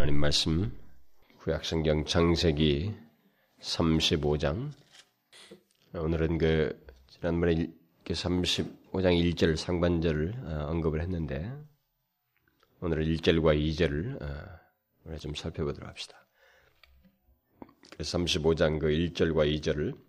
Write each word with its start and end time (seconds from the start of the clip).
하나님 0.00 0.18
말씀 0.18 0.74
구약성경 1.40 2.06
창세기 2.06 2.90
35장 3.60 4.70
오늘은 5.92 6.38
그 6.38 6.86
지난번에 7.08 7.68
35장 8.06 9.34
1절 9.34 9.56
상반절을 9.56 10.34
어, 10.42 10.68
언급을 10.70 11.02
했는데 11.02 11.52
오늘은 12.80 13.04
1절과 13.04 13.60
2절을 13.60 14.22
어, 14.22 15.16
좀 15.18 15.34
살펴보도록 15.34 15.86
합시다. 15.86 16.26
35장 17.98 18.78
그 18.78 18.86
1절과 18.86 19.60
2절을 19.60 20.00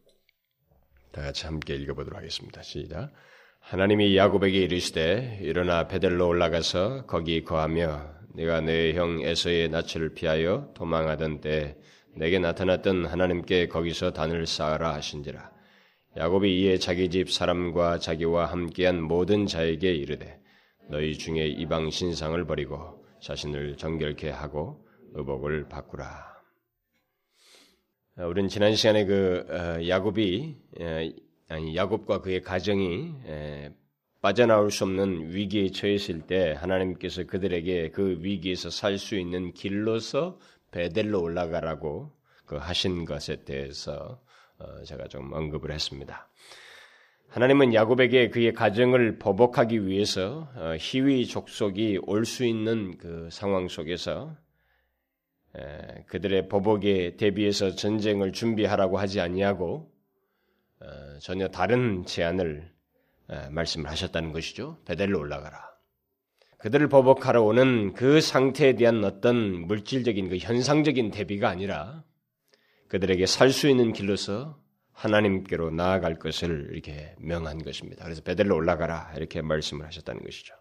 다 1.11 1.21
같이 1.21 1.45
함께 1.45 1.75
읽어보도록 1.75 2.17
하겠습니다. 2.17 2.61
시작. 2.61 3.11
하나님이 3.59 4.15
야곱에게 4.15 4.57
이르시되 4.57 5.39
일어나 5.41 5.89
베델로 5.89 6.29
올라가서 6.29 7.07
거기 7.07 7.43
거하며 7.43 8.20
네가 8.35 8.61
내 8.61 8.93
형 8.93 9.21
에서의 9.21 9.69
낯을 9.69 10.13
피하여 10.13 10.71
도망하던 10.73 11.41
때 11.41 11.77
내게 12.15 12.39
나타났던 12.39 13.05
하나님께 13.05 13.67
거기서 13.67 14.13
단을 14.13 14.45
쌓아라 14.45 14.93
하신지라. 14.95 15.51
야곱이 16.17 16.61
이에 16.61 16.77
자기 16.77 17.09
집 17.09 17.31
사람과 17.31 17.99
자기와 17.99 18.45
함께한 18.45 19.01
모든 19.01 19.45
자에게 19.45 19.93
이르되 19.93 20.39
너희 20.89 21.17
중에 21.17 21.47
이방 21.47 21.89
신상을 21.89 22.45
버리고 22.45 23.05
자신을 23.21 23.77
정결케 23.77 24.29
하고 24.29 24.85
의복을 25.13 25.69
바꾸라. 25.69 26.31
우리는 28.17 28.49
지난 28.49 28.75
시간에 28.75 29.05
그 29.05 29.45
어, 29.49 29.87
야곱이 29.87 30.57
아니 31.47 31.75
야곱과 31.75 32.21
그의 32.21 32.41
가정이 32.41 33.13
빠져나올 34.21 34.69
수 34.69 34.83
없는 34.83 35.33
위기에 35.33 35.71
처했을 35.71 36.21
때 36.21 36.53
하나님께서 36.57 37.23
그들에게 37.25 37.89
그 37.89 38.17
위기에서 38.21 38.69
살 38.69 38.97
수 38.99 39.15
있는 39.15 39.51
길로서 39.53 40.37
베델로 40.71 41.21
올라가라고 41.21 42.11
그 42.45 42.55
하신 42.55 43.05
것에 43.05 43.43
대해서 43.43 44.21
어, 44.59 44.83
제가 44.83 45.07
좀 45.07 45.33
언급을 45.33 45.71
했습니다. 45.71 46.29
하나님은 47.29 47.73
야곱에게 47.73 48.29
그의 48.29 48.53
가정을 48.53 49.17
보복하기 49.17 49.87
위해서 49.87 50.51
어, 50.55 50.75
희위 50.79 51.25
족속이 51.25 51.99
올 52.03 52.25
수 52.25 52.45
있는 52.45 52.97
그 52.97 53.29
상황 53.31 53.67
속에서 53.67 54.35
그들의 56.07 56.47
보복에 56.47 57.17
대비해서 57.17 57.75
전쟁을 57.75 58.31
준비하라고 58.31 58.97
하지 58.97 59.19
아니하고 59.19 59.91
어, 60.79 60.85
전혀 61.19 61.47
다른 61.47 62.05
제안을 62.05 62.71
말씀을 63.51 63.89
하셨다는 63.89 64.31
것이죠. 64.31 64.77
베델로 64.85 65.19
올라가라. 65.19 65.71
그들을 66.57 66.89
보복하러 66.89 67.41
오는 67.41 67.93
그 67.93 68.21
상태에 68.21 68.75
대한 68.75 69.03
어떤 69.03 69.67
물질적인 69.67 70.29
그 70.29 70.37
현상적인 70.37 71.11
대비가 71.11 71.49
아니라 71.49 72.03
그들에게 72.87 73.25
살 73.25 73.51
수 73.51 73.67
있는 73.67 73.93
길로서 73.93 74.61
하나님께로 74.91 75.71
나아갈 75.71 76.19
것을 76.19 76.69
이렇게 76.71 77.15
명한 77.19 77.63
것입니다. 77.63 78.03
그래서 78.03 78.21
베델로 78.21 78.55
올라가라 78.55 79.13
이렇게 79.15 79.41
말씀을 79.41 79.85
하셨다는 79.87 80.23
것이죠. 80.23 80.53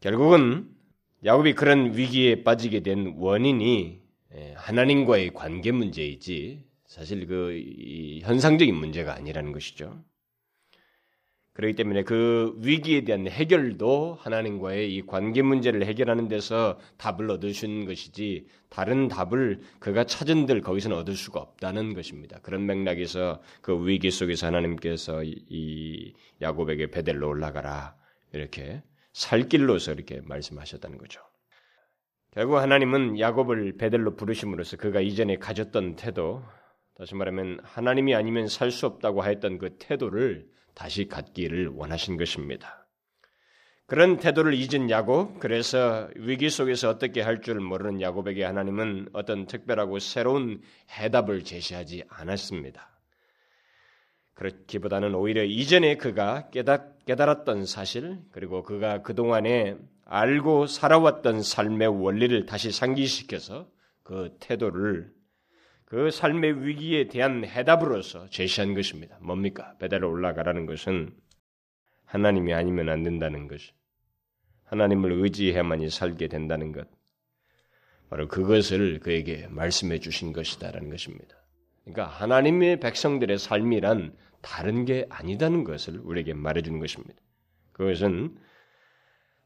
결국은 0.00 0.68
야곱이 1.24 1.54
그런 1.54 1.96
위기에 1.96 2.42
빠지게 2.42 2.80
된 2.80 3.14
원인이 3.18 4.00
하나님과의 4.56 5.34
관계 5.34 5.70
문제이지 5.70 6.64
사실 6.86 7.26
그 7.26 8.20
현상적인 8.22 8.74
문제가 8.74 9.14
아니라는 9.14 9.52
것이죠. 9.52 10.02
그렇기 11.52 11.74
때문에 11.74 12.04
그 12.04 12.54
위기에 12.58 13.02
대한 13.02 13.26
해결도 13.26 14.16
하나님과의 14.20 14.94
이 14.94 15.02
관계 15.02 15.42
문제를 15.42 15.84
해결하는 15.84 16.28
데서 16.28 16.78
답을 16.96 17.30
얻으신 17.30 17.86
것이지 17.86 18.46
다른 18.68 19.08
답을 19.08 19.60
그가 19.80 20.04
찾은 20.04 20.46
들 20.46 20.60
거기서는 20.60 20.96
얻을 20.96 21.14
수가 21.16 21.40
없다는 21.40 21.94
것입니다. 21.94 22.38
그런 22.42 22.66
맥락에서 22.66 23.42
그 23.62 23.86
위기 23.86 24.10
속에서 24.10 24.46
하나님께서 24.46 25.22
이 25.24 26.14
야곱에게 26.40 26.90
베델로 26.92 27.28
올라가라 27.28 27.96
이렇게 28.32 28.82
살 29.12 29.48
길로서 29.48 29.92
이렇게 29.92 30.20
말씀하셨다는 30.24 30.98
거죠. 30.98 31.20
결국 32.32 32.58
하나님은 32.58 33.18
야곱을 33.18 33.76
베델로 33.76 34.14
부르심으로써 34.14 34.76
그가 34.76 35.00
이전에 35.00 35.36
가졌던 35.36 35.96
태도, 35.96 36.44
다시 36.94 37.16
말하면 37.16 37.58
하나님이 37.64 38.14
아니면 38.14 38.46
살 38.46 38.70
수 38.70 38.86
없다고 38.86 39.20
하였던 39.20 39.58
그 39.58 39.76
태도를 39.78 40.46
다시 40.80 41.08
갖기를 41.08 41.68
원하신 41.68 42.16
것입니다. 42.16 42.86
그런 43.84 44.16
태도를 44.16 44.54
잊은 44.54 44.88
야곱, 44.88 45.38
그래서 45.38 46.08
위기 46.16 46.48
속에서 46.48 46.88
어떻게 46.88 47.20
할 47.20 47.42
줄 47.42 47.60
모르는 47.60 48.00
야곱에게 48.00 48.44
하나님은 48.44 49.10
어떤 49.12 49.46
특별하고 49.46 49.98
새로운 49.98 50.62
해답을 50.90 51.44
제시하지 51.44 52.04
않았습니다. 52.08 52.98
그렇기보다는 54.32 55.14
오히려 55.14 55.44
이전에 55.44 55.96
그가 55.96 56.48
깨닫, 56.48 57.04
깨달았던 57.04 57.66
사실, 57.66 58.16
그리고 58.32 58.62
그가 58.62 59.02
그동안에 59.02 59.76
알고 60.06 60.66
살아왔던 60.66 61.42
삶의 61.42 61.88
원리를 61.88 62.46
다시 62.46 62.72
상기시켜서 62.72 63.68
그 64.02 64.34
태도를 64.40 65.12
그 65.90 66.12
삶의 66.12 66.64
위기에 66.64 67.08
대한 67.08 67.44
해답으로서 67.44 68.30
제시한 68.30 68.74
것입니다. 68.74 69.18
뭡니까? 69.20 69.74
배달로 69.80 70.08
올라가라는 70.08 70.64
것은 70.66 71.12
하나님이 72.04 72.54
아니면 72.54 72.88
안 72.88 73.02
된다는 73.02 73.48
것. 73.48 73.60
하나님을 74.66 75.10
의지해야만이 75.10 75.90
살게 75.90 76.28
된다는 76.28 76.70
것. 76.70 76.86
바로 78.08 78.28
그것을 78.28 79.00
그에게 79.00 79.48
말씀해 79.48 79.98
주신 79.98 80.32
것이다라는 80.32 80.90
것입니다. 80.90 81.34
그러니까 81.82 82.06
하나님의 82.06 82.78
백성들의 82.78 83.36
삶이란 83.38 84.16
다른 84.42 84.84
게 84.84 85.06
아니다는 85.08 85.64
것을 85.64 85.98
우리에게 85.98 86.34
말해 86.34 86.62
주는 86.62 86.78
것입니다. 86.78 87.20
그것은 87.72 88.38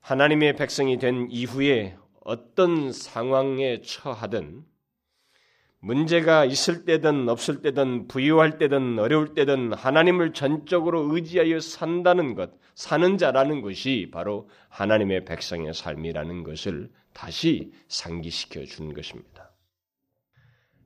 하나님의 0.01 0.57
백성이 0.57 0.99
된 0.99 1.27
이후에 1.31 1.97
어떤 2.21 2.93
상황에 2.93 3.81
처하든 3.81 4.74
문제가 5.85 6.47
있을 6.47 6.87
때든 6.87 7.29
없을 7.29 7.61
때든 7.61 8.09
부유할 8.09 8.57
때든 8.57 8.99
어려울 8.99 9.35
때든 9.35 9.75
하나님을 9.75 10.33
전적으로 10.33 11.15
의지하여 11.15 11.61
산다는 11.61 12.35
것, 12.35 12.53
사는 12.75 13.19
자라는 13.19 13.61
것이 13.61 14.09
바로 14.11 14.49
하나님의 14.71 15.27
백성의 15.27 15.75
삶이라는 15.75 16.43
것을 16.43 16.91
다시 17.13 17.71
상기시켜 17.89 18.65
준 18.65 18.95
것입니다. 18.95 19.53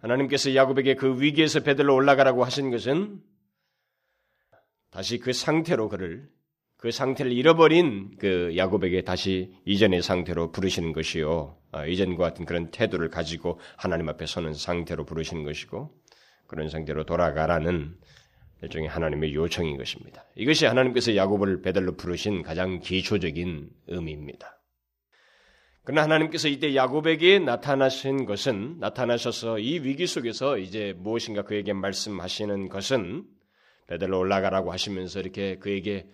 하나님께서 0.01 0.57
야곱에게 0.57 0.97
그 0.97 1.21
위기에서 1.21 1.61
베들로 1.61 1.95
올라가라고 1.95 2.45
하신 2.45 2.73
것은 2.73 3.21
다시 4.91 5.19
그 5.19 5.33
상태로 5.33 5.91
그를 5.91 6.29
그 6.79 6.93
상태를 6.93 7.33
잃어버린 7.33 8.13
그 8.19 8.57
야곱에게 8.57 9.03
다시 9.03 9.53
이전의 9.65 10.01
상태로 10.01 10.53
부르시는 10.53 10.93
것이요. 10.93 11.57
아, 11.73 11.85
이전과 11.85 12.23
같은 12.23 12.45
그런 12.45 12.71
태도를 12.71 13.11
가지고 13.11 13.59
하나님 13.77 14.09
앞에 14.09 14.27
서는 14.27 14.55
상태로 14.55 15.05
부르시는 15.05 15.43
것이고 15.43 15.93
그런 16.47 16.69
상태로 16.69 17.05
돌아가라는 17.05 17.97
일종의 18.63 18.89
하나님의 18.89 19.35
요청인 19.35 19.77
것입니다. 19.77 20.25
이것이 20.37 20.67
하나님께서 20.67 21.17
야곱을 21.17 21.63
베들로 21.63 21.97
부르신 21.97 22.43
가장 22.43 22.79
기초적인 22.79 23.71
의미입니다. 23.89 24.63
그러나 25.83 26.03
하나님께서 26.03 26.47
이때 26.47 26.77
야곱에게 26.77 27.41
나타나신 27.41 28.25
것은 28.25 28.77
나타나셔서 28.79 29.59
이 29.59 29.81
위기 29.81 30.07
속에서 30.07 30.59
이제 30.59 30.95
무엇인가 30.97 31.43
그에게 31.43 31.73
말씀하시는 31.73 32.69
것은 32.69 33.25
베들로 33.89 34.19
올라가라고 34.19 34.71
하시면서 34.71 35.19
이렇게 35.19 35.57
그에게 35.57 36.09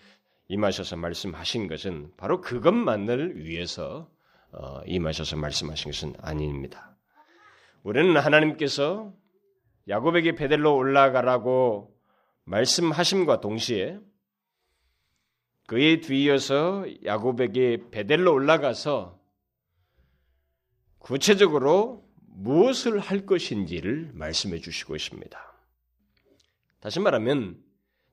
임하셔서 0.49 0.97
말씀하신 0.97 1.69
것은 1.69 2.13
바로 2.17 2.41
그것만을 2.41 3.45
위해서 3.45 4.11
어, 4.53 4.83
임하셔서 4.87 5.37
말씀하신 5.37 5.91
것은 5.91 6.15
아닙니다. 6.19 6.97
우리는 7.83 8.17
하나님께서 8.17 9.13
야곱에게 9.89 10.35
베델로 10.35 10.75
올라가라고 10.75 11.95
말씀하심과 12.45 13.41
동시에 13.41 13.99
그에 15.67 16.01
뒤이어서 16.01 16.87
야곱에게 17.05 17.91
베델로 17.91 18.33
올라가서 18.33 19.19
구체적으로 20.99 22.05
무엇을 22.27 22.99
할 22.99 23.27
것인지를 23.27 24.11
말씀해 24.15 24.61
주시고 24.61 24.97
있습니다. 24.97 25.55
다시 26.81 27.01
말하면 27.01 27.63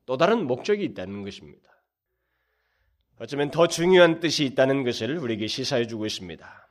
또 0.05 0.17
다른 0.17 0.47
목적이 0.47 0.85
있다는 0.85 1.23
것입니다. 1.23 1.70
어쩌면 3.21 3.51
더 3.51 3.67
중요한 3.67 4.19
뜻이 4.19 4.45
있다는 4.45 4.83
것을 4.83 5.19
우리에게 5.19 5.45
시사해 5.45 5.85
주고 5.85 6.07
있습니다. 6.07 6.67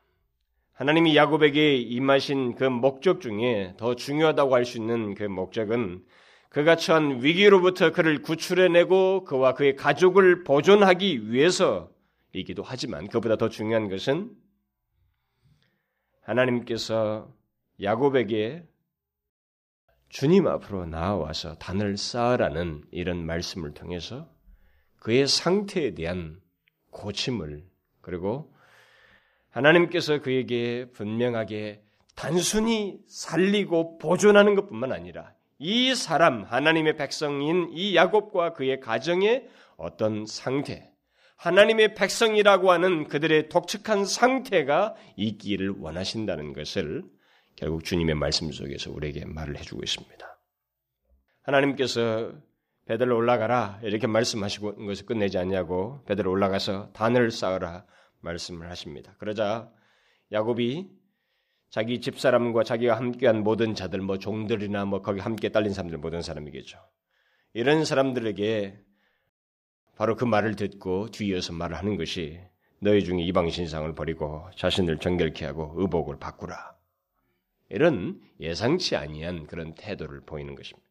하나님이 0.72 1.14
야곱에게 1.14 1.76
임하신 1.76 2.56
그 2.56 2.64
목적 2.64 3.20
중에 3.20 3.74
더 3.76 3.94
중요하다고 3.94 4.56
할 4.56 4.64
수 4.64 4.78
있는 4.78 5.14
그 5.14 5.22
목적은 5.22 6.04
그가 6.48 6.74
처한 6.74 7.22
위기로부터 7.22 7.92
그를 7.92 8.20
구출해내고 8.20 9.22
그와 9.22 9.54
그의 9.54 9.76
가족을 9.76 10.42
보존하기 10.42 11.30
위해서이기도 11.30 12.64
하지만 12.64 13.06
그보다 13.06 13.36
더 13.36 13.48
중요한 13.48 13.88
것은 13.88 14.32
하나님께서 16.22 17.32
야곱에게 17.80 18.66
주님 20.08 20.48
앞으로 20.48 20.86
나와서 20.86 21.54
단을 21.58 21.96
쌓으라는 21.96 22.82
이런 22.90 23.24
말씀을 23.24 23.72
통해서 23.72 24.28
그의 25.00 25.26
상태에 25.26 25.94
대한 25.94 26.40
고침을 26.90 27.64
그리고 28.00 28.54
하나님께서 29.50 30.20
그에게 30.20 30.86
분명하게 30.92 31.82
단순히 32.14 32.98
살리고 33.08 33.98
보존하는 33.98 34.54
것뿐만 34.54 34.92
아니라 34.92 35.34
이 35.58 35.94
사람 35.94 36.42
하나님의 36.44 36.96
백성인 36.96 37.68
이 37.72 37.96
야곱과 37.96 38.52
그의 38.52 38.80
가정의 38.80 39.48
어떤 39.76 40.26
상태, 40.26 40.90
하나님의 41.36 41.94
백성이라고 41.94 42.70
하는 42.70 43.08
그들의 43.08 43.48
독특한 43.48 44.04
상태가 44.04 44.94
있기를 45.16 45.70
원하신다는 45.78 46.52
것을 46.52 47.02
결국 47.56 47.84
주님의 47.84 48.14
말씀 48.14 48.50
속에서 48.52 48.90
우리에게 48.90 49.24
말을 49.24 49.58
해주고 49.58 49.82
있습니다. 49.82 50.38
하나님께서 51.42 52.32
베들로 52.90 53.16
올라가라 53.16 53.78
이렇게 53.84 54.08
말씀하시고 54.08 54.84
것을 54.84 55.06
끝내지 55.06 55.38
않냐고 55.38 56.02
베들로 56.06 56.28
올라가서 56.32 56.90
단을 56.90 57.30
쌓으라 57.30 57.86
말씀을 58.18 58.68
하십니다. 58.68 59.14
그러자 59.18 59.70
야곱이 60.32 60.90
자기 61.70 62.00
집사람과 62.00 62.64
자기가 62.64 62.96
함께한 62.96 63.44
모든 63.44 63.76
자들 63.76 64.00
뭐 64.00 64.18
종들이나 64.18 64.86
뭐 64.86 65.02
거기 65.02 65.20
함께 65.20 65.50
딸린 65.50 65.72
사람들 65.72 65.98
모든 65.98 66.20
사람이겠죠. 66.20 66.78
이런 67.52 67.84
사람들에게 67.84 68.80
바로 69.96 70.16
그 70.16 70.24
말을 70.24 70.56
듣고 70.56 71.12
뒤이어서 71.12 71.52
말을 71.52 71.76
하는 71.76 71.96
것이 71.96 72.40
너희 72.80 73.04
중에 73.04 73.22
이방 73.22 73.50
신상을 73.50 73.94
버리고 73.94 74.50
자신을 74.56 74.98
정결케 74.98 75.46
하고 75.46 75.74
의복을 75.76 76.18
바꾸라. 76.18 76.74
이런 77.68 78.20
예상치 78.40 78.96
아니한 78.96 79.46
그런 79.46 79.76
태도를 79.76 80.22
보이는 80.22 80.56
것입니다. 80.56 80.89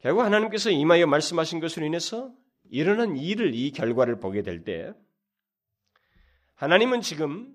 결국 0.00 0.22
하나님께서 0.22 0.70
이마에 0.70 1.04
말씀하신 1.04 1.60
것으로 1.60 1.86
인해서 1.86 2.32
일어난 2.70 3.16
일을 3.16 3.54
이 3.54 3.70
결과를 3.70 4.20
보게 4.20 4.42
될 4.42 4.64
때 4.64 4.92
하나님은 6.54 7.00
지금 7.00 7.54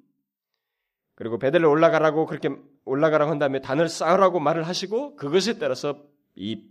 그리고 1.16 1.38
베델로 1.40 1.70
올라가라고 1.70 2.26
그렇게 2.26 2.50
올라가라고 2.84 3.32
한 3.32 3.40
다음에 3.40 3.62
단을 3.62 3.88
쌓으라고 3.88 4.40
말을 4.40 4.68
하시고 4.68 5.16
그것에 5.16 5.58
따라서 5.58 6.04
이 6.36 6.64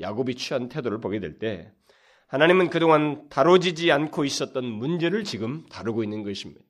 야곱이 0.00 0.34
취한 0.34 0.68
태도를 0.68 1.00
보게 1.00 1.20
될 1.20 1.38
때 1.38 1.72
하나님은 2.26 2.70
그동안 2.70 3.28
다뤄지지 3.28 3.92
않고 3.92 4.24
있었던 4.24 4.64
문제를 4.64 5.22
지금 5.24 5.64
다루고 5.68 6.02
있는 6.02 6.24
것입니다. 6.24 6.60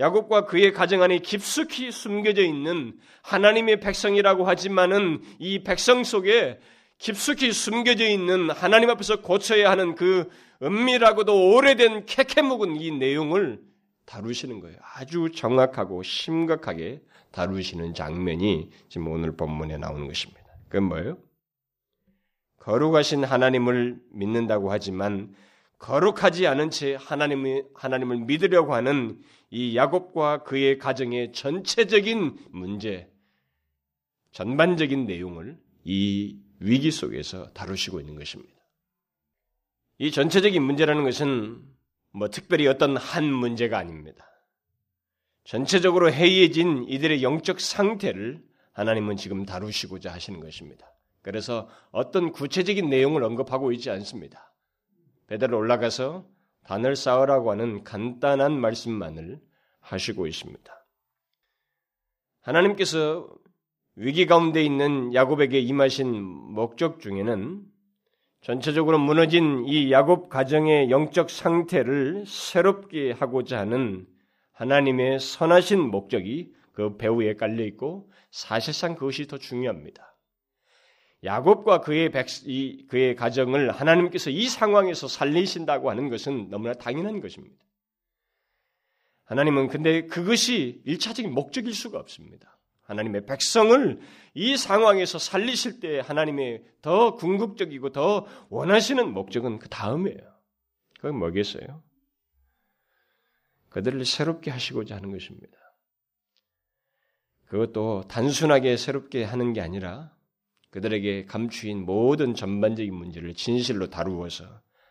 야곱과 0.00 0.46
그의 0.46 0.72
가정 0.72 1.02
안에 1.02 1.18
깊숙이 1.18 1.92
숨겨져 1.92 2.42
있는 2.42 2.98
하나님의 3.22 3.80
백성이라고 3.80 4.44
하지만은 4.44 5.22
이 5.38 5.62
백성 5.62 6.02
속에 6.02 6.58
깊숙이 6.98 7.52
숨겨져 7.52 8.08
있는 8.08 8.50
하나님 8.50 8.90
앞에서 8.90 9.22
고쳐야 9.22 9.70
하는 9.70 9.94
그 9.94 10.28
은밀하고도 10.62 11.54
오래된 11.54 12.06
캐캐 12.06 12.42
묵은 12.42 12.76
이 12.76 12.90
내용을 12.90 13.60
다루시는 14.04 14.60
거예요. 14.60 14.76
아주 14.94 15.30
정확하고 15.30 16.02
심각하게 16.02 17.02
다루시는 17.30 17.94
장면이 17.94 18.70
지금 18.88 19.08
오늘 19.08 19.36
본문에 19.36 19.78
나오는 19.78 20.06
것입니다. 20.06 20.42
그건 20.68 20.88
뭐예요? 20.88 21.18
거룩하신 22.58 23.24
하나님을 23.24 23.98
믿는다고 24.10 24.72
하지만 24.72 25.34
거룩하지 25.78 26.46
않은 26.48 26.70
채 26.70 26.96
하나님을, 27.00 27.68
하나님을 27.74 28.16
믿으려고 28.18 28.74
하는 28.74 29.20
이 29.50 29.76
야곱과 29.76 30.42
그의 30.42 30.78
가정의 30.78 31.32
전체적인 31.32 32.36
문제, 32.50 33.08
전반적인 34.32 35.06
내용을 35.06 35.56
이 35.84 36.36
위기 36.60 36.90
속에서 36.90 37.52
다루시고 37.52 38.00
있는 38.00 38.16
것입니다. 38.16 38.54
이 39.98 40.10
전체적인 40.10 40.62
문제라는 40.62 41.04
것은 41.04 41.62
뭐 42.12 42.28
특별히 42.28 42.66
어떤 42.66 42.96
한 42.96 43.24
문제가 43.24 43.78
아닙니다. 43.78 44.26
전체적으로 45.44 46.12
해이해진 46.12 46.84
이들의 46.88 47.22
영적 47.22 47.60
상태를 47.60 48.42
하나님은 48.72 49.16
지금 49.16 49.44
다루시고자 49.44 50.12
하시는 50.12 50.40
것입니다. 50.40 50.92
그래서 51.22 51.68
어떤 51.90 52.32
구체적인 52.32 52.88
내용을 52.88 53.24
언급하고 53.24 53.72
있지 53.72 53.90
않습니다. 53.90 54.54
베드로 55.26 55.56
올라가서 55.58 56.26
단을 56.64 56.96
쌓으라고 56.96 57.50
하는 57.50 57.82
간단한 57.82 58.60
말씀만을 58.60 59.40
하시고 59.80 60.26
있습니다. 60.26 60.86
하나님께서 62.40 63.28
위기 64.00 64.26
가운데 64.26 64.62
있는 64.62 65.12
야곱에게 65.12 65.58
임하신 65.58 66.22
목적 66.22 67.00
중에는 67.00 67.62
전체적으로 68.42 68.96
무너진 68.96 69.64
이 69.66 69.90
야곱 69.90 70.28
가정의 70.28 70.88
영적 70.88 71.28
상태를 71.30 72.22
새롭게 72.24 73.10
하고자 73.10 73.58
하는 73.58 74.06
하나님의 74.52 75.18
선하신 75.18 75.80
목적이 75.80 76.52
그 76.72 76.96
배후에 76.96 77.34
깔려 77.34 77.64
있고 77.64 78.08
사실상 78.30 78.94
그것이 78.94 79.26
더 79.26 79.36
중요합니다. 79.36 80.16
야곱과 81.24 81.80
그의 81.80 82.12
백, 82.12 82.28
이, 82.46 82.86
그의 82.86 83.16
가정을 83.16 83.72
하나님께서 83.72 84.30
이 84.30 84.46
상황에서 84.46 85.08
살리신다고 85.08 85.90
하는 85.90 86.08
것은 86.08 86.50
너무나 86.50 86.72
당연한 86.74 87.20
것입니다. 87.20 87.56
하나님은 89.24 89.66
근데 89.66 90.06
그것이 90.06 90.82
일차적인 90.84 91.34
목적일 91.34 91.74
수가 91.74 91.98
없습니다. 91.98 92.57
하나님의 92.88 93.26
백성을 93.26 94.00
이 94.34 94.56
상황에서 94.56 95.18
살리실 95.18 95.80
때 95.80 96.00
하나님의 96.00 96.64
더 96.80 97.14
궁극적이고 97.14 97.92
더 97.92 98.26
원하시는 98.48 99.12
목적은 99.12 99.58
그 99.58 99.68
다음이에요. 99.68 100.18
그건 100.96 101.18
뭐겠어요? 101.18 101.82
그들을 103.68 104.04
새롭게 104.06 104.50
하시고자 104.50 104.96
하는 104.96 105.12
것입니다. 105.12 105.56
그것도 107.46 108.04
단순하게 108.08 108.78
새롭게 108.78 109.22
하는 109.22 109.52
게 109.52 109.60
아니라 109.60 110.10
그들에게 110.70 111.26
감추인 111.26 111.84
모든 111.84 112.34
전반적인 112.34 112.92
문제를 112.92 113.34
진실로 113.34 113.90
다루어서 113.90 114.44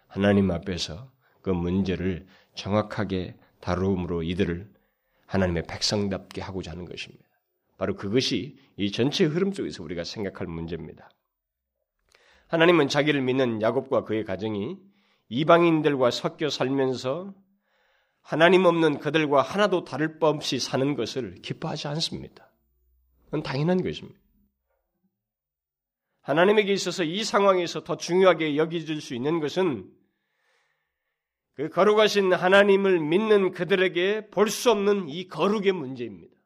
하나님 0.08 0.52
앞에서 0.52 1.12
그 1.42 1.50
문제를 1.50 2.28
정확하게 2.54 3.36
다루므로 3.60 4.22
이들을 4.22 4.72
하나님의 5.26 5.64
백성답게 5.68 6.42
하고자 6.42 6.72
하는 6.72 6.86
것입니다. 6.86 7.27
바로 7.78 7.96
그것이 7.96 8.58
이 8.76 8.92
전체 8.92 9.26
흐름 9.26 9.54
속에서 9.54 9.84
우리가 9.84 10.04
생각할 10.04 10.48
문제입니다. 10.48 11.10
하나님은 12.48 12.88
자기를 12.88 13.22
믿는 13.22 13.62
야곱과 13.62 14.04
그의 14.04 14.24
가정이 14.24 14.78
이방인들과 15.30 16.12
섞여 16.12 16.50
살면서 16.50 17.34
하나님 18.22 18.66
없는 18.66 19.00
그들과 19.00 19.42
하나도 19.42 19.84
다를 19.84 20.20
바 20.20 20.30
없이 20.30 20.60
사는 20.60 20.96
것을 20.96 21.36
기뻐하지 21.36 21.88
않습니다. 21.90 22.52
그건 23.26 23.44
당연한 23.44 23.84
것입니다. 23.84 24.20
하나님에게 26.22 26.74
있어서 26.74 27.04
이 27.04 27.24
상황에서 27.24 27.84
더 27.84 27.96
중요하게 27.96 28.58
여겨질 28.58 29.00
수 29.02 29.16
있는 29.16 29.40
것은 29.40 29.90
그 31.54 31.70
거룩하신 31.70 32.34
하나님을 32.34 33.00
믿는 33.00 33.52
그들에게 33.52 34.30
볼 34.30 34.50
수 34.50 34.72
없는 34.72 35.10
이 35.10 35.28
거룩의 35.28 35.72
문제입니다. 35.72 36.37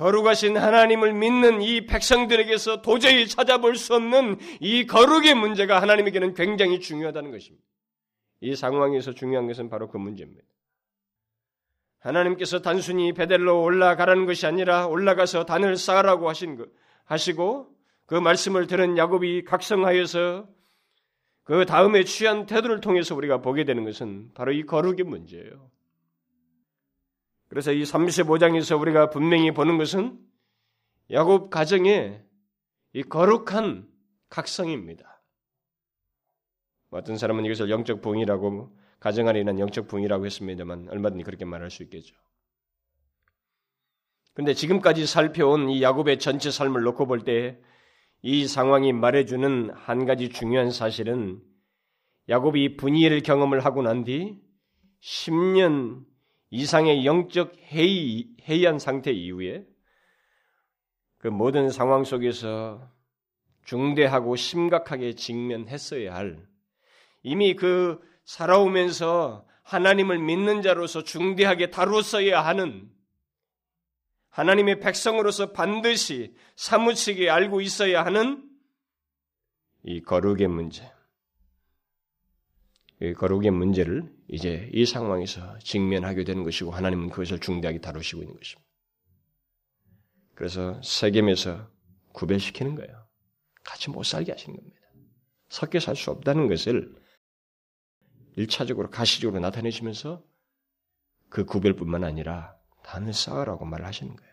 거룩하신 0.00 0.56
하나님을 0.56 1.12
믿는 1.12 1.60
이 1.60 1.84
백성들에게서 1.84 2.80
도저히 2.80 3.28
찾아볼 3.28 3.76
수 3.76 3.94
없는 3.94 4.38
이 4.58 4.86
거룩의 4.86 5.34
문제가 5.34 5.82
하나님에게는 5.82 6.32
굉장히 6.32 6.80
중요하다는 6.80 7.30
것입니다. 7.30 7.62
이 8.40 8.56
상황에서 8.56 9.12
중요한 9.12 9.46
것은 9.46 9.68
바로 9.68 9.90
그 9.90 9.98
문제입니다. 9.98 10.42
하나님께서 11.98 12.62
단순히 12.62 13.12
베델로 13.12 13.62
올라가라는 13.62 14.24
것이 14.24 14.46
아니라 14.46 14.86
올라가서 14.86 15.44
단을 15.44 15.76
쌓으라고 15.76 16.30
하신 16.30 16.56
것, 16.56 16.70
하시고 17.04 17.68
그 18.06 18.14
말씀을 18.14 18.68
들은 18.68 18.96
야곱이 18.96 19.44
각성하여서 19.44 20.48
그 21.44 21.66
다음에 21.66 22.04
취한 22.04 22.46
태도를 22.46 22.80
통해서 22.80 23.14
우리가 23.14 23.42
보게 23.42 23.64
되는 23.64 23.84
것은 23.84 24.30
바로 24.32 24.52
이 24.52 24.62
거룩의 24.62 25.04
문제예요. 25.04 25.70
그래서 27.50 27.72
이 27.72 27.82
35장에서 27.82 28.80
우리가 28.80 29.10
분명히 29.10 29.52
보는 29.52 29.76
것은 29.76 30.18
야곱 31.10 31.50
가정의 31.50 32.24
이 32.94 33.02
거룩한 33.02 33.86
각성입니다. 34.30 35.22
어떤 36.90 37.18
사람은 37.18 37.44
이것을 37.44 37.68
영적 37.68 38.00
부이라고 38.00 38.74
가정 38.98 39.28
안에 39.28 39.40
있는 39.40 39.58
영적 39.58 39.88
부이라고 39.88 40.24
했습니다만 40.24 40.88
얼마든지 40.88 41.24
그렇게 41.24 41.44
말할 41.44 41.70
수 41.70 41.82
있겠죠. 41.82 42.14
근데 44.32 44.54
지금까지 44.54 45.06
살펴온 45.06 45.68
이 45.68 45.82
야곱의 45.82 46.18
전체 46.18 46.50
삶을 46.50 46.82
놓고 46.82 47.06
볼 47.06 47.24
때 47.24 47.60
이 48.22 48.46
상황이 48.46 48.92
말해주는 48.92 49.70
한 49.70 50.04
가지 50.04 50.28
중요한 50.28 50.70
사실은 50.70 51.40
야곱이 52.28 52.76
분이엘 52.76 53.22
경험을 53.22 53.64
하고 53.64 53.82
난 53.82 54.04
뒤 54.04 54.38
10년 55.02 56.04
이상의 56.50 57.06
영적 57.06 57.56
해이, 57.72 58.28
해이한 58.48 58.78
상태 58.78 59.12
이후에 59.12 59.64
그 61.18 61.28
모든 61.28 61.70
상황 61.70 62.04
속에서 62.04 62.90
중대하고 63.64 64.36
심각하게 64.36 65.14
직면했어야 65.14 66.14
할 66.14 66.44
이미 67.22 67.54
그 67.54 68.00
살아오면서 68.24 69.46
하나님을 69.62 70.18
믿는 70.18 70.62
자로서 70.62 71.04
중대하게 71.04 71.70
다루었어야 71.70 72.44
하는 72.44 72.90
하나님의 74.30 74.80
백성으로서 74.80 75.52
반드시 75.52 76.34
사무치게 76.56 77.30
알고 77.30 77.60
있어야 77.60 78.04
하는 78.04 78.48
이 79.82 80.00
거룩의 80.00 80.48
문제. 80.48 80.90
이 83.02 83.14
거룩의 83.14 83.50
문제를 83.50 84.12
이제 84.28 84.68
이 84.72 84.84
상황에서 84.84 85.58
직면하게 85.60 86.24
되는 86.24 86.44
것이고 86.44 86.70
하나님은 86.70 87.08
그것을 87.08 87.38
중대하게 87.40 87.80
다루시고 87.80 88.22
있는 88.22 88.36
것입니다. 88.36 88.70
그래서 90.34 90.80
세겜에서 90.82 91.70
구별시키는 92.12 92.74
거예요. 92.74 93.06
같이 93.64 93.90
못 93.90 94.02
살게 94.04 94.32
하시는 94.32 94.56
겁니다. 94.56 94.80
섞여 95.48 95.80
살 95.80 95.96
수 95.96 96.10
없다는 96.10 96.48
것을 96.48 96.94
일차적으로 98.36 98.90
가시적으로 98.90 99.40
나타내시면서 99.40 100.22
그 101.28 101.44
구별뿐만 101.44 102.04
아니라 102.04 102.56
단을 102.84 103.12
쌓으라고 103.12 103.64
말을 103.64 103.86
하시는 103.86 104.14
거예요. 104.14 104.30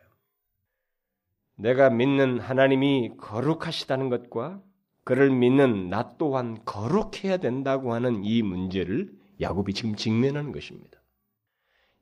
내가 1.55 1.89
믿는 1.89 2.39
하나님이 2.39 3.17
거룩하시다는 3.17 4.09
것과 4.09 4.61
그를 5.07 5.29
믿는 5.29 5.89
나 5.89 6.17
또한 6.17 6.57
거룩해야 6.65 7.37
된다고 7.37 7.93
하는 7.93 8.25
이 8.25 8.41
문제를 8.41 9.09
야곱이 9.39 9.73
지금 9.73 9.95
직면하는 9.95 10.51
것입니다. 10.51 11.01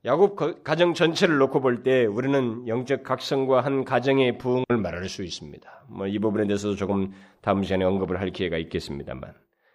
야곱 0.04 0.64
가정 0.64 0.92
전체를 0.92 1.38
놓고 1.38 1.60
볼 1.60 1.84
때 1.84 2.04
우리는 2.04 2.66
영적 2.66 3.04
각성과 3.04 3.60
한 3.60 3.84
가정의 3.84 4.38
부흥을 4.38 4.64
말할 4.82 5.08
수 5.08 5.22
있습니다. 5.22 5.84
뭐 5.88 6.08
이 6.08 6.18
부분에 6.18 6.48
대해서도 6.48 6.74
조금 6.74 7.12
다음 7.42 7.62
시간에 7.62 7.84
언급을 7.84 8.18
할 8.20 8.30
기회가 8.30 8.58
있겠습니다만. 8.58 9.34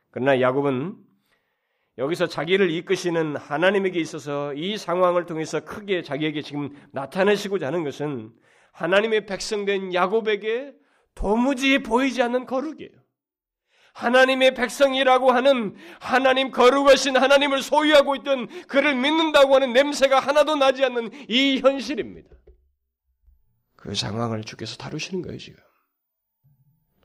그러나 0.10 0.42
야곱은 0.42 0.98
여기서 2.00 2.28
자기를 2.28 2.70
이끄시는 2.70 3.38
하나님에게 3.38 3.98
있어서 4.02 4.54
이 4.56 4.76
상황을 4.76 5.26
통해서 5.26 5.62
크게 5.62 6.02
자기에게 6.02 6.42
지금 6.42 6.76
나타내시고자 6.92 7.68
하는 7.68 7.86
것은 7.86 8.34
하나님의 8.74 9.26
백성된 9.26 9.94
야곱에게 9.94 10.74
도무지 11.16 11.82
보이지 11.82 12.22
않는 12.24 12.46
거룩이에요. 12.46 13.01
하나님의 13.94 14.54
백성이라고 14.54 15.32
하는 15.32 15.76
하나님 16.00 16.52
거룩하신 16.52 17.18
하나님을 17.18 17.62
소유하고 17.62 18.16
있던 18.18 18.48
그를 18.68 18.96
믿는다고 18.96 19.56
하는 19.56 19.74
냄새가 19.74 20.20
하나도 20.20 20.56
나지 20.56 20.84
않는 20.86 21.12
이 21.30 21.60
현실입니다. 21.60 22.30
그 23.76 23.96
상황을 23.96 24.44
주께서 24.44 24.78
다루시는 24.78 25.22
거예요, 25.24 25.38
지금. 25.38 25.60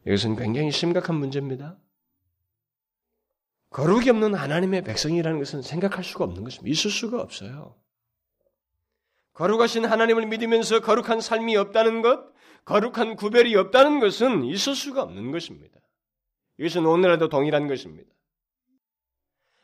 이것은 0.07 0.37
굉장히 0.37 0.71
심각한 0.71 1.17
문제입니다. 1.17 1.79
거룩이 3.71 4.09
없는 4.11 4.35
하나님의 4.35 4.85
백성이라는 4.85 5.39
것은 5.39 5.63
생각할 5.63 6.05
수가 6.05 6.25
없는 6.25 6.45
것입니다. 6.45 6.71
있을 6.71 6.91
수가 6.91 7.21
없어요. 7.21 7.77
거룩하신 9.33 9.85
하나님을 9.85 10.27
믿으면서 10.27 10.81
거룩한 10.81 11.21
삶이 11.21 11.57
없다는 11.57 12.01
것, 12.01 12.33
거룩한 12.65 13.17
구별이 13.17 13.55
없다는 13.57 14.01
것은 14.01 14.45
있을 14.45 14.75
수가 14.75 15.03
없는 15.03 15.31
것입니다. 15.31 15.79
이것은 16.59 16.87
오늘날도 16.87 17.29
동일한 17.29 17.69
것입니다. 17.69 18.11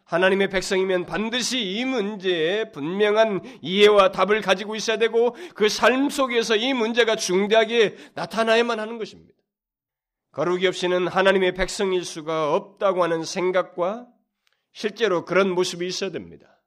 하나님의 0.04 0.50
백성이면 0.50 1.06
반드시 1.06 1.62
이 1.62 1.84
문제에 1.86 2.70
분명한 2.70 3.60
이해와 3.62 4.12
답을 4.12 4.42
가지고 4.42 4.76
있어야 4.76 4.98
되고 4.98 5.34
그 5.54 5.68
삶 5.68 6.10
속에서 6.10 6.54
이 6.54 6.74
문제가 6.74 7.16
중대하게 7.16 7.96
나타나야만 8.14 8.78
하는 8.78 8.98
것입니다. 8.98 9.32
거룩이 10.32 10.66
없이는 10.66 11.08
하나님의 11.08 11.54
백성일 11.54 12.04
수가 12.04 12.54
없다고 12.54 13.02
하는 13.02 13.24
생각과 13.24 14.06
실제로 14.72 15.24
그런 15.24 15.50
모습이 15.50 15.86
있어야 15.86 16.10
됩니다. 16.10 16.62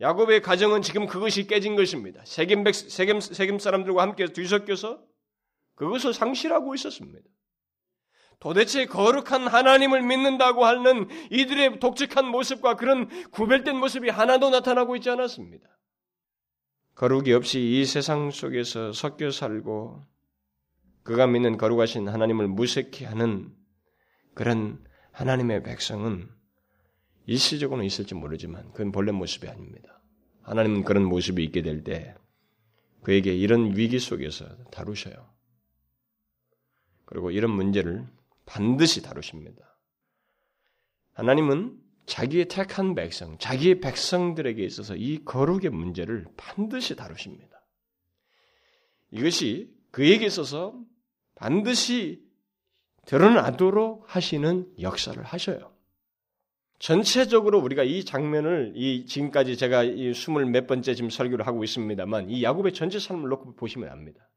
야곱의 0.00 0.42
가정은 0.42 0.82
지금 0.82 1.06
그것이 1.06 1.46
깨진 1.46 1.76
것입니다. 1.76 2.22
세겜, 2.24 2.64
백, 2.64 2.74
세겜, 2.74 3.20
세겜 3.20 3.58
사람들과 3.58 4.02
함께 4.02 4.26
뒤섞여서 4.26 5.02
그것을 5.76 6.12
상실하고 6.14 6.74
있었습니다. 6.74 7.20
도대체 8.40 8.86
거룩한 8.86 9.46
하나님을 9.46 10.02
믿는다고 10.02 10.64
하는 10.64 11.08
이들의 11.30 11.80
독특한 11.80 12.26
모습과 12.26 12.76
그런 12.76 13.08
구별된 13.30 13.76
모습이 13.76 14.10
하나도 14.10 14.50
나타나고 14.50 14.96
있지 14.96 15.10
않았습니다. 15.10 15.68
거룩이 16.94 17.32
없이 17.32 17.60
이 17.60 17.84
세상 17.84 18.30
속에서 18.30 18.92
섞여 18.92 19.30
살고 19.30 20.04
그가 21.02 21.26
믿는 21.26 21.58
거룩하신 21.58 22.08
하나님을 22.08 22.48
무색히 22.48 23.04
하는 23.04 23.52
그런 24.34 24.82
하나님의 25.12 25.62
백성은 25.62 26.28
일시적으로는 27.26 27.84
있을지 27.84 28.14
모르지만 28.14 28.70
그건 28.72 28.92
본래 28.92 29.12
모습이 29.12 29.48
아닙니다. 29.48 30.00
하나님은 30.42 30.84
그런 30.84 31.04
모습이 31.04 31.42
있게 31.44 31.62
될 31.62 31.82
때 31.84 32.14
그에게 33.02 33.34
이런 33.34 33.76
위기 33.76 33.98
속에서 33.98 34.46
다루셔요. 34.70 35.28
그리고 37.04 37.30
이런 37.30 37.50
문제를 37.50 38.06
반드시 38.46 39.02
다루십니다. 39.02 39.78
하나님은 41.12 41.78
자기의 42.06 42.48
택한 42.48 42.94
백성, 42.94 43.38
자기의 43.38 43.80
백성들에게 43.80 44.62
있어서 44.64 44.94
이 44.96 45.24
거룩의 45.24 45.70
문제를 45.70 46.26
반드시 46.36 46.96
다루십니다. 46.96 47.64
이것이 49.10 49.72
그에게 49.90 50.26
있어서 50.26 50.78
반드시 51.34 52.22
드러나도록 53.06 54.04
하시는 54.06 54.72
역사를 54.80 55.22
하셔요. 55.22 55.72
전체적으로 56.78 57.60
우리가 57.60 57.82
이 57.84 58.04
장면을 58.04 58.72
이 58.74 59.06
지금까지 59.06 59.56
제가 59.56 59.84
이 59.84 60.12
스물 60.12 60.46
몇 60.46 60.66
번째 60.66 60.94
지금 60.94 61.08
설교를 61.08 61.46
하고 61.46 61.64
있습니다만 61.64 62.28
이 62.30 62.42
야곱의 62.42 62.74
전체 62.74 62.98
삶을 62.98 63.28
놓고 63.30 63.54
보시면 63.54 63.88
압니다. 63.88 64.28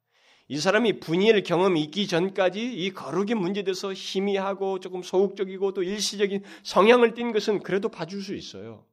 이 0.50 0.60
사람이 0.60 1.00
분이엘 1.00 1.44
경험이 1.44 1.82
있기 1.84 2.08
전까지 2.08 2.62
이 2.62 2.92
거룩의 2.92 3.36
문제에 3.36 3.64
대해서 3.64 3.92
희미하고 3.92 4.80
조금 4.80 5.04
소극적이고 5.04 5.74
또 5.74 5.84
일시적인 5.84 6.44
성향을 6.64 7.14
띈 7.14 7.34
것은 7.34 7.60
그래도 7.64 7.90
봐줄 7.90 8.22
수 8.22 8.34
있어요. 8.34 8.86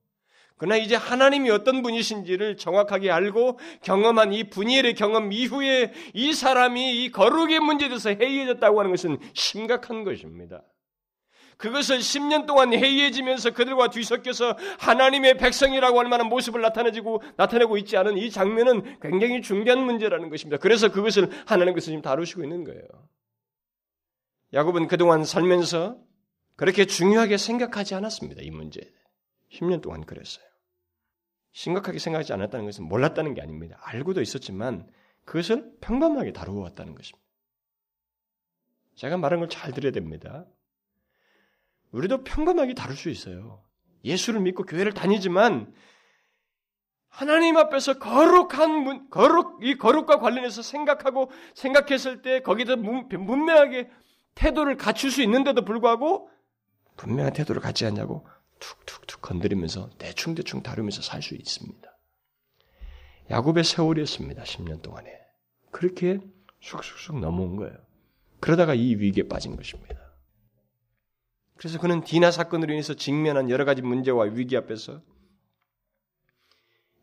그러나 0.56 0.76
이제 0.76 0.94
하나님이 0.94 1.50
어떤 1.50 1.82
분이신지를 1.82 2.56
정확하게 2.56 3.10
알고 3.10 3.58
경험한 3.82 4.32
이 4.32 4.44
분이엘의 4.44 4.94
경험 4.94 5.32
이후에 5.32 5.92
이 6.12 6.32
사람이 6.32 7.04
이 7.04 7.10
거룩의 7.10 7.60
문제에 7.60 7.88
대해서 7.88 8.10
해이해졌다고 8.10 8.78
하는 8.78 8.90
것은 8.90 9.18
심각한 9.32 10.04
것입니다. 10.04 10.62
그것을 11.56 11.98
10년 11.98 12.46
동안 12.46 12.72
해이해지면서 12.72 13.50
그들과 13.52 13.90
뒤섞여서 13.90 14.56
하나님의 14.78 15.38
백성이라고 15.38 15.98
할 15.98 16.08
만한 16.08 16.28
모습을 16.28 16.60
나타내지고 16.60 17.22
나타내고 17.36 17.76
있지 17.78 17.96
않은 17.96 18.18
이 18.18 18.30
장면은 18.30 19.00
굉장히 19.00 19.42
중대한 19.42 19.84
문제라는 19.84 20.30
것입니다. 20.30 20.58
그래서 20.60 20.90
그것을 20.90 21.30
하나님께서 21.46 21.86
지금 21.86 22.02
다루시고 22.02 22.42
있는 22.42 22.64
거예요. 22.64 22.82
야곱은 24.52 24.88
그동안 24.88 25.24
살면서 25.24 25.98
그렇게 26.56 26.84
중요하게 26.84 27.36
생각하지 27.36 27.94
않았습니다. 27.94 28.42
이 28.42 28.50
문제. 28.50 28.80
10년 29.52 29.82
동안 29.82 30.04
그랬어요. 30.04 30.44
심각하게 31.52 31.98
생각하지 31.98 32.32
않았다는 32.32 32.66
것은 32.66 32.84
몰랐다는 32.84 33.34
게 33.34 33.42
아닙니다. 33.42 33.78
알고도 33.82 34.20
있었지만 34.22 34.88
그것을 35.24 35.72
평범하게 35.80 36.32
다루어 36.32 36.60
왔다는 36.62 36.94
것입니다. 36.94 37.24
제가 38.96 39.16
말한 39.16 39.40
걸 39.40 39.48
잘 39.48 39.72
들어야 39.72 39.92
됩니다. 39.92 40.46
우리도 41.94 42.24
평범하게 42.24 42.74
다룰 42.74 42.96
수 42.96 43.08
있어요. 43.08 43.62
예수를 44.04 44.40
믿고 44.40 44.64
교회를 44.64 44.92
다니지만 44.92 45.72
하나님 47.08 47.56
앞에서 47.56 47.98
거룩한 48.00 48.70
문, 48.70 49.08
거룩 49.10 49.60
이 49.62 49.76
거룩과 49.76 50.18
관련해서 50.18 50.62
생각하고 50.62 51.30
생각했을 51.54 52.22
때 52.22 52.40
거기다 52.40 52.74
문명하게 52.76 53.88
태도를 54.34 54.76
갖출 54.76 55.12
수 55.12 55.22
있는데도 55.22 55.64
불구하고 55.64 56.28
분명한 56.96 57.32
태도를 57.32 57.62
갖지 57.62 57.86
않냐고 57.86 58.26
툭툭툭 58.58 59.22
건드리면서 59.22 59.90
대충대충 59.98 60.62
다루면서 60.62 61.02
살 61.02 61.22
수 61.22 61.34
있습니다. 61.36 61.88
야곱의 63.30 63.64
세월이었습니다. 63.64 64.42
10년 64.42 64.82
동안에. 64.82 65.10
그렇게 65.70 66.20
쑥쑥쑥 66.60 67.20
넘어온 67.20 67.56
거예요. 67.56 67.76
그러다가 68.40 68.74
이 68.74 68.96
위기에 68.96 69.28
빠진 69.28 69.56
것입니다. 69.56 70.03
그래서 71.56 71.78
그는 71.78 72.02
디나 72.02 72.30
사건으로 72.30 72.72
인해서 72.72 72.94
직면한 72.94 73.50
여러 73.50 73.64
가지 73.64 73.82
문제와 73.82 74.24
위기 74.24 74.56
앞에서 74.56 75.00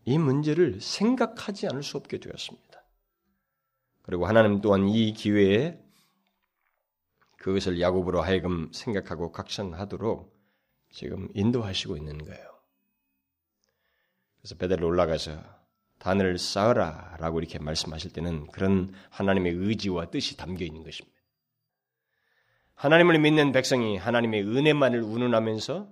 이 0.05 0.17
문제를 0.17 0.81
생각하지 0.81 1.67
않을 1.67 1.83
수 1.83 1.97
없게 1.97 2.19
되었습니다. 2.19 2.83
그리고 4.03 4.25
하나님 4.25 4.61
또한 4.61 4.87
이 4.89 5.13
기회에 5.13 5.79
그것을 7.37 7.79
야곱으로 7.79 8.21
하여금 8.21 8.71
생각하고 8.71 9.31
각성하도록 9.31 10.31
지금 10.91 11.29
인도하시고 11.33 11.97
있는 11.97 12.17
거예요. 12.17 12.51
그래서 14.39 14.55
베델로 14.55 14.87
올라가서 14.87 15.61
단을 15.99 16.37
쌓으라 16.37 17.17
라고 17.19 17.39
이렇게 17.39 17.59
말씀하실 17.59 18.11
때는 18.11 18.47
그런 18.47 18.93
하나님의 19.11 19.53
의지와 19.53 20.09
뜻이 20.09 20.35
담겨 20.35 20.65
있는 20.65 20.83
것입니다. 20.83 21.20
하나님을 22.81 23.19
믿는 23.19 23.51
백성이 23.51 23.95
하나님의 23.95 24.41
은혜만을 24.41 25.03
운운하면서 25.03 25.87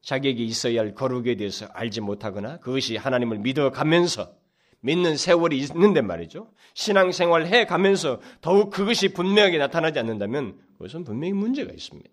자기에게 0.00 0.42
있어야 0.42 0.80
할 0.80 0.94
거룩에 0.94 1.36
대해서 1.36 1.66
알지 1.66 2.00
못하거나 2.00 2.58
그것이 2.60 2.96
하나님을 2.96 3.40
믿어가면서 3.40 4.34
믿는 4.80 5.18
세월이 5.18 5.58
있는데 5.58 6.00
말이죠. 6.00 6.50
신앙생활 6.72 7.48
해 7.48 7.66
가면서 7.66 8.18
더욱 8.40 8.70
그것이 8.70 9.12
분명하게 9.12 9.58
나타나지 9.58 9.98
않는다면 9.98 10.58
그것은 10.72 11.04
분명히 11.04 11.34
문제가 11.34 11.70
있습니다. 11.70 12.10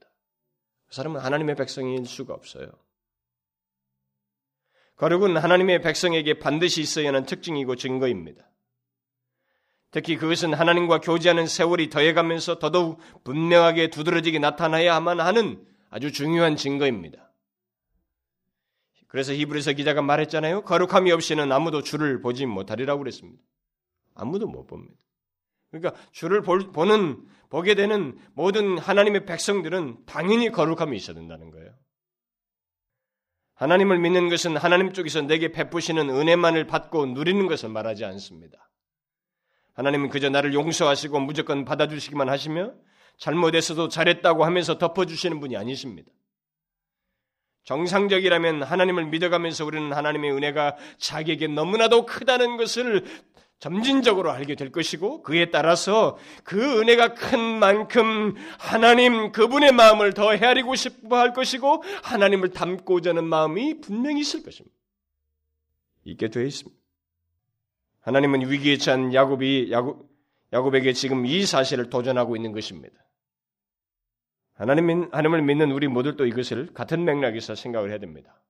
그 0.88 0.96
사람은 0.96 1.22
하나님의 1.22 1.56
백성일 1.56 2.06
수가 2.06 2.34
없어요. 2.34 2.68
거룩은 4.98 5.38
하나님의 5.38 5.82
백성에게 5.82 6.40
반드시 6.40 6.82
있어야 6.82 7.08
하는 7.08 7.26
특징이고 7.26 7.78
증거입니다. 7.78 8.50
특히 9.92 10.18
그것은 10.18 10.54
하나님과 10.54 11.00
교제하는 11.00 11.48
세월이 11.48 11.90
더해가면서 11.90 12.60
더더욱 12.60 13.00
분명하게 13.24 13.90
두드러지게 13.90 14.40
나타나야만 14.40 15.20
하는 15.20 15.66
아주 15.90 16.12
중요한 16.12 16.56
증거입니다. 16.56 17.32
그래서 19.08 19.34
히브리서 19.34 19.74
기자가 19.74 20.04
말했잖아요. 20.04 20.62
거룩함이 20.62 21.12
없이는 21.12 21.52
아무도 21.52 21.82
주를 21.82 22.22
보지 22.22 22.46
못하리라고 22.46 23.00
그랬습니다. 23.00 23.42
아무도 24.14 24.48
못 24.48 24.68
봅니다. 24.68 24.96
그러니까 25.72 26.00
주를 26.12 26.42
보는 26.42 27.26
보게 27.50 27.74
되는 27.74 28.18
모든 28.34 28.78
하나님의 28.78 29.26
백성들은 29.26 30.06
당연히 30.06 30.52
거룩함이 30.52 30.96
있어야 30.96 31.16
된다는 31.16 31.50
거예요. 31.50 31.74
하나님을 33.56 33.98
믿는 33.98 34.30
것은 34.30 34.56
하나님 34.58 34.94
쪽에서 34.94 35.22
내게 35.22 35.52
베푸시는 35.52 36.10
은혜만을 36.10 36.68
받고 36.68 37.08
누리는 37.08 37.48
것을 37.48 37.70
말하지 37.70 38.06
않습니다. 38.06 38.69
하나님은 39.74 40.10
그저 40.10 40.30
나를 40.30 40.54
용서하시고 40.54 41.20
무조건 41.20 41.66
받아주시기만 41.66 42.30
하시며 42.30 42.74
잘못했어도 43.18 43.90
잘했다고 43.90 44.46
하면서 44.46 44.78
덮어주시는 44.78 45.40
분이 45.40 45.58
아니십니다. 45.58 46.12
정상적이라면 47.64 48.64
하나님을 48.64 49.06
믿어가면서 49.08 49.66
우리는 49.66 49.94
하나님의 49.94 50.32
은혜가 50.32 50.78
자기에게 50.98 51.48
너무나도 51.48 52.06
크다는 52.06 52.58
것을 52.58 53.06
점진적으로 53.60 54.32
알게 54.32 54.56
될 54.56 54.72
것이고 54.72 55.22
그에 55.22 55.52
따라서 55.52 56.18
그 56.44 56.80
은혜가 56.80 57.14
큰 57.14 57.40
만큼 57.40 58.36
하나님 58.58 59.32
그분의 59.34 59.74
마음을 59.74 60.14
더 60.14 60.32
헤아리고 60.32 60.76
싶어 60.76 61.18
할 61.18 61.34
것이고 61.34 61.84
하나님을 62.04 62.52
닮고자 62.52 63.12
하는 63.12 63.26
마음이 63.26 63.82
분명히 63.82 64.22
있을 64.22 64.44
것입니다. 64.44 64.76
있게 66.06 66.30
되어 66.30 66.44
있습니다. 66.44 66.79
하나님은 68.02 68.50
위기에 68.50 68.78
처한 68.78 69.14
야곱이 69.14 69.72
야곱, 69.72 70.10
야곱에게 70.54 70.94
지금 70.94 71.26
이 71.26 71.46
사실을 71.46 71.90
도전하고 71.90 72.36
있는 72.36 72.52
것입니다. 72.52 72.96
하나님, 74.54 75.10
하나님을 75.12 75.42
믿는 75.44 75.72
우리 75.72 75.88
모두도 75.88 76.26
이것을 76.26 76.74
같은 76.74 77.06
맥락에서 77.06 77.56
생각을 77.56 77.92
해야 77.92 77.98
됩니다. 77.98 78.42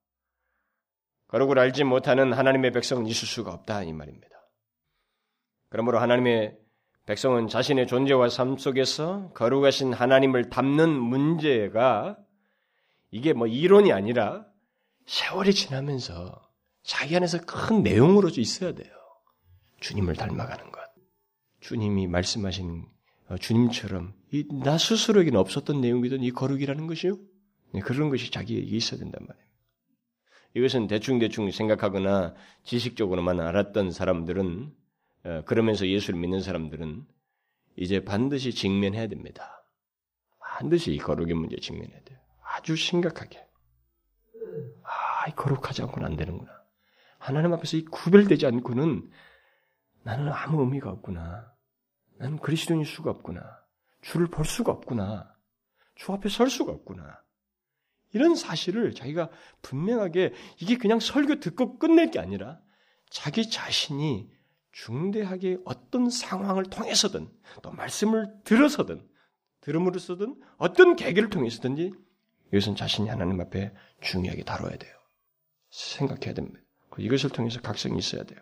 거룩을 1.28 1.58
알지 1.58 1.84
못하는 1.84 2.32
하나님의 2.32 2.72
백성은 2.72 3.06
있을 3.06 3.28
수가 3.28 3.52
없다 3.52 3.84
이 3.84 3.92
말입니다. 3.92 4.28
그러므로 5.68 6.00
하나님의 6.00 6.58
백성은 7.06 7.46
자신의 7.46 7.86
존재와 7.86 8.28
삶 8.28 8.56
속에서 8.56 9.32
거룩하신 9.34 9.92
하나님을 9.92 10.50
담는 10.50 10.90
문제가 10.90 12.18
이게 13.12 13.32
뭐 13.32 13.46
이론이 13.46 13.92
아니라 13.92 14.46
세월이 15.06 15.54
지나면서 15.54 16.50
자기 16.82 17.16
안에서 17.16 17.38
큰 17.46 17.82
내용으로 17.82 18.28
있어야 18.36 18.72
돼요. 18.72 18.99
주님을 19.80 20.14
닮아가는 20.14 20.70
것. 20.70 20.80
주님이 21.60 22.06
말씀하신 22.06 22.86
어, 23.28 23.36
주님처럼 23.36 24.14
나 24.64 24.78
스스로에게는 24.78 25.38
없었던 25.38 25.80
내용이든 25.80 26.22
이 26.22 26.30
거룩이라는 26.30 26.86
것이요. 26.86 27.18
네, 27.72 27.80
그런 27.80 28.10
것이 28.10 28.30
자기에게 28.30 28.76
있어야 28.76 28.98
된단 28.98 29.24
말이에요. 29.26 29.46
이것은 30.54 30.88
대충대충 30.88 31.50
생각하거나 31.50 32.34
지식적으로만 32.64 33.40
알았던 33.40 33.92
사람들은 33.92 34.74
어, 35.24 35.42
그러면서 35.44 35.86
예수를 35.86 36.18
믿는 36.18 36.40
사람들은 36.40 37.06
이제 37.76 38.04
반드시 38.04 38.52
직면해야 38.52 39.06
됩니다. 39.06 39.64
반드시 40.40 40.92
이 40.92 40.98
거룩의 40.98 41.34
문제 41.34 41.56
직면해야 41.56 42.00
돼요. 42.04 42.18
아주 42.42 42.74
심각하게. 42.74 43.46
아, 44.82 45.28
이 45.28 45.32
거룩하지 45.34 45.82
않고는 45.82 46.06
안 46.06 46.16
되는구나. 46.16 46.50
하나님 47.18 47.52
앞에서 47.52 47.76
이 47.76 47.84
구별되지 47.84 48.46
않고는 48.46 49.10
나는 50.02 50.32
아무 50.32 50.62
의미가 50.62 50.90
없구나. 50.90 51.52
나는 52.18 52.38
그리스도인일 52.38 52.86
수가 52.86 53.10
없구나. 53.10 53.42
주를 54.02 54.28
볼 54.28 54.44
수가 54.44 54.72
없구나. 54.72 55.34
주 55.94 56.12
앞에 56.12 56.28
설 56.28 56.48
수가 56.48 56.72
없구나. 56.72 57.22
이런 58.12 58.34
사실을 58.34 58.94
자기가 58.94 59.30
분명하게 59.62 60.32
이게 60.58 60.76
그냥 60.76 60.98
설교 61.00 61.40
듣고 61.40 61.78
끝낼 61.78 62.10
게 62.10 62.18
아니라 62.18 62.60
자기 63.08 63.48
자신이 63.48 64.30
중대하게 64.72 65.58
어떤 65.64 66.10
상황을 66.10 66.64
통해서든 66.64 67.28
또 67.62 67.70
말씀을 67.70 68.32
들어서든 68.44 69.06
들음으로써든 69.60 70.40
어떤 70.56 70.96
계기를 70.96 71.28
통해서든지 71.28 71.92
이것은 72.52 72.76
자신이 72.76 73.08
하나님 73.08 73.40
앞에 73.40 73.74
중요하게 74.00 74.44
다뤄야 74.44 74.76
돼요. 74.76 74.92
생각해야 75.70 76.34
됩니다. 76.34 76.60
이것을 76.98 77.30
통해서 77.30 77.60
각성이 77.60 77.98
있어야 77.98 78.24
돼요. 78.24 78.40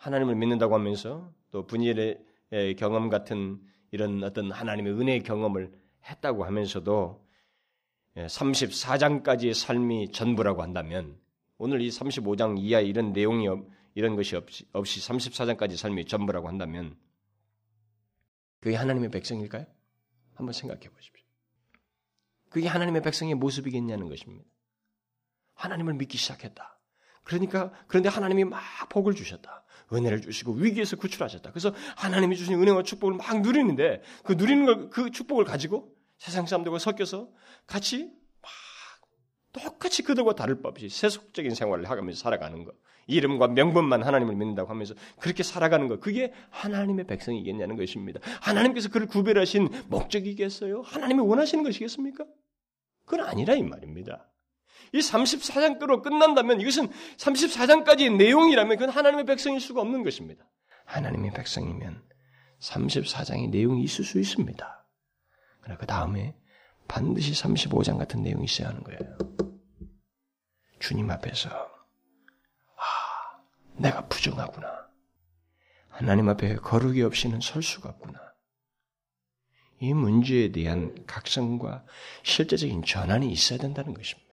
하나님을 0.00 0.34
믿는다고 0.34 0.74
하면서 0.74 1.30
또 1.50 1.66
분일의 1.66 2.24
경험 2.78 3.10
같은 3.10 3.60
이런 3.90 4.24
어떤 4.24 4.50
하나님의 4.50 4.94
은혜의 4.94 5.22
경험을 5.22 5.78
했다고 6.08 6.44
하면서도 6.44 7.26
34장까지의 8.16 9.52
삶이 9.52 10.10
전부라고 10.12 10.62
한다면 10.62 11.20
오늘 11.58 11.82
이 11.82 11.90
35장 11.90 12.58
이하 12.58 12.80
이런 12.80 13.12
내용이 13.12 13.46
이런 13.94 14.16
것이 14.16 14.36
없이, 14.36 14.66
없이 14.72 15.00
34장까지 15.00 15.76
삶이 15.76 16.06
전부라고 16.06 16.48
한다면 16.48 16.96
그게 18.60 18.76
하나님의 18.76 19.10
백성일까요? 19.10 19.66
한번 20.34 20.54
생각해 20.54 20.88
보십시오. 20.88 21.26
그게 22.48 22.68
하나님의 22.68 23.02
백성의 23.02 23.34
모습이겠냐는 23.34 24.08
것입니다. 24.08 24.48
하나님을 25.54 25.92
믿기 25.94 26.16
시작했다. 26.16 26.78
그러니까 27.22 27.70
그런데 27.86 28.08
하나님이 28.08 28.44
막 28.44 28.62
복을 28.88 29.14
주셨다. 29.14 29.62
은혜를 29.92 30.20
주시고 30.22 30.52
위기에서 30.52 30.96
구출하셨다. 30.96 31.50
그래서 31.50 31.74
하나님이 31.96 32.36
주신 32.36 32.54
은혜와 32.54 32.82
축복을 32.82 33.14
막 33.16 33.40
누리는데 33.42 34.02
그 34.24 34.34
누리는 34.34 34.66
걸 34.66 34.90
그 34.90 35.10
축복을 35.10 35.44
가지고 35.44 35.94
세상 36.18 36.46
사람들과 36.46 36.78
섞여서 36.78 37.28
같이 37.66 38.10
막 38.42 38.50
똑같이 39.52 40.02
그들과 40.02 40.34
다를 40.34 40.62
법 40.62 40.70
없이 40.70 40.88
세속적인 40.88 41.54
생활을 41.54 41.88
하면서 41.88 42.18
살아가는 42.20 42.64
것. 42.64 42.74
이름과 43.06 43.48
명분만 43.48 44.02
하나님을 44.04 44.36
믿는다고 44.36 44.70
하면서 44.70 44.94
그렇게 45.18 45.42
살아가는 45.42 45.88
것. 45.88 46.00
그게 46.00 46.32
하나님의 46.50 47.06
백성이겠냐는 47.08 47.76
것입니다. 47.76 48.20
하나님께서 48.40 48.88
그를 48.88 49.08
구별하신 49.08 49.68
목적이겠어요? 49.88 50.82
하나님이 50.82 51.20
원하시는 51.20 51.64
것이겠습니까? 51.64 52.24
그건 53.04 53.26
아니라 53.26 53.54
이 53.54 53.62
말입니다. 53.64 54.29
이 54.92 54.98
34장대로 54.98 56.02
끝난다면 56.02 56.60
이것은 56.60 56.88
34장까지의 57.16 58.16
내용이라면 58.16 58.76
그건 58.76 58.90
하나님의 58.90 59.26
백성일 59.26 59.60
수가 59.60 59.80
없는 59.80 60.02
것입니다. 60.02 60.44
하나님의 60.84 61.32
백성이면 61.32 62.02
34장의 62.60 63.50
내용이 63.50 63.82
있을 63.84 64.04
수 64.04 64.18
있습니다. 64.18 64.86
그러나 65.60 65.78
그 65.78 65.86
다음에 65.86 66.36
반드시 66.88 67.32
35장 67.32 67.98
같은 67.98 68.22
내용이 68.22 68.44
있어야 68.44 68.68
하는 68.68 68.82
거예요. 68.82 68.98
주님 70.80 71.10
앞에서 71.10 71.48
아, 71.50 73.42
내가 73.76 74.06
부정하구나. 74.08 74.88
하나님 75.88 76.28
앞에 76.28 76.56
거룩이 76.56 77.02
없이는 77.02 77.40
설 77.40 77.62
수가 77.62 77.90
없구나. 77.90 78.18
이 79.80 79.94
문제에 79.94 80.52
대한 80.52 80.94
각성과 81.06 81.84
실제적인 82.22 82.84
전환이 82.84 83.30
있어야 83.30 83.58
된다는 83.58 83.94
것입니다. 83.94 84.29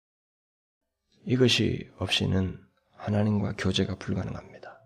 이것이 1.26 1.90
없이는 1.98 2.56
하나님과 2.94 3.54
교제가 3.58 3.96
불가능합니다. 3.96 4.80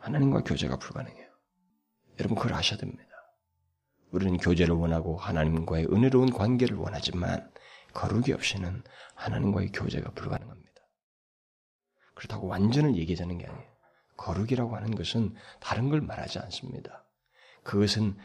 하나님과 0.00 0.42
교제가 0.42 0.76
불가능해요. 0.76 1.26
여러분 2.20 2.36
그걸 2.36 2.52
아셔야 2.52 2.78
됩니다. 2.78 3.04
우리는 4.10 4.36
교제를 4.36 4.74
원하고 4.74 5.16
하나님과의 5.16 5.86
은혜로운 5.86 6.30
관계를 6.30 6.76
원하지만 6.76 7.50
거룩이 7.94 8.32
없이는 8.34 8.82
하나님과의 9.14 9.72
교제가 9.72 10.10
불가능합니다. 10.10 10.68
그렇다고 12.14 12.46
완전을 12.46 12.96
얘기하자는 12.96 13.38
게 13.38 13.46
아니에요. 13.46 13.68
거룩이라고 14.18 14.76
하는 14.76 14.94
것은 14.94 15.34
다른 15.58 15.88
걸 15.88 16.02
말하지 16.02 16.38
않습니다. 16.40 17.06
그것은 17.62 18.18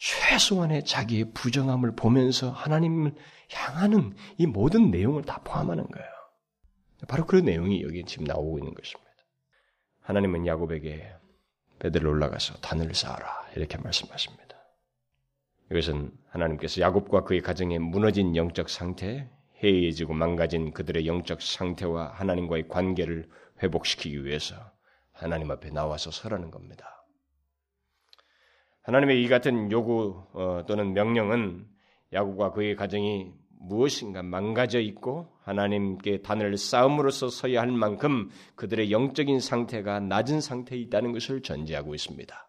최소한의 0.00 0.84
자기의 0.84 1.32
부정함을 1.32 1.94
보면서 1.94 2.50
하나님을 2.50 3.14
향하는 3.52 4.16
이 4.36 4.46
모든 4.46 4.90
내용을 4.90 5.22
다 5.22 5.40
포함하는 5.44 5.86
거예요. 5.86 6.13
바로 7.06 7.26
그런 7.26 7.44
내용이 7.44 7.82
여기 7.82 8.04
지금 8.04 8.24
나오고 8.24 8.58
있는 8.58 8.74
것입니다. 8.74 9.10
하나님은 10.00 10.46
야곱에게 10.46 11.14
베델로 11.78 12.10
올라가서 12.10 12.58
단을 12.58 12.94
쌓아라 12.94 13.26
이렇게 13.56 13.78
말씀하십니다. 13.78 14.44
이것은 15.70 16.12
하나님께서 16.28 16.80
야곱과 16.80 17.24
그의 17.24 17.40
가정의 17.40 17.78
무너진 17.78 18.36
영적 18.36 18.68
상태, 18.68 19.30
해이해지고 19.62 20.12
망가진 20.12 20.72
그들의 20.72 21.06
영적 21.06 21.40
상태와 21.40 22.12
하나님과의 22.12 22.68
관계를 22.68 23.28
회복시키기 23.62 24.24
위해서 24.24 24.56
하나님 25.12 25.50
앞에 25.50 25.70
나와서 25.70 26.10
서라는 26.10 26.50
겁니다. 26.50 27.06
하나님의 28.82 29.22
이 29.22 29.28
같은 29.28 29.70
요구 29.72 30.26
어, 30.34 30.64
또는 30.66 30.92
명령은 30.92 31.66
야곱과 32.12 32.52
그의 32.52 32.76
가정이 32.76 33.32
무엇인가 33.60 34.22
망가져 34.22 34.80
있고 34.80 35.28
하나님께 35.42 36.22
단을 36.22 36.56
쌓음으로써 36.56 37.28
서야 37.28 37.60
할 37.60 37.70
만큼 37.70 38.30
그들의 38.56 38.90
영적인 38.90 39.40
상태가 39.40 40.00
낮은 40.00 40.40
상태에 40.40 40.78
있다는 40.78 41.12
것을 41.12 41.42
전제하고 41.42 41.94
있습니다. 41.94 42.48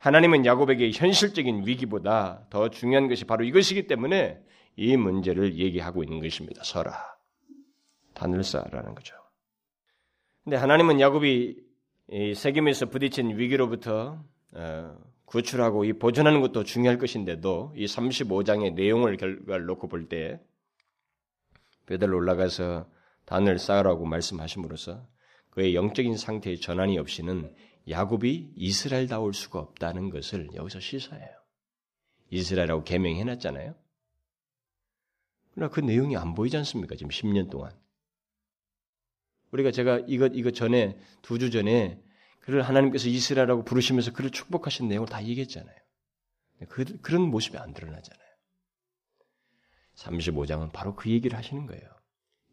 하나님은 0.00 0.46
야곱에게 0.46 0.90
현실적인 0.92 1.66
위기보다 1.66 2.46
더 2.48 2.70
중요한 2.70 3.08
것이 3.08 3.26
바로 3.26 3.44
이것이기 3.44 3.86
때문에 3.86 4.40
이 4.76 4.96
문제를 4.96 5.58
얘기하고 5.58 6.02
있는 6.02 6.20
것입니다. 6.20 6.62
서라. 6.64 7.16
단을 8.14 8.42
쌓으라는 8.42 8.94
거죠. 8.94 9.14
근데 10.42 10.56
하나님은 10.56 11.00
야곱이 11.00 11.56
세겜에서 12.34 12.86
부딪힌 12.86 13.38
위기로부터 13.38 14.24
어, 14.52 14.96
구출하고 15.30 15.84
이 15.84 15.92
보존하는 15.92 16.40
것도 16.40 16.64
중요할 16.64 16.98
것인데도 16.98 17.72
이 17.76 17.86
35장의 17.86 18.74
내용을 18.74 19.16
결과를 19.16 19.64
놓고 19.66 19.88
볼 19.88 20.08
때 20.08 20.40
베델로 21.86 22.16
올라가서 22.16 22.90
단을 23.26 23.60
쌓으라고 23.60 24.06
말씀하심으로써 24.06 25.06
그의 25.50 25.76
영적인 25.76 26.16
상태의 26.16 26.60
전환이 26.60 26.98
없이는 26.98 27.54
야곱이 27.88 28.54
이스라엘다울 28.56 29.32
수가 29.32 29.60
없다는 29.60 30.10
것을 30.10 30.48
여기서 30.54 30.80
시사해요. 30.80 31.30
이스라엘이라고 32.30 32.82
개명해 32.82 33.22
놨잖아요. 33.24 33.74
그러나 35.54 35.70
그 35.70 35.80
내용이 35.80 36.16
안 36.16 36.34
보이지 36.34 36.56
않습니까? 36.56 36.96
지금 36.96 37.10
10년 37.10 37.50
동안. 37.50 37.72
우리가 39.52 39.70
제가 39.70 40.00
이것 40.06 40.32
이것 40.34 40.54
전에 40.54 40.98
두 41.22 41.38
주 41.38 41.50
전에 41.50 42.00
그를 42.50 42.62
하나님께서 42.62 43.08
이스라엘이라고 43.08 43.64
부르시면서 43.64 44.12
그를 44.12 44.30
축복하신 44.30 44.88
내용을 44.88 45.08
다 45.08 45.24
얘기했잖아요. 45.24 45.76
그, 46.68 46.84
그런 47.00 47.22
모습이 47.22 47.56
안 47.56 47.72
드러나잖아요. 47.72 48.28
35장은 49.94 50.72
바로 50.72 50.96
그 50.96 51.10
얘기를 51.10 51.38
하시는 51.38 51.64
거예요. 51.66 51.82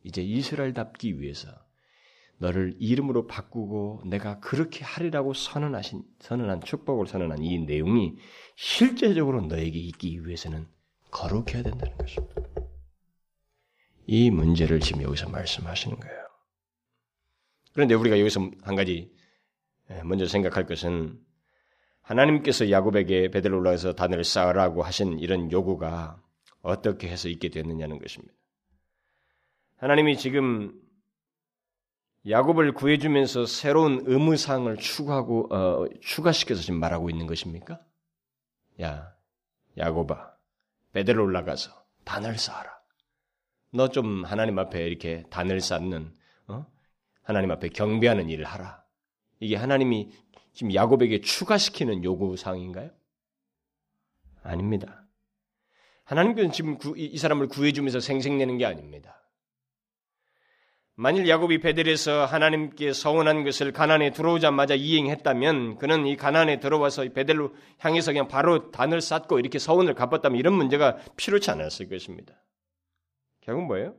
이제 0.03 0.21
이스라엘답기 0.21 1.19
위해서 1.19 1.49
너를 2.37 2.75
이름으로 2.77 3.25
바꾸고 3.25 4.03
내가 4.05 4.39
그렇게 4.39 4.85
하리라고 4.85 5.33
선언하신 5.33 6.03
선언한 6.19 6.61
축복을 6.61 7.07
선언한 7.07 7.41
이 7.41 7.57
내용이 7.57 8.17
실제적으로 8.55 9.41
너에게 9.41 9.79
있기 9.79 10.27
위해서는 10.27 10.67
거룩해야 11.09 11.63
된다는 11.63 11.97
것입니다. 11.97 12.35
이 14.05 14.29
문제를 14.29 14.79
지금 14.79 15.01
여기서 15.01 15.29
말씀하시는 15.29 15.99
거예요. 15.99 16.27
그런데 17.73 17.95
우리가 17.95 18.19
여기서 18.19 18.51
한 18.61 18.75
가지 18.75 19.17
먼저 20.03 20.25
생각할 20.25 20.65
것은 20.65 21.19
하나님께서 22.01 22.69
야곱에게 22.71 23.29
베델로 23.29 23.57
올라가서 23.59 23.93
단을 23.93 24.23
쌓으라고 24.23 24.83
하신 24.83 25.19
이런 25.19 25.51
요구가 25.51 26.21
어떻게 26.61 27.09
해서 27.09 27.29
있게 27.29 27.49
됐느냐는 27.49 27.99
것입니다. 27.99 28.33
하나님이 29.77 30.17
지금 30.17 30.81
야곱을 32.27 32.73
구해주면서 32.73 33.45
새로운 33.45 34.03
의무사항을 34.05 34.77
추구하고 34.77 35.53
어, 35.53 35.87
추가시켜서 36.01 36.61
지금 36.61 36.79
말하고 36.79 37.09
있는 37.09 37.27
것입니까? 37.27 37.79
야, 38.81 39.13
야곱아, 39.77 40.33
베델로 40.93 41.23
올라가서 41.23 41.71
단을 42.03 42.37
쌓아라. 42.37 42.77
너 43.71 43.89
좀 43.89 44.23
하나님 44.25 44.57
앞에 44.59 44.87
이렇게 44.87 45.23
단을 45.29 45.61
쌓는 45.61 46.13
어? 46.47 46.65
하나님 47.21 47.51
앞에 47.51 47.69
경배하는 47.69 48.29
일을 48.29 48.45
하라. 48.45 48.83
이게 49.39 49.55
하나님이 49.55 50.09
지금 50.53 50.73
야곱에게 50.73 51.21
추가시키는 51.21 52.03
요구 52.03 52.35
사항인가요? 52.35 52.91
아닙니다. 54.43 55.05
하나님께서는 56.05 56.51
지금 56.51 56.77
이 56.95 57.17
사람을 57.17 57.47
구해주면서 57.47 57.99
생생내는 57.99 58.57
게 58.57 58.65
아닙니다. 58.65 59.17
만일 60.99 61.29
야곱이 61.29 61.59
베델에서 61.59 62.25
하나님께 62.25 62.91
서원한 62.91 63.43
것을 63.43 63.71
가난에 63.71 64.09
들어오자마자 64.09 64.73
이행했다면 64.73 65.77
그는 65.77 66.07
이 66.07 66.15
가난에 66.15 66.59
들어와서 66.59 67.07
베델로 67.13 67.53
향해서 67.77 68.13
그냥 68.13 68.27
바로 68.27 68.71
단을 68.71 68.99
쌓고 68.99 69.37
이렇게 69.37 69.59
서원을 69.59 69.93
갚았다면 69.93 70.39
이런 70.39 70.53
문제가 70.53 70.97
필요치 71.15 71.51
않았을 71.51 71.87
것입니다. 71.87 72.33
결국 73.41 73.67
뭐예요? 73.67 73.93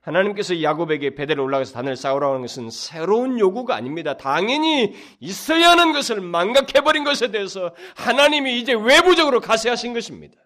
하나님께서 0.00 0.62
야곱에게 0.62 1.14
베델로 1.14 1.44
올라가서 1.44 1.74
단을 1.74 1.94
쌓으라는 1.94 2.36
고 2.36 2.42
것은 2.42 2.70
새로운 2.70 3.38
요구가 3.38 3.74
아닙니다. 3.76 4.16
당연히 4.16 4.94
있어야 5.20 5.70
하는 5.70 5.92
것을 5.92 6.20
망각해버린 6.20 7.04
것에 7.04 7.30
대해서 7.30 7.74
하나님이 7.96 8.58
이제 8.58 8.72
외부적으로 8.72 9.40
가세하신 9.40 9.92
것입니다. 9.92 10.36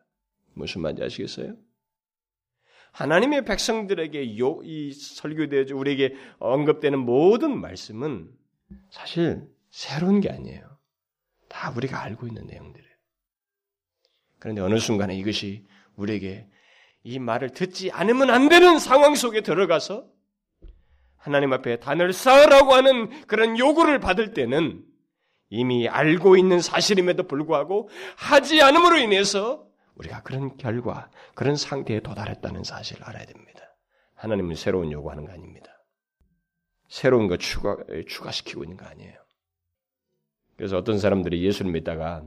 무슨 0.54 0.82
말인지 0.82 1.04
아시겠어요? 1.04 1.54
하나님의 2.92 3.44
백성들에게 3.44 4.38
요, 4.38 4.60
이 4.62 4.92
설교되어 4.92 5.76
우리에게 5.76 6.14
언급되는 6.38 6.98
모든 6.98 7.60
말씀은 7.60 8.30
사실 8.90 9.48
새로운 9.70 10.20
게 10.20 10.30
아니에요. 10.30 10.78
다 11.48 11.72
우리가 11.76 12.02
알고 12.02 12.26
있는 12.26 12.46
내용들이에요. 12.46 12.94
그런데 14.38 14.60
어느 14.62 14.78
순간에 14.78 15.16
이것이 15.16 15.64
우리에게 15.96 16.48
이 17.04 17.18
말을 17.18 17.50
듣지 17.50 17.90
않으면 17.92 18.30
안 18.30 18.48
되는 18.48 18.78
상황 18.78 19.14
속에 19.14 19.42
들어가서 19.42 20.06
하나님 21.16 21.52
앞에 21.52 21.78
단을 21.78 22.12
쌓으라고 22.12 22.74
하는 22.74 23.26
그런 23.26 23.58
요구를 23.58 24.00
받을 24.00 24.34
때는 24.34 24.82
이미 25.50 25.88
알고 25.88 26.36
있는 26.36 26.60
사실임에도 26.60 27.26
불구하고 27.26 27.88
하지 28.16 28.60
않음으로 28.62 28.96
인해서 28.98 29.66
우리가 29.96 30.22
그런 30.22 30.56
결과, 30.56 31.10
그런 31.34 31.56
상태에 31.56 32.00
도달했다는 32.00 32.64
사실을 32.64 33.04
알아야 33.04 33.26
됩니다. 33.26 33.60
하나님은 34.14 34.56
새로운 34.56 34.90
요구하는 34.90 35.26
거 35.26 35.32
아닙니다. 35.32 35.70
새로운 36.88 37.28
거 37.28 37.36
추가, 37.36 37.76
추가시키고 38.08 38.64
있는 38.64 38.76
거 38.76 38.86
아니에요. 38.86 39.14
그래서 40.56 40.78
어떤 40.78 40.98
사람들이 40.98 41.44
예수를 41.44 41.70
믿다가 41.70 42.24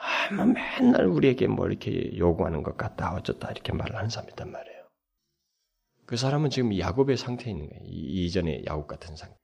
아, 0.00 0.32
뭐 0.34 0.46
맨날 0.46 1.06
우리에게 1.06 1.46
뭐 1.46 1.66
이렇게 1.66 2.16
요구하는 2.16 2.62
것 2.62 2.76
같다, 2.76 3.14
어쩌다 3.14 3.50
이렇게 3.50 3.72
말을 3.72 3.96
하는 3.96 4.08
사람이 4.08 4.30
있단 4.32 4.50
말이에요. 4.50 4.80
그 6.06 6.16
사람은 6.16 6.50
지금 6.50 6.76
야곱의 6.76 7.16
상태에 7.16 7.52
있는 7.52 7.68
거예요. 7.68 7.84
이전에 7.84 8.64
야곱 8.66 8.86
같은 8.86 9.14
상태. 9.14 9.36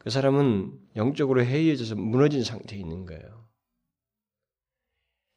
그 0.00 0.10
사람은 0.10 0.72
영적으로 0.96 1.44
해이해져서 1.44 1.94
무너진 1.94 2.42
상태에 2.42 2.78
있는 2.78 3.06
거예요. 3.06 3.48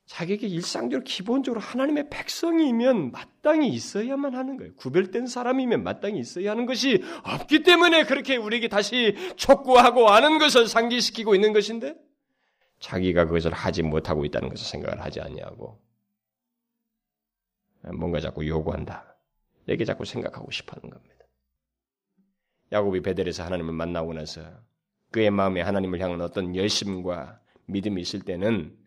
자기에게 0.07 0.45
일상적으로 0.47 1.05
기본적으로 1.05 1.61
하나님의 1.61 2.09
백성이면 2.09 3.11
마땅히 3.11 3.69
있어야만 3.69 4.35
하는 4.35 4.57
거예요. 4.57 4.73
구별된 4.75 5.27
사람이면 5.27 5.83
마땅히 5.83 6.19
있어야 6.19 6.51
하는 6.51 6.65
것이 6.65 7.01
없기 7.23 7.63
때문에 7.63 8.03
그렇게 8.03 8.35
우리에게 8.35 8.67
다시 8.67 9.15
촉구하고 9.37 10.09
아는 10.09 10.37
것을 10.37 10.67
상기시키고 10.67 11.33
있는 11.33 11.53
것인데 11.53 11.95
자기가 12.81 13.25
그것을 13.25 13.53
하지 13.53 13.83
못하고 13.83 14.25
있다는 14.25 14.49
것을 14.49 14.65
생각을 14.67 15.01
하지 15.01 15.21
않냐고 15.21 15.79
뭔가 17.93 18.19
자꾸 18.19 18.45
요구한다. 18.45 19.15
이렇게 19.67 19.85
자꾸 19.85 20.03
생각하고 20.03 20.51
싶어 20.51 20.75
하는 20.75 20.89
겁니다. 20.89 21.25
야곱이 22.71 23.01
베델에서 23.01 23.43
하나님을 23.43 23.73
만나고 23.73 24.13
나서 24.13 24.41
그의 25.11 25.29
마음에 25.29 25.61
하나님을 25.61 25.99
향한 25.99 26.21
어떤 26.21 26.55
열심과 26.55 27.39
믿음이 27.65 28.01
있을 28.01 28.21
때는 28.21 28.77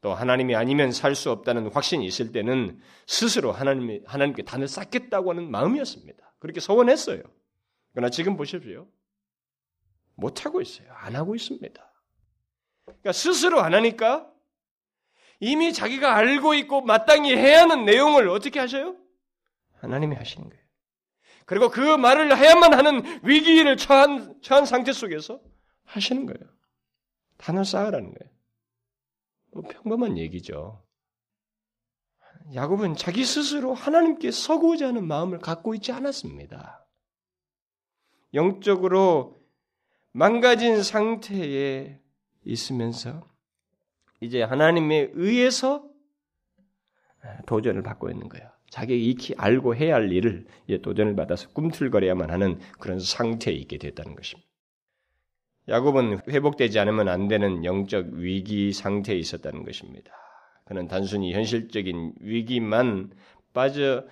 또 0.00 0.14
하나님이 0.14 0.54
아니면 0.54 0.92
살 0.92 1.14
수 1.14 1.30
없다는 1.30 1.70
확신이 1.70 2.04
있을 2.06 2.32
때는 2.32 2.80
스스로 3.06 3.52
하나님, 3.52 4.02
하나님께 4.06 4.42
단을 4.44 4.68
쌓겠다고 4.68 5.30
하는 5.30 5.50
마음이었습니다. 5.50 6.34
그렇게 6.38 6.60
서원했어요. 6.60 7.22
그러나 7.92 8.10
지금 8.10 8.36
보십시오. 8.36 8.86
못하고 10.14 10.60
있어요. 10.60 10.92
안 10.92 11.16
하고 11.16 11.34
있습니다. 11.34 11.93
그러니까 12.86 13.12
스스로 13.12 13.60
안 13.60 13.74
하니까 13.74 14.30
이미 15.40 15.72
자기가 15.72 16.14
알고 16.14 16.54
있고 16.54 16.82
마땅히 16.82 17.34
해야 17.36 17.62
하는 17.62 17.84
내용을 17.84 18.28
어떻게 18.28 18.60
하셔요? 18.60 18.96
하나님이 19.80 20.16
하시는 20.16 20.48
거예요. 20.48 20.64
그리고 21.46 21.68
그 21.68 21.80
말을 21.80 22.36
해야만 22.36 22.72
하는 22.72 23.20
위기를 23.22 23.76
처한, 23.76 24.40
처한 24.40 24.64
상태 24.64 24.92
속에서 24.92 25.40
하시는 25.84 26.24
거예요. 26.24 26.50
단을 27.36 27.64
쌓으라는 27.64 28.14
거예요. 28.14 28.32
뭐 29.52 29.62
평범한 29.62 30.16
얘기죠. 30.16 30.82
야곱은 32.54 32.96
자기 32.96 33.24
스스로 33.24 33.74
하나님께 33.74 34.30
서고자 34.30 34.88
하는 34.88 35.06
마음을 35.06 35.38
갖고 35.38 35.74
있지 35.74 35.92
않았습니다. 35.92 36.86
영적으로 38.32 39.40
망가진 40.12 40.82
상태에 40.82 42.00
있으면서 42.44 43.26
이제 44.20 44.42
하나님에 44.42 45.10
의해서 45.14 45.88
도전을 47.46 47.82
받고 47.82 48.10
있는 48.10 48.28
거예요. 48.28 48.50
자기 48.70 49.08
익히 49.08 49.34
알고 49.36 49.76
해야 49.76 49.94
할 49.94 50.10
일을 50.10 50.46
도전을 50.82 51.14
받아서 51.14 51.48
꿈틀거려야만 51.50 52.30
하는 52.30 52.58
그런 52.78 52.98
상태에 52.98 53.54
있게 53.54 53.78
됐다는 53.78 54.16
것입니다. 54.16 54.48
야곱은 55.68 56.20
회복되지 56.28 56.78
않으면 56.78 57.08
안 57.08 57.28
되는 57.28 57.64
영적 57.64 58.08
위기 58.12 58.72
상태에 58.72 59.16
있었다는 59.16 59.64
것입니다. 59.64 60.12
그는 60.64 60.88
단순히 60.88 61.32
현실적인 61.32 62.14
위기만 62.20 63.12
빠져 63.52 64.04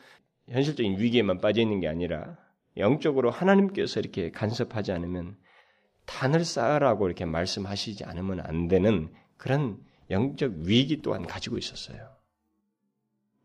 현실적인 0.49 0.99
위기에만 0.99 1.39
빠져 1.39 1.61
있는 1.61 1.81
게 1.81 1.89
아니라 1.89 2.39
영적으로 2.77 3.31
하나님께서 3.31 4.01
이렇게 4.01 4.31
간섭하지 4.31 4.93
않으면 4.93 5.37
단을 6.07 6.45
쌓으라고 6.45 7.07
이렇게 7.07 7.25
말씀하시지 7.25 8.05
않으면 8.05 8.41
안 8.41 8.69
되는 8.69 9.13
그런 9.37 9.79
영적 10.11 10.53
위기 10.59 11.01
또한 11.03 11.27
가지고 11.27 11.59
있었어요. 11.59 12.11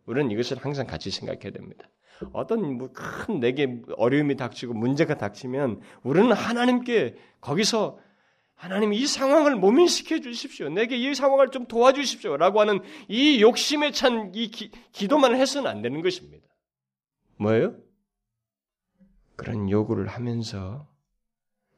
우리는 0.06 0.32
이것을 0.32 0.58
항상 0.58 0.88
같이 0.88 1.12
생각해야 1.12 1.52
됩니다. 1.52 1.90
어떤 2.34 2.78
뭐 2.78 2.90
큰 2.94 3.40
내게 3.40 3.82
어려움이 3.96 4.36
닥치고 4.38 4.74
문제가 4.74 5.18
닥치면 5.18 5.82
우리는 6.04 6.32
하나님께 6.32 7.16
거기서 7.42 8.00
하나님 8.56 8.92
이 8.92 9.06
상황을 9.06 9.56
모면시켜 9.56 10.20
주십시오. 10.20 10.70
내게 10.70 10.98
이 10.98 11.14
상황을 11.14 11.50
좀 11.52 11.68
도와주십시오 11.68 12.38
라고 12.38 12.60
하는 12.60 12.80
이 13.08 13.40
욕심에 13.42 13.92
찬 13.92 14.32
이 14.34 14.50
기도만 14.50 15.36
해서는 15.36 15.70
안 15.70 15.84
되는 15.84 16.02
것입니다. 16.02 16.48
뭐예요? 17.38 17.76
그런 19.36 19.70
요구를 19.70 20.08
하면서 20.08 20.88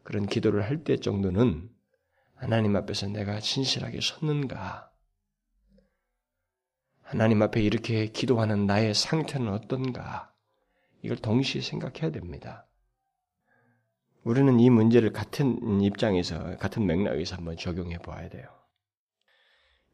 그런 0.04 0.26
기도를 0.26 0.64
할 0.64 0.84
때 0.84 0.98
정도는 0.98 1.70
하나님 2.36 2.76
앞에서 2.76 3.08
내가 3.08 3.40
신실하게 3.40 4.00
섰는가? 4.02 4.92
하나님 7.02 7.42
앞에 7.42 7.62
이렇게 7.62 8.08
기도하는 8.08 8.66
나의 8.66 8.94
상태는 8.94 9.50
어떤가? 9.50 10.34
이걸 11.02 11.18
동시에 11.18 11.62
생각해야 11.62 12.12
됩니다. 12.12 12.68
우리는 14.24 14.60
이 14.60 14.70
문제를 14.70 15.12
같은 15.12 15.82
입장에서, 15.82 16.58
같은 16.58 16.86
맥락에서 16.86 17.36
한번 17.36 17.58
적용해 17.58 18.00
보아야 18.00 18.30
돼요. 18.30 18.48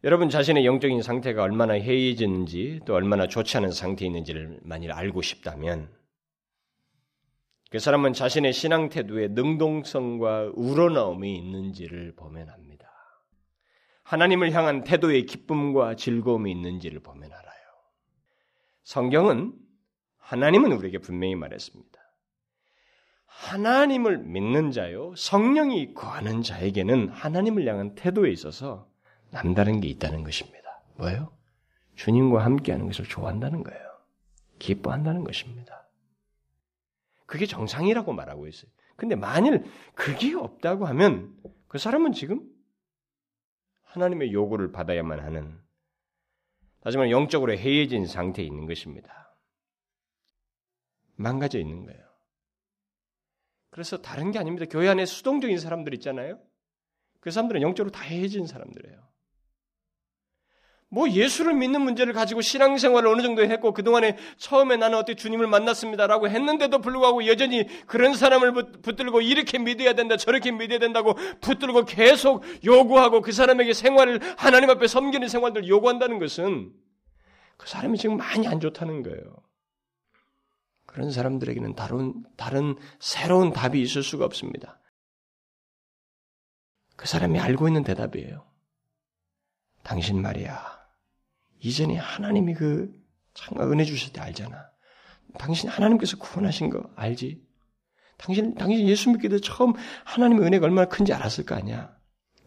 여러분 0.04 0.30
자신의 0.30 0.66
영적인 0.66 1.02
상태가 1.02 1.42
얼마나 1.42 1.74
해이해졌는지 1.74 2.82
또 2.86 2.94
얼마나 2.94 3.28
좋지 3.28 3.58
않은 3.58 3.72
상태에 3.72 4.08
있는지를 4.08 4.60
만일 4.64 4.92
알고 4.92 5.22
싶다면 5.22 5.90
그 7.76 7.80
사람은 7.80 8.14
자신의 8.14 8.54
신앙 8.54 8.88
태도에 8.88 9.28
능동성과 9.28 10.54
우러나옴이 10.56 11.36
있는지를 11.36 12.16
보면 12.16 12.48
합니다. 12.48 12.90
하나님을 14.04 14.54
향한 14.54 14.86
태도의 14.86 15.26
기쁨과 15.26 15.98
즐거움이 15.98 16.50
있는지를 16.54 17.02
보면 17.02 17.30
알아요. 17.34 17.66
성경은 18.84 19.56
하나님은 20.20 20.72
우리에게 20.72 21.00
분명히 21.00 21.36
말했습니다. 21.36 22.00
하나님을 23.26 24.20
믿는 24.20 24.72
자요, 24.72 25.14
성령이 25.18 25.96
거하는 25.96 26.44
자에게는 26.44 27.10
하나님을 27.10 27.68
향한 27.68 27.94
태도에 27.96 28.32
있어서 28.32 28.88
남다른 29.32 29.82
게 29.82 29.90
있다는 29.90 30.24
것입니다. 30.24 30.82
뭐예요? 30.96 31.34
주님과 31.96 32.46
함께하는 32.46 32.86
것을 32.86 33.04
좋아한다는 33.04 33.64
거예요. 33.64 33.82
기뻐한다는 34.60 35.26
것입니다. 35.26 35.85
그게 37.26 37.46
정상이라고 37.46 38.14
말하고 38.14 38.48
있어요. 38.48 38.72
근데 38.96 39.16
만일 39.16 39.66
그게 39.94 40.34
없다고 40.36 40.86
하면 40.86 41.36
그 41.68 41.78
사람은 41.78 42.14
지금 42.14 42.42
하나님의 43.84 44.34
요구를 44.34 44.72
받아야만 44.72 45.20
하는 45.20 45.60
말해 46.82 47.12
영적으로 47.12 47.54
해해진 47.54 48.06
상태에 48.06 48.46
있는 48.46 48.68
것입니다. 48.68 49.36
망가져 51.16 51.60
있는 51.60 51.84
거예요. 51.84 52.06
그래서 53.72 54.02
다른 54.02 54.32
게 54.32 54.40
아닙니다. 54.40 54.66
교회 54.70 54.88
안에 54.88 55.06
수동적인 55.06 55.60
사람들 55.60 55.94
있잖아요. 55.96 56.40
그 57.20 57.32
사람들은 57.32 57.62
영적으로 57.62 57.92
다 57.92 58.04
해해진 58.04 58.46
사람들이에요. 58.46 59.15
뭐 60.90 61.10
예수를 61.10 61.54
믿는 61.54 61.82
문제를 61.82 62.14
가지고 62.14 62.42
신앙생활을 62.42 63.10
어느 63.10 63.22
정도 63.22 63.44
했고 63.44 63.74
그동안에 63.74 64.18
처음에 64.38 64.78
나는 64.78 64.98
어떻게 64.98 65.16
주님을 65.16 65.48
만났습니다라고 65.48 66.30
했는데도 66.30 66.80
불구하고 66.80 67.26
여전히 67.28 67.68
그런 67.88 68.14
사람을 68.14 68.82
붙들고 68.82 69.22
이렇게 69.22 69.58
믿어야 69.58 69.94
된다 69.94 70.16
저렇게 70.16 70.52
믿어야 70.52 70.80
된다고 70.80 71.16
붙들고 71.42 71.86
계속 71.86 72.44
요구하고 72.64 73.22
그 73.22 73.32
사람에게 73.32 73.74
생활을 73.74 74.20
하나님 74.38 74.70
앞에 74.70 74.88
섬기는 74.88 75.28
생활들을 75.28 75.68
요구한다는 75.68 76.20
것은 76.20 76.72
그 77.58 77.68
사람이 77.68 77.98
지금 77.98 78.18
많이 78.18 78.48
안 78.48 78.60
좋다는 78.60 79.04
거예요. 79.04 79.36
그런 80.86 81.12
사람들에게는 81.12 81.76
다른, 81.76 82.24
다른 82.38 82.76
새로운 83.00 83.52
답이 83.52 83.82
있을 83.82 84.02
수가 84.02 84.24
없습니다. 84.24 84.80
그 86.96 87.08
사람이 87.08 87.40
알고 87.40 87.68
있는 87.68 87.84
대답이에요. 87.84 88.46
당신 89.86 90.20
말이야. 90.20 90.80
이전에 91.60 91.96
하나님이 91.96 92.56
그 92.56 92.92
참가 93.36 93.70
은혜 93.70 93.86
주실 93.86 94.12
때 94.12 94.20
알잖아. 94.20 94.72
당신 95.38 95.70
하나님께서 95.70 96.18
구원하신 96.18 96.72
거 96.72 96.90
알지? 96.96 97.46
당신 98.18 98.56
당신 98.56 98.88
예수 98.88 99.12
믿기 99.12 99.30
전 99.30 99.40
처음 99.42 99.74
하나님의 100.06 100.48
은혜가 100.48 100.66
얼마나 100.66 100.90
큰지 100.90 101.14
알았을 101.14 101.46
거 101.46 101.54
아니야. 101.54 101.96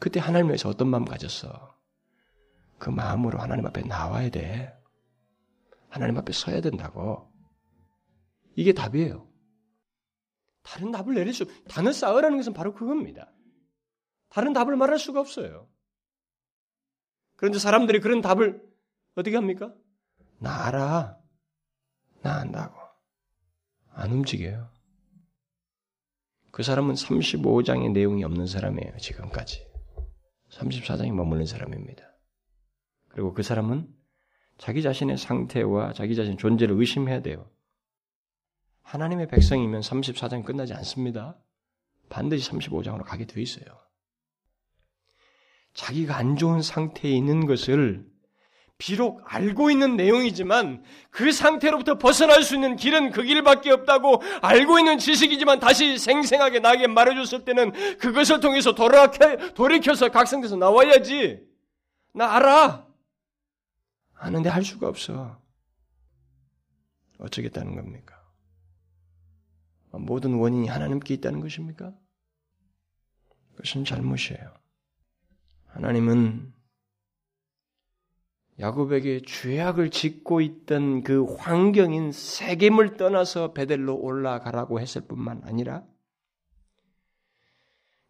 그때 0.01 0.19
하나님 0.19 0.51
에서 0.51 0.69
어떤 0.69 0.89
마음 0.89 1.05
가졌어? 1.05 1.77
그 2.77 2.91
마음으로 2.91 3.39
하나님 3.39 3.67
앞에 3.67 3.83
나와야 3.83 4.31
돼. 4.31 4.77
하나님 5.91 6.19
앞에 6.19 6.33
서야 6.33 6.61
된다고. 6.61 7.33
이게 8.57 8.73
답이에요. 8.73 9.29
다른 10.65 10.91
답을 10.91 11.15
내릴 11.15 11.33
수, 11.33 11.47
단을 11.69 11.93
쌓으라는 11.93 12.37
것은 12.37 12.53
바로 12.53 12.75
그겁니다. 12.75 13.31
다른 14.29 14.53
답을 14.53 14.75
말할 14.75 14.99
수가 14.99 15.21
없어요. 15.21 15.69
그런데 17.39 17.61
사람들이 17.61 18.01
그런 18.01 18.21
답을 18.21 18.61
어떻게 19.15 19.37
합니까? 19.37 19.73
나 20.39 20.67
알아. 20.67 21.19
나 22.23 22.35
안다고. 22.41 22.77
안 23.93 24.11
움직여요. 24.11 24.69
그 26.51 26.65
사람은 26.65 26.95
35장의 26.95 27.93
내용이 27.93 28.25
없는 28.25 28.49
사람이에요, 28.49 28.97
지금까지. 28.97 29.65
34장에 30.51 31.13
머무는 31.13 31.47
사람입니다. 31.47 32.03
그리고 33.09 33.33
그 33.33 33.45
사람은 33.45 33.89
자기 34.57 34.83
자신의 34.83 35.17
상태와 35.17 35.93
자기 35.93 36.17
자신의 36.17 36.39
존재를 36.39 36.75
의심해야 36.77 37.23
돼요. 37.23 37.49
하나님의 38.83 39.29
백성이면 39.29 39.83
34장 39.83 40.45
끝나지 40.45 40.75
않습니다. 40.75 41.41
반드시 42.09 42.51
35장으로 42.51 43.05
가게 43.05 43.27
돼 43.27 43.41
있어요. 43.41 43.88
자기가 45.79 46.17
안 46.17 46.35
좋은 46.35 46.61
상태에 46.61 47.13
있는 47.13 47.47
것을 47.47 48.05
비록 48.79 49.23
알고 49.25 49.71
있는 49.71 49.97
내용이지만 49.97 50.83
그 51.11 51.31
상태로부터 51.31 51.99
벗어날 51.99 52.43
수 52.43 52.57
있는 52.57 52.75
길은 52.75 53.13
그 53.13 53.23
길밖에 53.23 53.71
없다고 53.71 54.21
알고 54.43 54.81
있는 54.81 54.99
지식이지만 54.99 55.61
다시 55.61 55.97
생생하게 55.97 56.59
나에게 56.59 56.89
말해줬을 56.89 57.45
때는 57.45 57.73
그것을 57.99 58.41
통해서 58.41 58.75
돌아켜, 58.75 59.37
돌이켜서 59.55 60.09
각성돼서 60.09 60.57
나와야지. 60.57 61.47
나 62.13 62.35
알아. 62.35 62.85
아는데 64.15 64.49
할 64.49 64.65
수가 64.65 64.89
없어. 64.89 65.41
어쩌겠다는 67.21 67.77
겁니까? 67.77 68.21
모든 69.93 70.35
원인이 70.35 70.67
하나님께 70.67 71.15
있다는 71.15 71.41
것입니까? 71.41 71.93
그것은 73.53 73.85
잘못이에요. 73.85 74.59
하나님은 75.79 76.53
야곱에게 78.59 79.23
죄악을 79.25 79.91
짓고 79.91 80.41
있던 80.41 81.05
그 81.05 81.25
환경인 81.37 82.11
세겜을 82.11 82.97
떠나서 82.97 83.53
베델로 83.53 83.97
올라가라고 83.97 84.81
했을 84.81 85.03
뿐만 85.03 85.43
아니라 85.45 85.85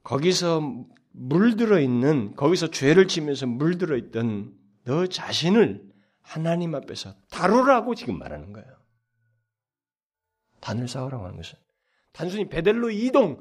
거기서 0.03 0.87
물들어 1.13 1.79
있는 1.79 2.35
거기서 2.37 2.71
죄를 2.71 3.07
지면서 3.07 3.47
물들어 3.47 3.99
있던 3.99 4.57
너 4.85 5.07
자신을 5.07 5.87
하나님 6.23 6.75
앞에서 6.75 7.15
다루라고 7.31 7.95
지금 7.95 8.19
말하는 8.19 8.55
거예요. 8.55 8.79
단을 10.61 10.89
쌓으라고 10.89 11.25
하는 11.25 11.37
것은 11.37 11.59
단순히 12.19 12.49
베델로 12.49 12.91
이동 12.91 13.39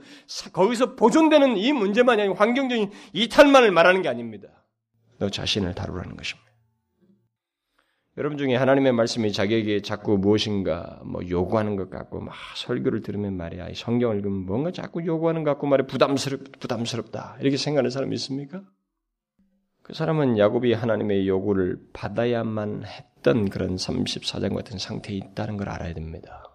거기서 0.54 0.96
보존되는 0.96 1.58
이 1.58 1.74
문제만이 1.74 2.22
아니라 2.22 2.38
환경적인 2.38 2.92
이탈만을 3.12 3.72
말하는 3.72 4.04
게 4.04 4.08
아닙니다. 4.08 4.50
너 5.18 5.32
자신을 5.32 5.74
다루라는 5.74 6.16
것입니다. 6.16 6.48
여러분 8.20 8.38
중에 8.38 8.56
하나님의 8.56 8.92
말씀이 8.92 9.32
자기에게 9.32 9.82
자꾸 9.82 10.20
무엇인가 10.20 11.02
뭐 11.06 11.28
요구하는 11.28 11.76
것 11.76 11.90
같고 11.90 12.20
막 12.20 12.36
설교를 12.56 13.02
들으면 13.02 13.36
말이야 13.36 13.70
성경을 13.74 14.18
읽으면 14.18 14.46
뭔가 14.46 14.70
자꾸 14.72 15.04
요구하는 15.04 15.44
것 15.44 15.52
같고 15.52 15.66
말이 15.66 15.88
부담스럽 15.88 16.60
부담스럽다 16.60 17.38
이렇게 17.42 17.58
생각하는 17.58 17.90
사람 17.90 18.13
있습니까? 18.13 18.62
그 19.82 19.96
사람은 19.96 20.38
야곱이 20.38 20.74
하나님의 20.74 21.28
요구를 21.28 21.80
받아야만 21.94 22.84
했던 22.86 23.50
그런 23.50 23.76
34장 23.76 24.56
같은 24.56 24.78
상태에 24.78 25.16
있다는 25.16 25.58
걸 25.58 25.70
알아야 25.70 25.96
됩니다. 25.96 26.47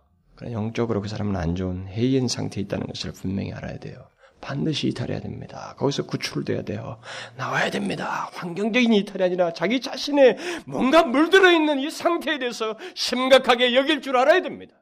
영적으로 0.50 1.00
그 1.00 1.08
사람은 1.08 1.36
안 1.36 1.54
좋은 1.54 1.86
해이한 1.88 2.26
상태에 2.26 2.62
있다는 2.62 2.86
것을 2.86 3.12
분명히 3.12 3.52
알아야 3.52 3.78
돼요. 3.78 4.08
반드시 4.40 4.88
이탈해야 4.88 5.20
됩니다. 5.20 5.74
거기서 5.78 6.04
구출돼야 6.06 6.62
돼요. 6.62 6.98
나와야 7.36 7.70
됩니다. 7.70 8.28
환경적인 8.34 8.92
이탈이 8.92 9.22
아니라 9.22 9.52
자기 9.52 9.80
자신의 9.80 10.36
뭔가 10.66 11.04
물들어 11.04 11.52
있는 11.52 11.78
이 11.78 11.90
상태에 11.90 12.38
대해서 12.38 12.76
심각하게 12.94 13.74
여길 13.74 14.02
줄 14.02 14.16
알아야 14.16 14.42
됩니다. 14.42 14.74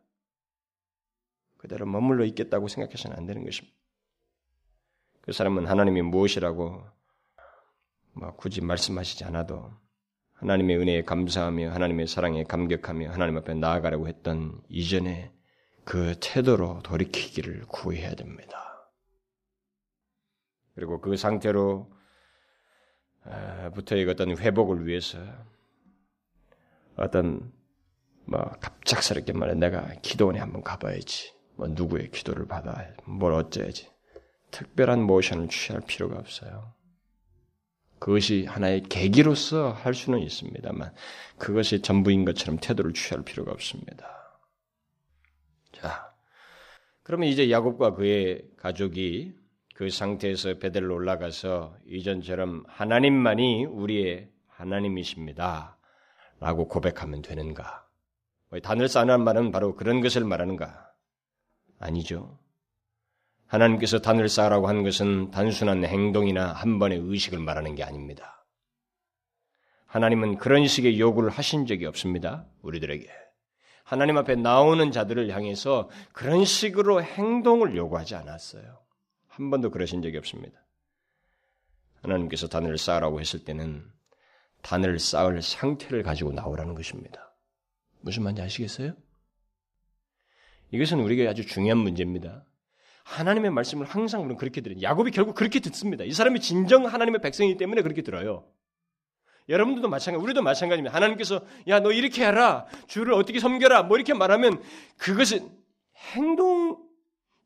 그대로 1.59 1.85
머물러 1.85 2.25
있겠다고 2.25 2.69
생각해서는 2.69 3.19
안 3.19 3.27
되는 3.27 3.45
것입니다. 3.45 3.77
그 5.21 5.33
사람은 5.33 5.67
하나님이 5.67 6.01
무엇이라고 6.03 6.83
뭐 8.15 8.35
굳이 8.37 8.63
말씀하시지 8.63 9.25
않아도 9.25 9.71
하나님의 10.33 10.79
은혜에 10.79 11.03
감사하며 11.03 11.73
하나님의 11.73 12.07
사랑에 12.07 12.45
감격하며 12.45 13.11
하나님 13.11 13.37
앞에 13.37 13.53
나아가려고 13.53 14.09
했던 14.09 14.63
이전에 14.71 15.31
그 15.91 16.15
태도로 16.21 16.83
돌이키기를 16.85 17.65
구해야 17.67 18.15
됩니다. 18.15 18.89
그리고 20.77 21.01
그 21.01 21.17
상태로 21.17 21.91
부터의 23.75 24.09
어떤 24.09 24.39
회복을 24.39 24.87
위해서 24.87 25.19
어떤 26.95 27.53
뭐 28.25 28.41
갑작스럽게 28.61 29.33
말해 29.33 29.55
내가 29.55 29.93
기도원에 30.01 30.39
한번 30.39 30.63
가봐야지. 30.63 31.35
뭐 31.57 31.67
누구의 31.67 32.13
기도를 32.13 32.47
받아 32.47 32.87
뭘 33.05 33.33
어째야지. 33.33 33.91
특별한 34.53 35.03
모션을 35.03 35.49
취할 35.49 35.83
필요가 35.85 36.21
없어요. 36.21 36.73
그것이 37.99 38.45
하나의 38.45 38.85
계기로서 38.85 39.73
할 39.73 39.95
수는 39.95 40.21
있습니다만 40.21 40.95
그것이 41.37 41.83
전부인 41.83 42.25
것처럼 42.25 42.61
태도를 42.61 42.93
취할 42.95 43.25
필요가 43.25 43.51
없습니다. 43.51 44.20
자, 45.81 46.13
그러면 47.03 47.29
이제 47.29 47.51
야곱과 47.51 47.95
그의 47.95 48.43
가족이 48.59 49.33
그 49.75 49.89
상태에서 49.89 50.59
베델로 50.59 50.95
올라가서 50.95 51.75
이전처럼 51.87 52.65
하나님만이 52.69 53.65
우리의 53.65 54.29
하나님이십니다. 54.47 55.79
라고 56.39 56.69
고백하면 56.69 57.23
되는가? 57.23 57.87
단을 58.63 58.89
쌓는 58.89 59.25
말은 59.25 59.53
바로 59.53 59.75
그런 59.75 60.03
것을 60.03 60.25
말하는가? 60.25 60.91
아니죠. 61.79 62.39
하나님께서 63.47 64.01
단을 64.01 64.29
쌓으라고 64.29 64.69
한 64.69 64.83
것은 64.83 65.31
단순한 65.31 65.85
행동이나 65.85 66.53
한 66.53 66.79
번의 66.79 66.99
의식을 67.03 67.39
말하는 67.39 67.75
게 67.75 67.83
아닙니다. 67.83 68.45
하나님은 69.87 70.37
그런 70.37 70.67
식의 70.67 71.01
요구를 71.01 71.31
하신 71.31 71.67
적이 71.67 71.87
없습니다. 71.87 72.47
우리들에게. 72.61 73.30
하나님 73.91 74.17
앞에 74.19 74.37
나오는 74.37 74.93
자들을 74.93 75.31
향해서 75.31 75.91
그런 76.13 76.45
식으로 76.45 77.03
행동을 77.03 77.75
요구하지 77.75 78.15
않았어요. 78.15 78.79
한 79.27 79.51
번도 79.51 79.73
그러신 79.73 80.01
적이 80.01 80.19
없습니다. 80.19 80.65
하나님께서 82.01 82.47
단을 82.47 82.79
쌓으라고 82.79 83.19
했을 83.19 83.45
때는 83.45 83.85
단을 84.63 85.01
쌓을 85.01 85.43
상태를 85.43 86.05
가지고 86.05 86.31
나오라는 86.31 86.77
것입니다. 86.77 87.35
무슨 88.01 88.23
말인지 88.23 88.43
아시겠어요? 88.43 88.93
이것은 90.71 91.01
우리가 91.01 91.29
아주 91.29 91.45
중요한 91.45 91.79
문제입니다. 91.79 92.45
하나님의 93.03 93.51
말씀을 93.51 93.87
항상 93.87 94.21
우리는 94.21 94.37
그렇게 94.37 94.61
들어요. 94.61 94.81
야곱이 94.81 95.11
결국 95.11 95.35
그렇게 95.35 95.59
듣습니다. 95.59 96.05
이 96.05 96.13
사람이 96.13 96.39
진정 96.39 96.87
하나님의 96.87 97.21
백성이기 97.23 97.59
때문에 97.59 97.83
그렇게 97.83 98.03
들어요. 98.03 98.47
여러분들도 99.49 99.89
마찬가지, 99.89 100.23
우리도 100.23 100.43
마찬가지입니다. 100.43 100.95
하나님께서 100.95 101.41
야 101.69 101.81
너 101.81 101.93
이렇게 101.93 102.25
해라, 102.27 102.67
주를 102.87 103.15
어떻게 103.15 103.41
섬겨라, 103.41 103.85
뭐 103.85 103.97
이렇게 103.97 104.15
말하면 104.15 104.63
그것은 104.99 105.51
행동 106.15 106.79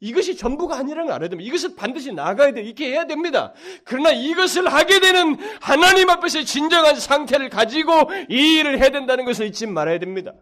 이것이 0.00 0.36
전부가 0.36 0.76
아니라는 0.76 1.06
걸 1.06 1.14
알아야 1.14 1.28
됩니다. 1.30 1.48
이것을 1.48 1.76
반드시 1.76 2.12
나가야 2.12 2.52
돼. 2.52 2.62
이렇게 2.62 2.90
해야 2.90 3.06
됩니다. 3.06 3.54
그러나 3.84 4.10
이것을 4.10 4.68
하게 4.70 5.00
되는 5.00 5.36
하나님 5.62 6.10
앞에서 6.10 6.42
진정한 6.42 6.96
상태를 6.96 7.48
가지고 7.48 8.10
이 8.28 8.58
일을 8.58 8.78
해야 8.80 8.90
된다는 8.90 9.24
것을 9.24 9.46
잊지 9.46 9.66
말아야 9.66 9.98
됩니다. 9.98 10.32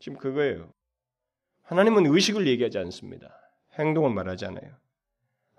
지금 0.00 0.18
그거예요. 0.18 0.72
하나님은 1.62 2.06
의식을 2.06 2.48
얘기하지 2.48 2.78
않습니다. 2.78 3.28
행동을 3.78 4.10
말하지 4.10 4.46
않아요. 4.46 4.72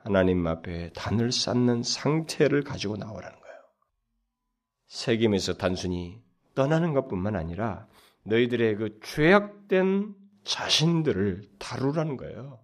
하나님 0.03 0.45
앞에 0.45 0.91
단을 0.93 1.31
쌓는 1.31 1.83
상태를 1.83 2.63
가지고 2.63 2.97
나오라는 2.97 3.39
거예요. 3.39 3.44
세겜에서 4.87 5.55
단순히 5.55 6.21
떠나는 6.53 6.93
것뿐만 6.93 7.35
아니라 7.35 7.87
너희들의 8.23 8.75
그 8.75 8.99
죄악된 9.01 10.15
자신들을 10.43 11.43
다루라는 11.59 12.17
거예요. 12.17 12.59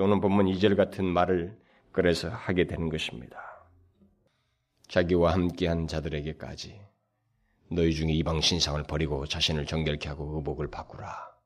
오늘 0.00 0.20
본문 0.20 0.46
2절 0.46 0.76
같은 0.76 1.04
말을 1.04 1.58
그래서 1.92 2.28
하게 2.28 2.66
되는 2.66 2.88
것입니다. 2.88 3.38
자기와 4.88 5.32
함께한 5.32 5.86
자들에게까지 5.86 6.80
너희 7.70 7.94
중에 7.94 8.12
이방 8.12 8.40
신상을 8.40 8.82
버리고 8.84 9.26
자신을 9.26 9.66
정결케 9.66 10.08
하고 10.08 10.36
의복을 10.36 10.70
바꾸라. 10.70 11.36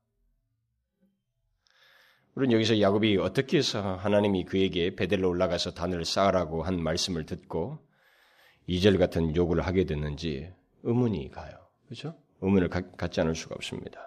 우리는 2.35 2.55
여기서 2.55 2.81
야곱이 2.81 3.17
어떻게 3.19 3.59
해서 3.59 3.97
하나님이 3.97 4.45
그에게 4.45 4.95
베델로 4.95 5.29
올라가서 5.29 5.75
단을 5.75 6.05
쌓으라고 6.05 6.63
한 6.63 6.83
말씀을 6.83 7.27
듣고 7.27 7.87
2절 8.71 8.99
같은 8.99 9.35
요구를 9.35 9.67
하게 9.67 9.85
됐는지 9.85 10.53
의문이 10.85 11.31
가요. 11.31 11.59
그렇죠? 11.87 12.15
의문을 12.41 12.69
가, 12.69 12.81
갖지 12.93 13.21
않을 13.21 13.35
수가 13.35 13.57
없습니다. 13.57 14.01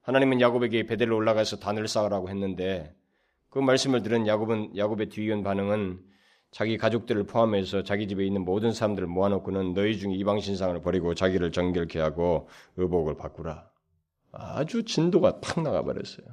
하나님은 0.00 0.40
야곱에게 0.40 0.86
베델로 0.86 1.14
올라가서 1.16 1.58
단을 1.58 1.86
쌓으라고 1.86 2.30
했는데 2.30 2.94
그 3.50 3.58
말씀을 3.58 4.02
들은 4.02 4.26
야곱은 4.26 4.76
야곱의 4.76 5.10
뒤이은 5.10 5.42
반응은 5.42 6.02
자기 6.50 6.78
가족들을 6.78 7.24
포함해서 7.24 7.82
자기 7.82 8.08
집에 8.08 8.24
있는 8.24 8.44
모든 8.44 8.72
사람들을 8.72 9.06
모아놓고는 9.08 9.74
너희 9.74 9.98
중에 9.98 10.14
이방 10.14 10.40
신상을 10.40 10.80
버리고 10.82 11.14
자기를 11.14 11.52
정결케 11.52 12.00
하고 12.00 12.48
의복을 12.76 13.16
바꾸라. 13.16 13.68
아주 14.32 14.84
진도가 14.84 15.40
팍 15.40 15.62
나가버렸어요. 15.62 16.26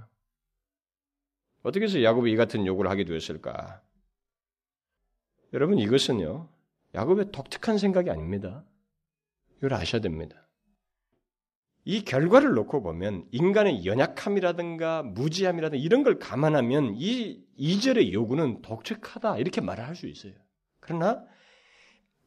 어떻게 1.64 1.86
해서 1.86 2.02
야곱이 2.02 2.32
이 2.32 2.36
같은 2.36 2.66
요구를 2.66 2.90
하게 2.90 3.04
되었을까? 3.04 3.82
여러분 5.54 5.80
이것은요 5.80 6.50
야곱의 6.94 7.32
독특한 7.32 7.78
생각이 7.78 8.10
아닙니다. 8.10 8.66
이걸 9.58 9.74
아셔야 9.74 10.02
됩니다. 10.02 10.48
이 11.84 12.04
결과를 12.04 12.54
놓고 12.54 12.84
보면 12.84 13.28
인간의 13.32 13.86
연약함이라든가 13.86 15.02
무지함이라든가 15.04 15.82
이런 15.82 16.04
걸 16.04 16.20
감안하면 16.20 16.94
이 16.98 17.44
2절의 17.58 18.12
요구는 18.12 18.62
독특하다 18.62 19.38
이렇게 19.38 19.62
말을 19.62 19.88
할 19.88 19.96
수 19.96 20.08
있어요. 20.08 20.34
그러나 20.80 21.24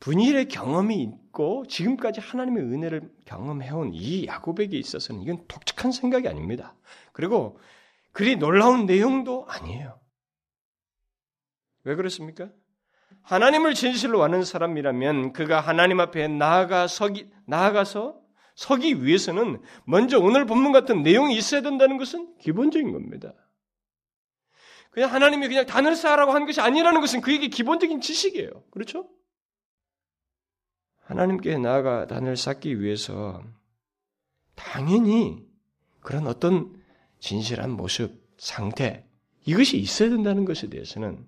분일의 0.00 0.48
경험이 0.48 1.02
있고 1.02 1.64
지금까지 1.66 2.20
하나님의 2.20 2.64
은혜를 2.64 3.12
경험해온 3.24 3.92
이 3.94 4.26
야곱에게 4.26 4.76
있어서는 4.76 5.22
이건 5.22 5.46
독특한 5.46 5.92
생각이 5.92 6.28
아닙니다. 6.28 6.76
그리고 7.12 7.58
그리 8.12 8.36
놀라운 8.36 8.86
내용도 8.86 9.46
아니에요. 9.48 9.98
왜 11.84 11.94
그렇습니까? 11.94 12.50
하나님을 13.24 13.74
진실로 13.74 14.22
아는 14.22 14.44
사람이라면 14.44 15.32
그가 15.32 15.60
하나님 15.60 16.00
앞에 16.00 16.28
나아가 16.28 16.86
서기, 16.86 17.30
나아가서 17.46 18.20
서기 18.54 19.02
위해서는 19.02 19.60
먼저 19.84 20.18
오늘 20.18 20.46
본문 20.46 20.72
같은 20.72 21.02
내용이 21.02 21.36
있어야 21.36 21.62
된다는 21.62 21.96
것은 21.96 22.36
기본적인 22.38 22.92
겁니다. 22.92 23.34
그냥 24.90 25.12
하나님이 25.12 25.48
그냥 25.48 25.66
단을 25.66 25.96
쌓으라고 25.96 26.32
한 26.32 26.46
것이 26.46 26.60
아니라는 26.60 27.00
것은 27.00 27.20
그에게 27.20 27.48
기본적인 27.48 28.00
지식이에요. 28.00 28.50
그렇죠? 28.70 29.08
하나님께 31.00 31.58
나아가 31.58 32.06
단을 32.06 32.36
쌓기 32.36 32.80
위해서 32.80 33.42
당연히 34.54 35.44
그런 36.00 36.26
어떤 36.26 36.80
진실한 37.18 37.70
모습, 37.70 38.22
상태, 38.36 39.06
이것이 39.46 39.78
있어야 39.78 40.10
된다는 40.10 40.44
것에 40.44 40.68
대해서는 40.68 41.26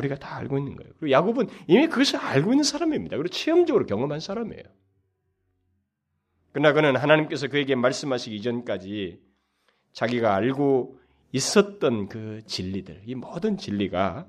우리가 0.00 0.18
다 0.18 0.36
알고 0.36 0.58
있는 0.58 0.76
거예요. 0.76 0.92
그리고 0.98 1.12
야곱은 1.12 1.48
이미 1.68 1.86
그것을 1.86 2.18
알고 2.18 2.52
있는 2.52 2.64
사람입니다. 2.64 3.16
그리고 3.16 3.28
체험적으로 3.28 3.86
경험한 3.86 4.20
사람이에요. 4.20 4.64
그러나 6.52 6.72
그는 6.72 6.96
하나님께서 6.96 7.48
그에게 7.48 7.74
말씀하시기 7.74 8.34
이전까지 8.36 9.22
자기가 9.92 10.34
알고 10.34 10.98
있었던 11.32 12.08
그 12.08 12.42
진리들, 12.46 13.02
이 13.06 13.14
모든 13.14 13.56
진리가 13.56 14.28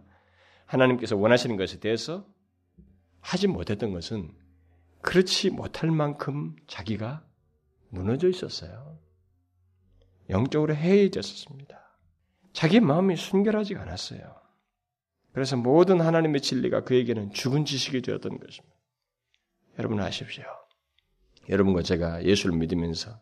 하나님께서 0.66 1.18
원하시는 1.18 1.58
것에 1.58 1.80
대해서 1.80 2.26
하지 3.22 3.48
못했던 3.48 3.92
것은 3.92 4.32
그렇지 5.02 5.50
못할 5.50 5.90
만큼 5.90 6.56
자기가 6.68 7.26
무너져 7.90 8.30
있었어요. 8.30 9.00
영적으로 10.30 10.76
해이해졌습니다. 10.76 11.82
자기 12.54 12.80
마음이 12.80 13.16
순결하지가 13.16 13.82
않았어요. 13.82 14.41
그래서 15.34 15.56
모든 15.56 16.02
하나님의 16.02 16.42
진리가 16.42 16.84
그에게는 16.84 17.32
죽은 17.32 17.66
지식이 17.66 18.02
되었던 18.02 18.38
것입니다. 18.40 18.76
여러분 19.80 20.00
아십시오. 20.00 20.44
여러분과 21.50 21.82
제가 21.82 22.24
예수를 22.24 22.58
믿으면서 22.58 23.20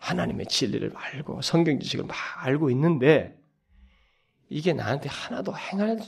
하나님의 0.00 0.46
진리를 0.46 0.92
알고 0.94 1.42
성경 1.42 1.80
지식을 1.80 2.04
막 2.06 2.16
알고 2.44 2.70
있는데 2.70 3.38
이게 4.48 4.72
나한테 4.72 5.08
하나도 5.08 5.56
행할 5.56 5.98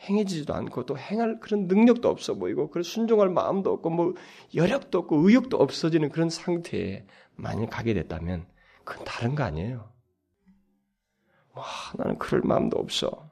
행해지지도 0.00 0.54
않고 0.54 0.84
또 0.84 0.98
행할 0.98 1.40
그런 1.40 1.66
능력도 1.66 2.08
없어 2.08 2.34
보이고 2.34 2.70
그런 2.70 2.82
순종할 2.82 3.30
마음도 3.30 3.72
없고 3.72 3.90
뭐 3.90 4.14
여력도 4.54 4.98
없고 4.98 5.28
의욕도 5.28 5.56
없어지는 5.56 6.10
그런 6.10 6.28
상태에 6.28 7.06
만일 7.34 7.68
가게 7.68 7.94
됐다면 7.94 8.46
그건 8.84 9.04
다른 9.04 9.34
거 9.34 9.44
아니에요. 9.44 9.90
뭐 11.54 11.64
나는 11.96 12.18
그럴 12.18 12.42
마음도 12.42 12.78
없어. 12.78 13.25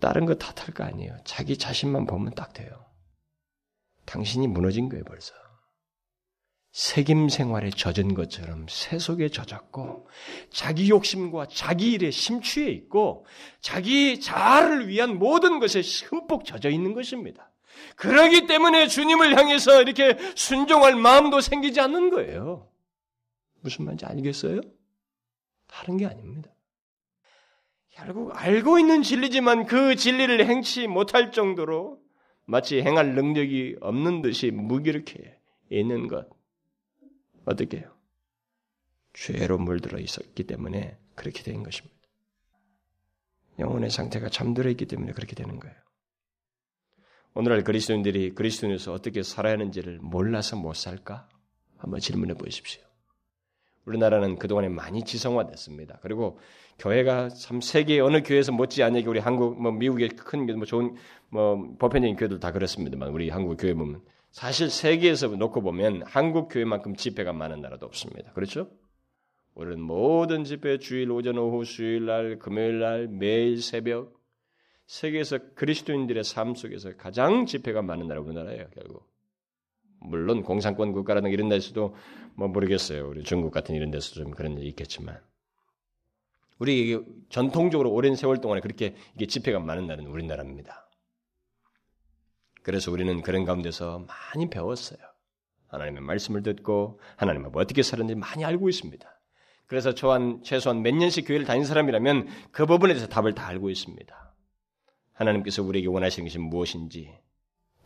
다른 0.00 0.26
거 0.26 0.34
탓할 0.34 0.74
거 0.74 0.84
아니에요. 0.84 1.16
자기 1.24 1.56
자신만 1.56 2.06
보면 2.06 2.34
딱 2.34 2.52
돼요. 2.52 2.86
당신이 4.04 4.46
무너진 4.46 4.88
거예요, 4.88 5.04
벌써. 5.04 5.34
책임 6.70 7.28
생활에 7.28 7.70
젖은 7.70 8.14
것처럼 8.14 8.66
세속에 8.68 9.30
젖었고 9.30 10.08
자기 10.50 10.90
욕심과 10.90 11.48
자기 11.50 11.92
일에 11.92 12.10
심취해 12.10 12.70
있고 12.70 13.26
자기 13.60 14.20
자아를 14.20 14.86
위한 14.88 15.18
모든 15.18 15.58
것에 15.58 15.80
흠뻑 15.80 16.44
젖어 16.44 16.68
있는 16.68 16.94
것입니다. 16.94 17.50
그러기 17.96 18.46
때문에 18.46 18.86
주님을 18.86 19.36
향해서 19.36 19.82
이렇게 19.82 20.16
순종할 20.36 20.94
마음도 20.94 21.40
생기지 21.40 21.80
않는 21.80 22.10
거예요. 22.10 22.70
무슨 23.60 23.84
말인지 23.84 24.04
알겠어요? 24.06 24.60
다른 25.66 25.96
게 25.96 26.06
아닙니다. 26.06 26.50
결국 27.98 28.30
알고 28.32 28.78
있는 28.78 29.02
진리지만 29.02 29.66
그 29.66 29.96
진리를 29.96 30.46
행치 30.46 30.86
못할 30.86 31.32
정도로 31.32 32.00
마치 32.44 32.80
행할 32.80 33.16
능력이 33.16 33.78
없는 33.80 34.22
듯이 34.22 34.52
무기력해 34.52 35.36
있는 35.70 36.06
것. 36.06 36.28
어떻게 37.44 37.78
해요? 37.78 37.92
죄로 39.14 39.58
물들어 39.58 39.98
있었기 39.98 40.44
때문에 40.44 40.96
그렇게 41.16 41.42
된 41.42 41.64
것입니다. 41.64 41.96
영혼의 43.58 43.90
상태가 43.90 44.28
잠들어 44.28 44.70
있기 44.70 44.86
때문에 44.86 45.10
그렇게 45.10 45.34
되는 45.34 45.58
거예요. 45.58 45.76
오늘날 47.34 47.64
그리스도인들이 47.64 48.34
그리스도인에서 48.36 48.92
어떻게 48.92 49.24
살아야 49.24 49.54
하는지를 49.54 49.98
몰라서 50.00 50.54
못 50.54 50.74
살까? 50.74 51.28
한번 51.76 51.98
질문해 51.98 52.34
보십시오. 52.34 52.88
우리나라는 53.86 54.38
그동안에 54.38 54.68
많이 54.68 55.04
지성화됐습니다. 55.04 55.98
그리고 56.02 56.38
교회가 56.78 57.28
참 57.30 57.60
세계 57.60 58.00
어느 58.00 58.22
교회에서 58.22 58.52
못지않게 58.52 59.04
우리 59.06 59.18
한국 59.18 59.60
뭐 59.60 59.72
미국의 59.72 60.10
큰뭐 60.10 60.64
좋은 60.64 60.94
뭐 61.28 61.74
보편적인 61.78 62.16
교회들 62.16 62.38
다 62.38 62.52
그렇습니다만 62.52 63.10
우리 63.10 63.30
한국 63.30 63.56
교회 63.56 63.74
보면 63.74 64.00
사실 64.30 64.70
세계에서 64.70 65.28
놓고 65.28 65.62
보면 65.62 66.02
한국 66.06 66.48
교회만큼 66.48 66.94
집회가 66.94 67.32
많은 67.32 67.60
나라도 67.60 67.86
없습니다. 67.86 68.32
그렇죠? 68.32 68.70
우리는 69.54 69.80
모든 69.80 70.44
집회 70.44 70.78
주일 70.78 71.10
오전 71.10 71.36
오후 71.36 71.64
수요일 71.64 72.06
날 72.06 72.38
금요일 72.38 72.78
날 72.78 73.08
매일 73.08 73.60
새벽 73.60 74.16
세계에서 74.86 75.38
그리스도인들의 75.54 76.22
삶 76.22 76.54
속에서 76.54 76.96
가장 76.96 77.44
집회가 77.44 77.82
많은 77.82 78.06
나라 78.06 78.20
우리나라예요 78.20 78.66
결국. 78.72 79.08
물론 80.00 80.42
공산권 80.42 80.92
국가라는 80.92 81.32
이런 81.32 81.48
데서도 81.48 81.96
뭐 82.36 82.46
모르겠어요. 82.46 83.08
우리 83.08 83.24
중국 83.24 83.50
같은 83.50 83.74
이런 83.74 83.90
데서 83.90 84.14
좀 84.14 84.30
그런 84.30 84.56
일이 84.56 84.68
있겠지만 84.68 85.18
우리 86.58 87.00
전통적으로 87.28 87.92
오랜 87.92 88.16
세월 88.16 88.40
동안에 88.40 88.60
그렇게 88.60 88.96
이게 89.14 89.26
집회가 89.26 89.60
많은 89.60 89.86
나라는 89.86 90.10
우리나라입니다. 90.10 90.88
그래서 92.62 92.90
우리는 92.90 93.22
그런 93.22 93.44
가운데서 93.44 94.06
많이 94.06 94.50
배웠어요. 94.50 94.98
하나님의 95.68 96.02
말씀을 96.02 96.42
듣고 96.42 97.00
하나님과 97.16 97.50
어떻게 97.54 97.82
살았는지 97.82 98.14
많이 98.14 98.44
알고 98.44 98.68
있습니다. 98.68 99.08
그래서 99.66 99.94
저한 99.94 100.42
최소한 100.42 100.82
몇 100.82 100.94
년씩 100.94 101.26
교회를 101.28 101.46
다닌 101.46 101.64
사람이라면 101.64 102.26
그 102.50 102.66
부분에 102.66 102.94
대해서 102.94 103.08
답을 103.08 103.34
다 103.34 103.46
알고 103.46 103.70
있습니다. 103.70 104.34
하나님께서 105.12 105.62
우리에게 105.62 105.88
원하시는 105.88 106.26
것이 106.26 106.38
무엇인지 106.38 107.12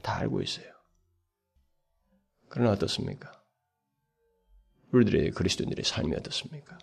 다 0.00 0.16
알고 0.16 0.42
있어요. 0.42 0.66
그러나 2.48 2.70
어떻습니까? 2.72 3.32
우리들의 4.92 5.30
그리스도인들의 5.30 5.84
삶이 5.84 6.14
어떻습니까? 6.16 6.78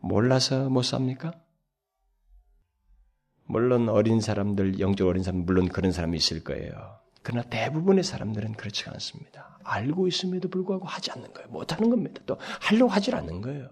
몰라서 0.00 0.68
못 0.68 0.82
삽니까? 0.82 1.32
물론 3.44 3.88
어린 3.88 4.20
사람들, 4.20 4.78
영적 4.78 5.08
어린 5.08 5.22
사람, 5.22 5.44
물론 5.44 5.68
그런 5.68 5.90
사람이 5.90 6.16
있을 6.16 6.44
거예요. 6.44 7.00
그러나 7.22 7.48
대부분의 7.48 8.04
사람들은 8.04 8.54
그렇지 8.54 8.88
않습니다. 8.90 9.58
알고 9.64 10.06
있음에도 10.08 10.48
불구하고 10.48 10.86
하지 10.86 11.10
않는 11.10 11.32
거예요. 11.32 11.48
못 11.48 11.72
하는 11.72 11.90
겁니다. 11.90 12.22
또 12.26 12.38
하려고 12.60 12.90
하질 12.90 13.14
않는 13.14 13.40
거예요. 13.40 13.68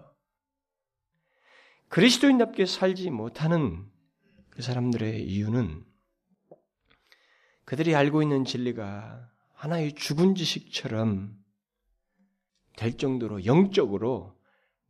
그리스도인답게 1.89 2.65
살지 2.65 3.09
못하는 3.11 3.89
그 4.49 4.61
사람들의 4.61 5.23
이유는 5.23 5.85
그들이 7.65 7.95
알고 7.95 8.21
있는 8.21 8.45
진리가 8.45 9.29
하나의 9.53 9.93
죽은 9.93 10.35
지식처럼 10.35 11.35
될 12.75 12.97
정도로 12.97 13.45
영적으로 13.45 14.37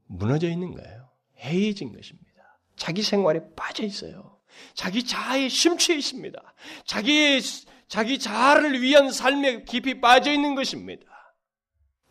무너져 0.06 0.50
있는 0.50 0.74
거예요. 0.74 1.07
해이해진 1.40 1.94
것입니다. 1.94 2.28
자기 2.76 3.02
생활에 3.02 3.42
빠져 3.56 3.84
있어요. 3.84 4.40
자기 4.74 5.06
자아에 5.06 5.50
심취해 5.50 5.98
있습니다. 5.98 6.42
자기 6.86 7.40
자기 7.88 8.20
자아를 8.20 8.82
위한 8.82 9.12
삶에 9.12 9.64
깊이 9.64 10.02
빠져 10.02 10.32
있는 10.32 10.56
것입니다. 10.56 11.06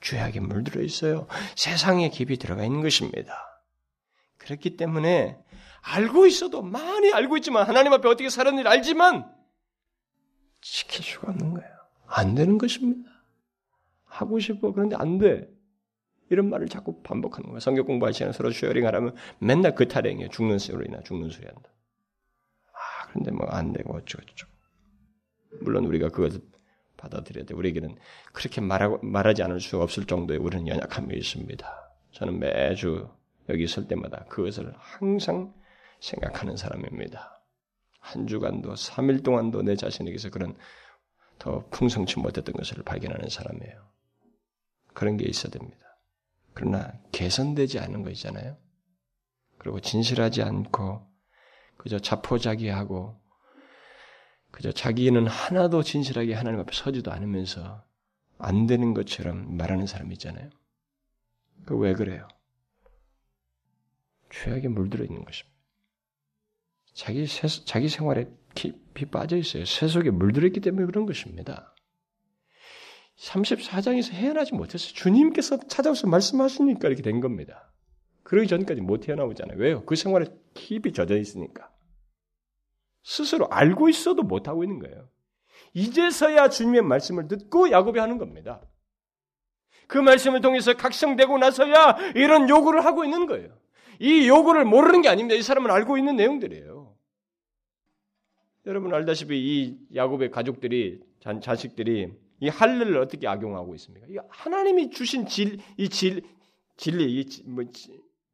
죄악에 0.01 0.41
물들어 0.41 0.83
있어요. 0.83 1.27
세상에 1.57 2.11
깊이 2.11 2.37
들어가 2.37 2.65
있는 2.65 2.81
것입니다. 2.81 3.63
그렇기 4.39 4.77
때문에 4.77 5.39
알고 5.83 6.27
있어도 6.27 6.63
많이 6.63 7.13
알고 7.13 7.37
있지만 7.39 7.67
하나님 7.67 7.93
앞에 7.93 8.09
어떻게 8.09 8.29
살았는지 8.29 8.69
알지만 8.69 9.33
지킬 10.61 11.05
수가 11.05 11.33
없는 11.33 11.55
거예요. 11.55 11.71
안 12.07 12.35
되는 12.35 12.59
것입니다. 12.59 13.11
하고 14.05 14.39
싶어. 14.39 14.73
그런데 14.73 14.97
안 14.97 15.19
돼. 15.19 15.49
이런 16.31 16.51
말을 16.51 16.69
자꾸 16.69 17.03
반복하는 17.03 17.49
거예요. 17.49 17.61
성경 17.61 17.85
공부할 17.85 18.13
시간에 18.13 18.33
서로 18.33 18.51
sharing 18.51 18.87
하라면 18.87 19.15
맨날 19.39 19.75
그 19.75 19.87
타령이에요. 19.89 20.29
죽는 20.31 20.59
소리나 20.59 21.03
죽는 21.03 21.31
소리 21.31 21.47
한다. 21.47 21.71
아, 22.73 23.07
그런데 23.09 23.31
뭐 23.31 23.47
안 23.51 23.73
되고 23.73 23.95
어쩌고저쩌고. 23.95 24.53
물론 25.61 25.85
우리가 25.87 26.09
그것을 26.09 26.41
받아들여야 26.97 27.45
돼. 27.45 27.55
우리에게는 27.55 27.97
그렇게 28.33 28.61
말하고, 28.61 28.99
말하지 29.07 29.43
않을 29.43 29.61
수 29.61 29.81
없을 29.81 30.05
정도의 30.07 30.41
우리는 30.41 30.67
연약함이 30.67 31.15
있습니다. 31.15 31.93
저는 32.13 32.39
매주 32.39 33.09
여기 33.49 33.65
있을 33.65 33.87
때마다 33.87 34.25
그것을 34.29 34.73
항상 34.77 35.55
생각하는 36.01 36.57
사람입니다. 36.57 37.43
한 38.01 38.27
주간도, 38.27 38.75
3일 38.75 39.23
동안도 39.25 39.63
내 39.63 39.77
자신에게서 39.77 40.31
그런 40.31 40.57
더 41.39 41.67
풍성치 41.71 42.19
못했던 42.19 42.55
것을 42.55 42.83
발견하는 42.83 43.29
사람이에요. 43.29 43.89
그런 44.95 45.17
게 45.17 45.27
있어야 45.29 45.51
됩니다. 45.51 45.86
그러나 46.57 46.91
개선되지 47.13 47.79
않은 47.81 48.03
거 48.03 48.09
있잖아요. 48.13 48.57
그리고 49.59 49.79
진실하지 49.79 50.43
않고 50.43 51.07
그저 51.77 51.99
자포자기하고 51.99 53.21
그저 54.51 54.73
자기는 54.73 55.27
하나도 55.27 55.83
진실하게 55.83 56.33
하나님 56.33 56.59
앞에 56.61 56.71
서지도 56.73 57.13
않으면서 57.13 57.85
안 58.39 58.67
되는 58.67 58.95
것처럼 58.95 59.55
말하는 59.59 59.87
사람 59.87 60.11
있잖아요. 60.13 60.49
그 61.67 61.77
왜 61.77 61.93
그래요? 61.93 62.27
죄악에 64.31 64.69
물들어 64.69 65.05
있는 65.05 65.27
것입니다. 65.27 65.55
자기 66.95 67.27
세, 67.27 67.49
자기 67.67 67.91
생활에 67.91 68.31
깊이 68.55 69.05
빠져 69.05 69.37
있어요. 69.37 69.67
세속에 69.67 70.11
물들었기 70.11 70.61
때문에 70.61 70.87
그런 70.87 71.05
것입니다. 71.05 71.76
34장에서 73.19 74.13
헤어나지 74.13 74.55
못했어요. 74.55 74.93
주님께서 74.93 75.59
찾아오셔서 75.69 76.09
말씀하시니까 76.09 76.89
이렇게 76.89 77.03
된 77.03 77.21
겁니다. 77.21 77.73
그러기 78.23 78.49
전까지 78.49 78.81
못 78.81 79.09
헤어나오잖아요. 79.09 79.59
왜요? 79.59 79.85
그 79.85 79.97
생활에 79.97 80.27
깊이 80.55 80.93
젖어 80.93 81.17
있으니까. 81.17 81.71
스스로 83.03 83.47
알고 83.49 83.89
있어도 83.89 84.23
못하고 84.23 84.65
있는 84.65 84.81
거예요. 84.81 85.09
이제서야 85.75 86.49
주님의 86.49 86.83
말씀을 86.83 87.29
듣고 87.29 87.71
야곱이 87.71 87.99
하는 87.99 88.19
겁니다. 88.19 88.61
그 89.87 89.99
말씀을 89.99 90.41
통해서 90.41 90.75
각성되고 90.75 91.39
나서야 91.39 91.97
이런 92.17 92.49
요구를 92.49 92.85
하고 92.85 93.05
있는 93.05 93.27
거예요. 93.27 93.57
이 94.01 94.29
요구를 94.29 94.65
모르는 94.65 95.03
게 95.03 95.09
아닙니다. 95.09 95.37
이 95.37 95.43
사람은 95.43 95.71
알고 95.71 95.97
있는 95.97 96.17
내용들이에요. 96.17 96.95
여러분 98.67 98.93
알다시피 98.93 99.39
이 99.39 99.79
야곱의 99.95 100.33
가족들이 100.33 101.01
자식들이 101.41 102.13
이 102.41 102.49
할례를 102.49 102.99
어떻게 102.99 103.27
악용하고 103.27 103.75
있습니까? 103.77 104.07
이 104.09 104.17
하나님이 104.29 104.91
주신 104.91 105.27
질, 105.27 105.59
이 105.77 105.89
질, 105.89 106.23
진리, 106.77 107.21
이 107.21 107.43
뭐, 107.45 107.65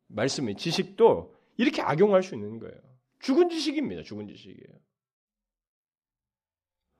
말씀의 0.09 0.57
지식도 0.57 1.35
이렇게 1.57 1.83
악용할 1.83 2.23
수 2.23 2.35
있는 2.35 2.59
거예요. 2.59 2.75
죽은 3.21 3.49
지식입니다. 3.49 4.03
죽은 4.03 4.27
지식이에요. 4.27 4.79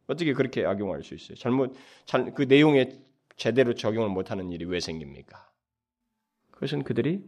어떻게 0.07 0.33
그렇게 0.33 0.65
악용할 0.65 1.03
수 1.03 1.15
있어요? 1.15 1.37
잘못, 1.37 1.75
잘, 2.05 2.33
그 2.35 2.43
내용에 2.43 3.01
제대로 3.37 3.75
적용을 3.75 4.09
못하는 4.09 4.51
일이 4.53 4.65
왜 4.65 4.79
생깁니까? 4.79 5.51
그것은 6.51 6.85
그들이 6.85 7.25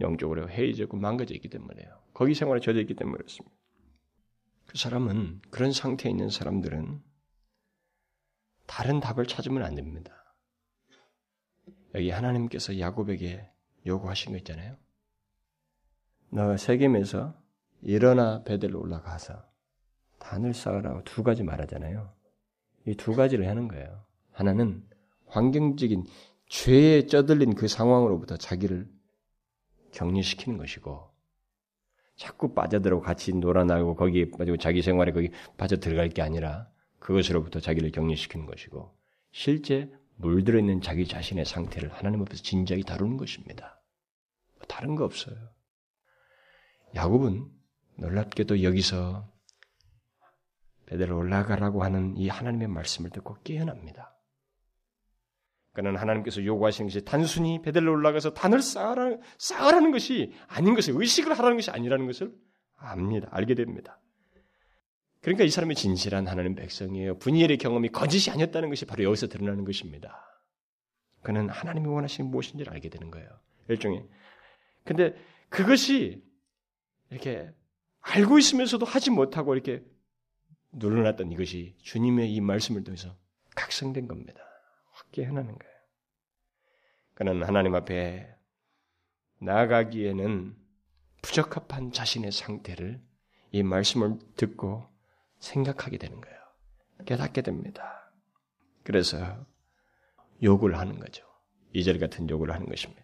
영적으로 0.00 0.48
해이졌고 0.48 0.96
망가져 0.96 1.34
있기 1.34 1.48
때문에요. 1.48 2.02
거기 2.14 2.34
생활에 2.34 2.60
젖어 2.60 2.78
있기 2.80 2.94
때문에 2.94 3.18
그렇습니다. 3.18 3.54
그 4.66 4.78
사람은 4.78 5.42
그런 5.50 5.72
상태에 5.72 6.10
있는 6.10 6.30
사람들은 6.30 7.02
다른 8.72 9.00
답을 9.00 9.26
찾으면 9.26 9.62
안 9.62 9.74
됩니다. 9.74 10.14
여기 11.94 12.08
하나님께서 12.08 12.78
야곱에게 12.78 13.46
요구하신 13.84 14.32
거 14.32 14.38
있잖아요. 14.38 14.78
너 16.30 16.56
세겜에서 16.56 17.34
일어나 17.82 18.42
베델로 18.44 18.80
올라가서 18.80 19.44
단을 20.18 20.54
쌓으라고 20.54 21.04
두 21.04 21.22
가지 21.22 21.42
말하잖아요. 21.42 22.14
이 22.86 22.94
두 22.94 23.14
가지를 23.14 23.46
하는 23.46 23.68
거예요. 23.68 24.06
하나는 24.32 24.82
환경적인 25.26 26.06
죄에 26.48 27.04
쩌들린 27.04 27.54
그 27.54 27.68
상황으로부터 27.68 28.38
자기를 28.38 28.90
격리시키는 29.92 30.56
것이고 30.56 31.10
자꾸 32.16 32.54
빠져들어 32.54 33.00
같이 33.00 33.34
놀아나고 33.34 33.96
거기에 33.96 34.30
빠지고 34.30 34.56
자기 34.56 34.80
생활에 34.80 35.12
거기 35.12 35.30
빠져 35.58 35.76
들어갈 35.76 36.08
게 36.08 36.22
아니라 36.22 36.72
그것으로부터 37.02 37.60
자기를 37.60 37.90
격리시키는 37.90 38.46
것이고 38.46 38.96
실제 39.32 39.92
물들어 40.16 40.58
있는 40.58 40.80
자기 40.80 41.06
자신의 41.06 41.44
상태를 41.44 41.92
하나님 41.92 42.22
앞에서 42.22 42.42
진지하게 42.42 42.84
다루는 42.84 43.16
것입니다. 43.16 43.82
뭐 44.56 44.66
다른 44.68 44.94
거 44.94 45.04
없어요. 45.04 45.36
야곱은 46.94 47.50
놀랍게도 47.98 48.62
여기서 48.62 49.28
베델로 50.86 51.16
올라가라고 51.16 51.82
하는 51.82 52.16
이 52.16 52.28
하나님의 52.28 52.68
말씀을 52.68 53.10
듣고 53.10 53.34
깨어납니다. 53.42 54.16
그는 55.72 55.96
하나님께서 55.96 56.44
요구하시는 56.44 56.88
것이 56.88 57.04
단순히 57.04 57.62
베델로 57.62 57.90
올라가서 57.90 58.34
단을 58.34 58.60
쌓으라, 58.60 59.16
쌓으라는 59.38 59.90
것이 59.90 60.32
아닌 60.46 60.74
것을 60.74 60.94
의식을 60.96 61.36
하라는 61.38 61.56
것이 61.56 61.70
아니라는 61.70 62.06
것을 62.06 62.32
압니다. 62.76 63.28
알게 63.30 63.54
됩니다. 63.54 64.01
그러니까 65.22 65.44
이 65.44 65.50
사람이 65.50 65.76
진실한 65.76 66.26
하나님 66.26 66.54
백성이에요. 66.56 67.18
분이엘의 67.18 67.58
경험이 67.58 67.88
거짓이 67.88 68.30
아니었다는 68.32 68.68
것이 68.68 68.84
바로 68.84 69.04
여기서 69.04 69.28
드러나는 69.28 69.64
것입니다. 69.64 70.20
그는 71.22 71.48
하나님이 71.48 71.86
원하시는 71.86 72.28
무엇인지를 72.28 72.72
알게 72.72 72.88
되는 72.88 73.10
거예요. 73.10 73.28
일종의. 73.68 74.04
근데 74.84 75.14
그것이 75.48 76.24
이렇게 77.10 77.48
알고 78.00 78.38
있으면서도 78.38 78.84
하지 78.84 79.10
못하고 79.10 79.54
이렇게 79.54 79.84
눌러놨던 80.72 81.30
이것이 81.30 81.76
주님의 81.82 82.34
이 82.34 82.40
말씀을 82.40 82.82
통해서 82.82 83.16
각성된 83.54 84.08
겁니다. 84.08 84.42
확게 84.90 85.24
해나는 85.24 85.56
거예요. 85.56 85.72
그는 87.14 87.44
하나님 87.44 87.76
앞에 87.76 88.34
나아가기에는 89.38 90.56
부적합한 91.22 91.92
자신의 91.92 92.32
상태를 92.32 93.00
이 93.52 93.62
말씀을 93.62 94.18
듣고 94.36 94.91
생각하게 95.42 95.98
되는 95.98 96.20
거예요. 96.20 96.38
깨닫게 97.04 97.42
됩니다. 97.42 98.12
그래서 98.84 99.44
욕을 100.42 100.78
하는 100.78 100.98
거죠. 100.98 101.24
이절 101.72 101.98
같은 101.98 102.28
욕을 102.30 102.52
하는 102.52 102.66
것입니다. 102.66 103.02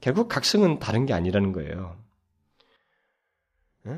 결국 0.00 0.28
각성은 0.28 0.78
다른 0.78 1.06
게 1.06 1.12
아니라는 1.12 1.52
거예요. 1.52 2.02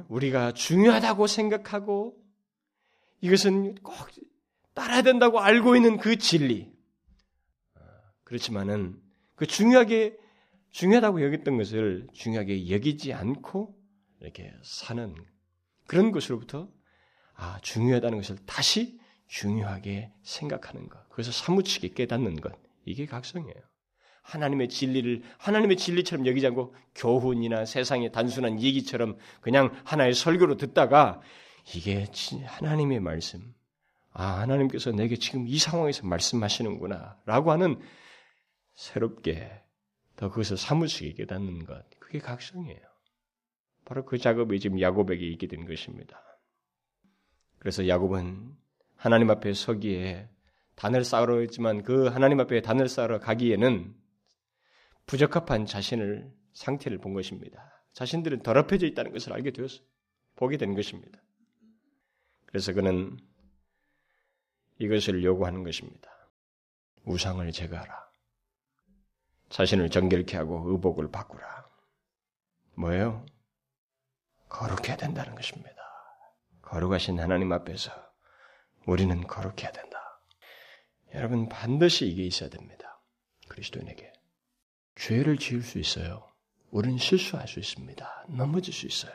우리가 0.08 0.52
중요하다고 0.52 1.26
생각하고 1.26 2.16
이것은 3.20 3.76
꼭 3.76 3.94
따라야 4.74 5.02
된다고 5.02 5.40
알고 5.40 5.76
있는 5.76 5.98
그 5.98 6.16
진리. 6.16 6.72
그렇지만은 8.24 9.00
그 9.36 9.46
중요하게 9.46 10.16
중요하다고 10.70 11.22
여겼던 11.22 11.58
것을 11.58 12.08
중요하게 12.12 12.70
여기지 12.70 13.12
않고 13.12 13.76
이렇게 14.20 14.52
사는 14.62 15.14
그런 15.86 16.10
것으로부터 16.10 16.68
아, 17.34 17.58
중요하다는 17.62 18.18
것을 18.18 18.36
다시 18.46 19.00
중요하게 19.26 20.12
생각하는 20.22 20.88
것. 20.88 21.08
그래서 21.08 21.32
사무치게 21.32 21.88
깨닫는 21.94 22.40
것. 22.40 22.52
이게 22.84 23.06
각성이에요. 23.06 23.60
하나님의 24.22 24.68
진리를 24.68 25.22
하나님의 25.38 25.76
진리처럼 25.76 26.26
여기지 26.26 26.46
않고 26.48 26.74
교훈이나 26.94 27.64
세상의 27.64 28.12
단순한 28.12 28.60
얘기처럼 28.62 29.16
그냥 29.40 29.72
하나의 29.84 30.14
설교로 30.14 30.56
듣다가 30.56 31.20
이게 31.74 32.06
하나님의 32.44 33.00
말씀. 33.00 33.54
아, 34.12 34.40
하나님께서 34.40 34.92
내게 34.92 35.16
지금 35.16 35.48
이 35.48 35.58
상황에서 35.58 36.06
말씀하시는구나. 36.06 37.18
라고 37.24 37.50
하는 37.50 37.80
새롭게 38.74 39.50
더 40.16 40.28
그것을 40.28 40.56
사무치게 40.56 41.14
깨닫는 41.14 41.64
것. 41.64 41.84
그게 41.98 42.18
각성이에요. 42.18 42.80
바로 43.84 44.04
그 44.04 44.18
작업이 44.18 44.60
지금 44.60 44.80
야곱에게 44.80 45.26
있게 45.26 45.46
된 45.46 45.66
것입니다. 45.66 46.22
그래서 47.62 47.86
야곱은 47.86 48.56
하나님 48.96 49.30
앞에 49.30 49.54
서기에 49.54 50.28
단을 50.74 51.04
쌓으러 51.04 51.38
했지만 51.38 51.84
그 51.84 52.08
하나님 52.08 52.40
앞에 52.40 52.60
단을 52.60 52.88
쌓으러 52.88 53.20
가기에는 53.20 53.94
부적합한 55.06 55.66
자신을 55.66 56.28
상태를 56.54 56.98
본 56.98 57.14
것입니다. 57.14 57.80
자신들은 57.92 58.42
더럽혀져 58.42 58.88
있다는 58.88 59.12
것을 59.12 59.32
알게 59.32 59.52
되었어 59.52 59.80
보게 60.34 60.56
된 60.56 60.74
것입니다. 60.74 61.22
그래서 62.46 62.72
그는 62.72 63.16
이것을 64.80 65.22
요구하는 65.22 65.62
것입니다. 65.62 66.10
우상을 67.04 67.48
제거하라. 67.52 68.10
자신을 69.50 69.88
정결케 69.88 70.36
하고 70.36 70.68
의복을 70.68 71.12
바꾸라. 71.12 71.70
뭐예요? 72.74 73.24
거룩해야 74.48 74.96
된다는 74.96 75.36
것입니다. 75.36 75.81
거룩하신 76.72 77.20
하나님 77.20 77.52
앞에서 77.52 77.92
우리는 78.86 79.26
거룩해야 79.26 79.72
된다. 79.72 79.98
여러분 81.12 81.46
반드시 81.50 82.06
이게 82.08 82.24
있어야 82.24 82.48
됩니다. 82.48 82.98
그리스도인에게 83.48 84.10
죄를 84.94 85.36
지을 85.36 85.62
수 85.62 85.78
있어요. 85.78 86.26
우리는 86.70 86.96
실수할 86.96 87.46
수 87.46 87.58
있습니다. 87.58 88.26
넘어질 88.30 88.72
수 88.72 88.86
있어요. 88.86 89.12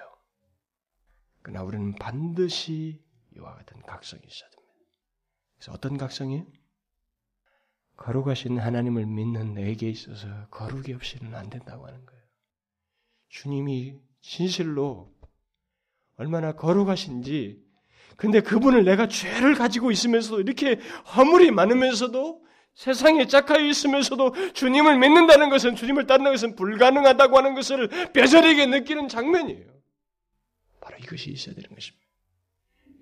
그러나 1.41 1.64
우리는 1.64 1.95
반드시 1.95 3.03
이와 3.36 3.55
같은 3.55 3.82
각성이 3.82 4.22
있어야 4.24 4.49
됩니다. 4.51 4.76
그래서 5.55 5.72
어떤 5.72 5.97
각성이에요? 5.97 6.45
거룩하신 7.95 8.60
하나님을 8.60 9.08
믿는 9.08 9.55
내게 9.55 9.89
있어서 9.89 10.47
거룩이 10.49 10.93
없이는 10.93 11.34
안 11.34 11.49
된다고 11.49 11.88
하는 11.88 12.05
거예요. 12.05 12.22
주님이 13.30 13.99
진실로 14.22 15.16
얼마나 16.18 16.53
거룩하신지. 16.53 17.59
근데 18.18 18.41
그분을 18.41 18.84
내가 18.84 19.07
죄를 19.07 19.55
가지고 19.55 19.91
있으면서도 19.91 20.41
이렇게 20.41 20.80
허물이 21.15 21.51
많으면서도 21.51 22.43
세상에 22.74 23.26
짝하여 23.26 23.65
있으면서도 23.65 24.53
주님을 24.53 24.99
믿는다는 24.99 25.49
것은 25.49 25.76
주님을 25.76 26.05
따르는 26.05 26.32
것은 26.32 26.55
불가능하다고 26.55 27.38
하는 27.38 27.55
것을 27.55 27.88
뼈저리게 28.13 28.68
느끼는 28.68 29.07
장면이에요. 29.07 29.65
바로 30.82 30.97
이것이 30.97 31.32
있어야 31.32 31.55
되는 31.55 31.70
것입니다. 31.70 32.05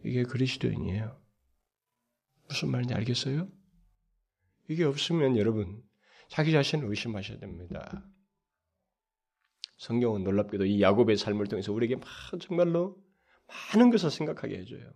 이게 0.06 0.24
그리스도인이에요. 0.24 1.20
무슨 2.48 2.72
말인지 2.72 2.94
알겠어요? 2.94 3.50
이게 4.70 4.84
없으면 4.84 5.38
여러분 5.38 5.82
자기 6.30 6.52
자신을 6.52 6.88
의심하셔야 6.90 7.40
됩니다. 7.40 8.06
성경은 9.78 10.24
놀랍게도 10.24 10.66
이 10.66 10.82
야곱의 10.82 11.18
삶을 11.18 11.48
통해서 11.48 11.74
우리에게 11.74 11.98
막 11.98 12.06
정말로 12.40 12.98
많은 13.48 13.90
것을 13.90 14.12
생각하게 14.12 14.60
해줘요. 14.60 14.92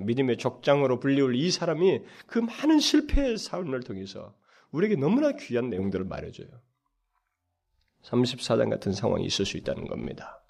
믿음의 0.00 0.36
족장으로 0.38 0.98
불리울 0.98 1.36
이 1.36 1.50
사람이 1.50 2.02
그 2.26 2.38
많은 2.38 2.80
실패의 2.80 3.38
삶을 3.38 3.80
통해서 3.80 4.36
우리에게 4.72 4.96
너무나 4.96 5.32
귀한 5.32 5.70
내용들을 5.70 6.04
말해줘요. 6.04 6.48
34장 8.02 8.68
같은 8.70 8.92
상황이 8.92 9.24
있을 9.24 9.46
수 9.46 9.56
있다는 9.56 9.86
겁니다. 9.86 10.42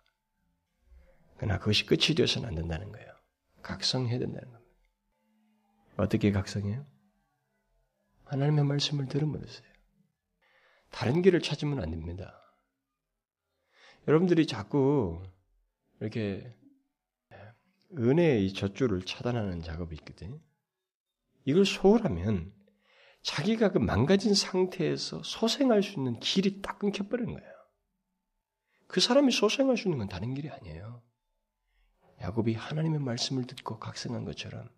그러나 1.36 1.58
그것이 1.58 1.86
끝이 1.86 2.14
되어서는 2.16 2.48
안 2.48 2.54
된다는 2.54 2.90
거예요. 2.90 3.12
각성해야 3.62 4.18
된다는 4.18 4.50
겁니다. 4.50 4.74
어떻게 5.96 6.32
각성해요? 6.32 6.84
하나님의 8.24 8.64
말씀을 8.64 9.06
들음으로써요. 9.06 9.66
다른 10.90 11.22
길을 11.22 11.40
찾으면 11.40 11.80
안 11.80 11.90
됩니다. 11.90 12.40
여러분들이 14.08 14.46
자꾸 14.46 15.22
이렇게 16.00 16.54
은혜의 17.96 18.46
이 18.46 18.52
젖줄을 18.52 19.02
차단하는 19.02 19.62
작업이 19.62 19.94
있거든요. 19.96 20.38
이걸 21.44 21.64
소홀하면 21.64 22.52
자기가 23.22 23.72
그 23.72 23.78
망가진 23.78 24.34
상태에서 24.34 25.22
소생할 25.22 25.82
수 25.82 25.94
있는 25.98 26.18
길이 26.20 26.60
딱 26.62 26.78
끊겨버리는 26.78 27.32
거예요. 27.32 27.52
그 28.86 29.00
사람이 29.00 29.32
소생할 29.32 29.76
수 29.76 29.88
있는 29.88 29.98
건 29.98 30.08
다른 30.08 30.34
길이 30.34 30.48
아니에요. 30.50 31.02
야곱이 32.20 32.54
하나님의 32.54 33.00
말씀을 33.00 33.46
듣고 33.46 33.78
각성한 33.78 34.24
것처럼 34.24 34.68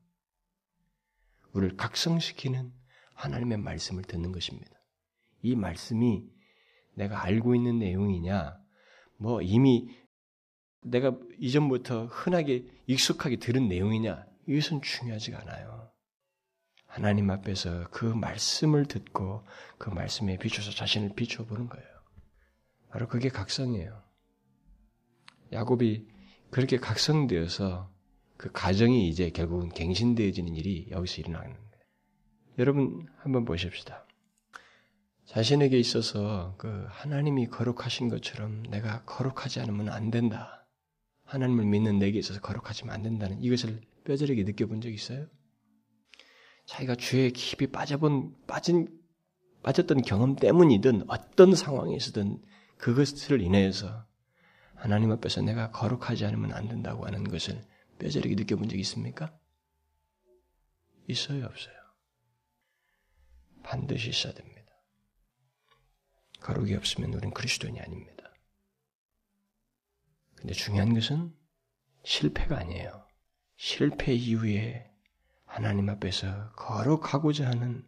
우리를 1.53 1.77
각성시키는 1.77 2.73
하나님의 3.15 3.59
말씀을 3.59 4.03
듣는 4.05 4.33
것입니다. 4.33 4.71
이 5.43 5.55
말씀이 5.55 6.29
내가 6.95 7.23
알고 7.23 7.55
있는 7.55 7.79
내용이냐, 7.79 8.59
뭐 9.19 9.41
이미 9.43 9.89
내가 10.83 11.17
이전부터 11.39 12.07
흔하게 12.07 12.67
익숙하게 12.87 13.37
들은 13.37 13.69
내용이냐, 13.69 14.25
이것은 14.47 14.83
중요하지가 14.83 15.41
않아요. 15.43 15.91
하나님 16.87 17.31
앞에서 17.31 17.89
그 17.91 18.05
말씀을 18.07 18.87
듣고 18.87 19.45
그 19.77 19.91
말씀에 19.91 20.39
비춰서 20.39 20.71
자신을 20.71 21.15
비춰보는 21.15 21.69
거예요. 21.69 21.87
바로 22.89 23.07
그게 23.09 23.29
각성이에요. 23.29 24.03
야곱이 25.53 26.09
그렇게 26.51 26.79
각성되어서 26.79 27.93
그 28.39 28.51
가정이 28.53 29.09
이제 29.09 29.31
결국은 29.31 29.69
갱신되어지는 29.69 30.55
일이 30.55 30.89
여기서 30.91 31.21
일어나는 31.21 31.55
거예요. 31.55 31.69
여러분 32.59 33.07
한번 33.19 33.45
보십시다. 33.45 34.07
자신에게 35.27 35.79
있어서 35.79 36.55
그 36.57 36.87
하나님이 36.89 37.49
거룩하신 37.49 38.09
것처럼 38.09 38.63
내가 38.71 39.05
거룩하지 39.05 39.61
않으면 39.61 39.91
안 39.91 40.11
된다. 40.11 40.58
하나님을 41.29 41.67
믿는 41.67 41.99
내게 41.99 42.19
있어서 42.19 42.41
거룩하지면 42.41 42.95
안 42.95 43.03
된다는 43.03 43.41
이것을 43.43 43.83
뼈저리게 44.05 44.45
느껴본 44.45 44.81
적 44.81 44.89
있어요? 44.89 45.27
자기가 46.67 46.97
죄에 46.97 47.31
깊이 47.31 47.67
빠져본 47.67 48.47
빠진 48.47 48.89
빠졌던 49.63 50.03
경험 50.03 50.37
때문이든 50.37 51.05
어떤 51.09 51.55
상황에서든 51.55 52.43
그것을 52.79 53.43
인해서 53.43 54.07
하나님 54.75 55.11
앞에서 55.11 55.43
내가 55.43 55.71
거룩하지 55.71 56.25
않으면 56.25 56.53
안 56.53 56.69
된다고 56.69 57.07
하는 57.07 57.25
것을 57.25 57.63
뼈저리게 57.99 58.35
느껴본 58.37 58.69
적 58.69 58.79
있습니까? 58.79 59.37
있어요, 61.09 61.45
없어요? 61.47 61.75
반드시 63.63 64.11
있어야 64.11 64.33
됩니다. 64.33 64.59
거룩이 66.41 66.75
없으면 66.75 67.13
우리는 67.13 67.35
그리스도인이 67.35 67.81
아닙니다. 67.81 68.18
근데 70.41 70.55
중요한 70.55 70.95
것은 70.95 71.33
실패가 72.05 72.59
아니에요. 72.59 73.07
실패 73.57 74.13
이후에 74.15 74.89
하나님 75.45 75.89
앞에서 75.89 76.53
거룩하고자 76.53 77.47
하는 77.47 77.85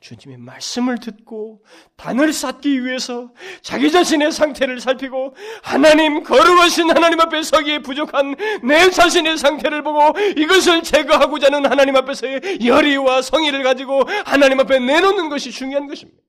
주님의 0.00 0.38
말씀을 0.38 0.98
듣고 0.98 1.64
단을 1.96 2.32
쌓기 2.32 2.84
위해서 2.84 3.32
자기 3.62 3.90
자신의 3.90 4.32
상태를 4.32 4.80
살피고 4.80 5.34
하나님 5.62 6.22
거룩하신 6.22 6.90
하나님 6.90 7.20
앞에 7.20 7.42
서기에 7.42 7.78
부족한 7.80 8.36
내 8.64 8.90
자신의 8.90 9.38
상태를 9.38 9.82
보고 9.82 10.18
이것을 10.36 10.82
제거하고자 10.82 11.46
하는 11.46 11.70
하나님 11.70 11.96
앞에서의 11.96 12.58
열의와 12.64 13.22
성의를 13.22 13.62
가지고 13.62 14.02
하나님 14.24 14.60
앞에 14.60 14.78
내놓는 14.78 15.28
것이 15.28 15.50
중요한 15.50 15.86
것입니다. 15.86 16.20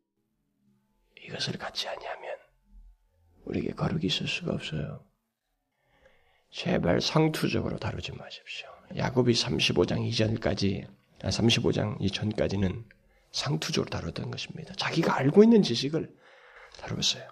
이것을 1.26 1.58
갖지 1.58 1.88
아니하면 1.88 2.36
우리에게 3.46 3.74
거룩이 3.74 4.06
있을 4.06 4.28
수가 4.28 4.54
없어요. 4.54 5.04
제발 6.54 7.02
상투적으로 7.02 7.78
다루지 7.80 8.12
마십시오. 8.12 8.68
야곱이 8.96 9.34
35장 9.34 10.06
이전까지 10.06 10.86
35장 11.20 12.00
이전까지는 12.00 12.86
상투적으로 13.32 13.90
다뤘던 13.90 14.30
것입니다. 14.30 14.76
자기가 14.76 15.18
알고 15.18 15.44
있는 15.44 15.64
지식을 15.64 16.16
다루었어요. 16.80 17.28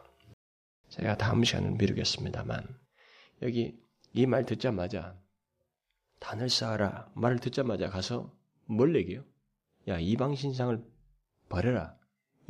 제가 0.90 1.18
다음 1.18 1.44
시간을 1.44 1.72
미루겠습니다만 1.74 2.68
여기 3.44 3.80
이 4.14 4.26
말 4.26 4.46
듣자마자 4.46 5.16
단을 6.20 6.50
쌓아라 6.50 7.10
말을 7.14 7.38
듣자마자 7.40 7.90
가서 7.90 8.34
뭘 8.66 8.96
얘기해요? 8.96 9.24
야 9.88 10.00
이방 10.00 10.36
신상을 10.36 10.84
버려라. 11.48 11.96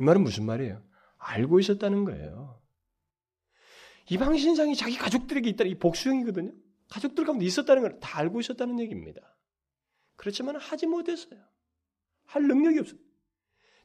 이 0.00 0.02
말은 0.04 0.22
무슨 0.22 0.46
말이에요? 0.46 0.82
알고 1.18 1.60
있었다는 1.60 2.04
거예요. 2.04 2.61
이방 4.10 4.36
신상이 4.36 4.74
자기 4.76 4.96
가족들에게 4.96 5.48
있다는 5.50 5.72
이 5.72 5.74
복수형이거든요. 5.76 6.52
가족들 6.90 7.24
가운데 7.24 7.44
있었다는 7.44 7.82
걸 7.82 8.00
다 8.00 8.18
알고 8.18 8.40
있었다는 8.40 8.78
얘기입니다. 8.80 9.36
그렇지만 10.16 10.56
하지 10.56 10.86
못했어요. 10.86 11.40
할 12.24 12.42
능력이 12.46 12.78
없어요. 12.80 12.98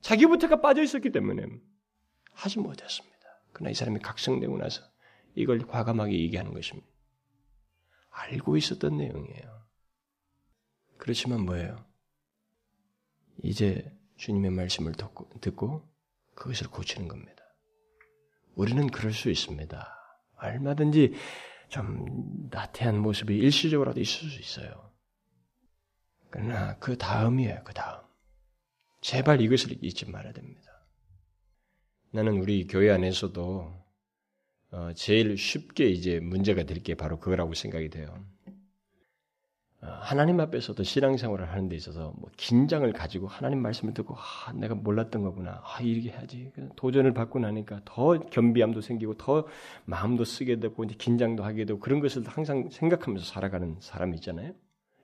자기부터가 0.02 0.62
빠져 0.62 0.84
있었기 0.84 1.12
때문에 1.12 1.46
하지 2.32 2.60
못했습니다. 2.60 3.18
그러나 3.54 3.72
이 3.72 3.74
사람이 3.74 4.00
각성되고 4.00 4.58
나서 4.58 4.84
이걸 5.36 5.60
과감하게 5.60 6.14
얘기하는 6.20 6.54
것입니다. 6.54 6.88
알고 8.10 8.58
있었던 8.58 8.98
내용이에요. 8.98 9.68
그렇지만 10.98 11.42
뭐예요? 11.42 11.86
이제 13.44 13.96
주님의 14.18 14.52
말씀을 14.52 14.94
듣고, 14.94 15.30
듣고 15.40 15.88
그것을 16.36 16.70
고치는 16.70 17.08
겁니다. 17.08 17.44
우리는 18.56 18.88
그럴 18.88 19.14
수 19.14 19.30
있습니다. 19.30 19.97
얼마든지 20.40 21.14
좀 21.70 22.50
나태한 22.52 23.00
모습이 23.00 23.36
일시적으로라도 23.38 24.00
있을 24.00 24.30
수 24.30 24.40
있어요. 24.40 24.92
그러나 26.30 26.78
그 26.80 26.98
다음이에요, 26.98 27.62
그 27.64 27.74
다음. 27.74 28.02
제발 29.02 29.42
이것을 29.42 29.84
잊지 29.84 30.10
말아야 30.10 30.34
됩니다. 30.34 30.72
나는 32.12 32.38
우리 32.40 32.68
교회 32.68 32.92
안에서도 32.92 33.86
어, 34.72 34.94
제일 34.96 35.38
쉽게 35.38 35.88
이제 35.90 36.20
문제가 36.20 36.64
될 36.64 36.82
게 36.84 36.96
바로 36.96 37.20
그거라고 37.20 37.54
생각이 37.54 37.90
돼요. 37.90 38.26
어, 39.82 39.88
하나님 40.02 40.40
앞에서도 40.40 40.82
신앙생활을 40.82 41.52
하는 41.52 41.70
데 41.70 41.76
있어서 41.76 42.12
뭐 42.18 42.32
긴장을 42.36 42.92
가지고 42.94 43.28
하나님 43.28 43.62
말씀을 43.62 43.94
듣고 43.94 44.16
아, 44.16 44.52
내가 44.54 44.74
몰랐던 44.74 45.22
거구나. 45.22 45.62
아, 45.64 45.82
이렇게 45.82 46.10
해야지. 46.10 46.52
도전을 46.76 47.14
받고 47.14 47.40
나니까 47.40 47.82
더 47.86 48.18
겸비함도 48.20 48.82
생기고 48.82 49.16
더 49.18 49.46
마음도 49.86 50.24
쓰게 50.24 50.60
되고 50.60 50.84
이제 50.84 50.96
긴장도 50.98 51.44
하게 51.44 51.66
되고 51.66 51.80
그런 51.80 52.00
것을 52.00 52.24
항상 52.26 52.70
생각하면서 52.72 53.26
살아가는 53.26 53.76
사람이 53.80 54.16
있잖아요. 54.16 54.54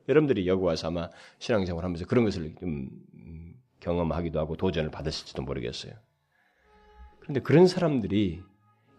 여러분들이 0.10 0.48
여기 0.48 0.64
와서 0.64 0.88
아마 0.88 1.10
신앙생활 1.38 1.84
하면서 1.84 2.06
그런 2.06 2.26
것을 2.26 2.56
좀 2.60 2.90
음, 3.14 3.54
경험하기도 3.80 4.40
하고 4.40 4.56
도전을 4.58 4.90
받으실지도 4.90 5.44
모르겠어요. 5.44 5.94
그런데 7.20 7.42
그런 7.42 7.68
사람들이 7.68 8.42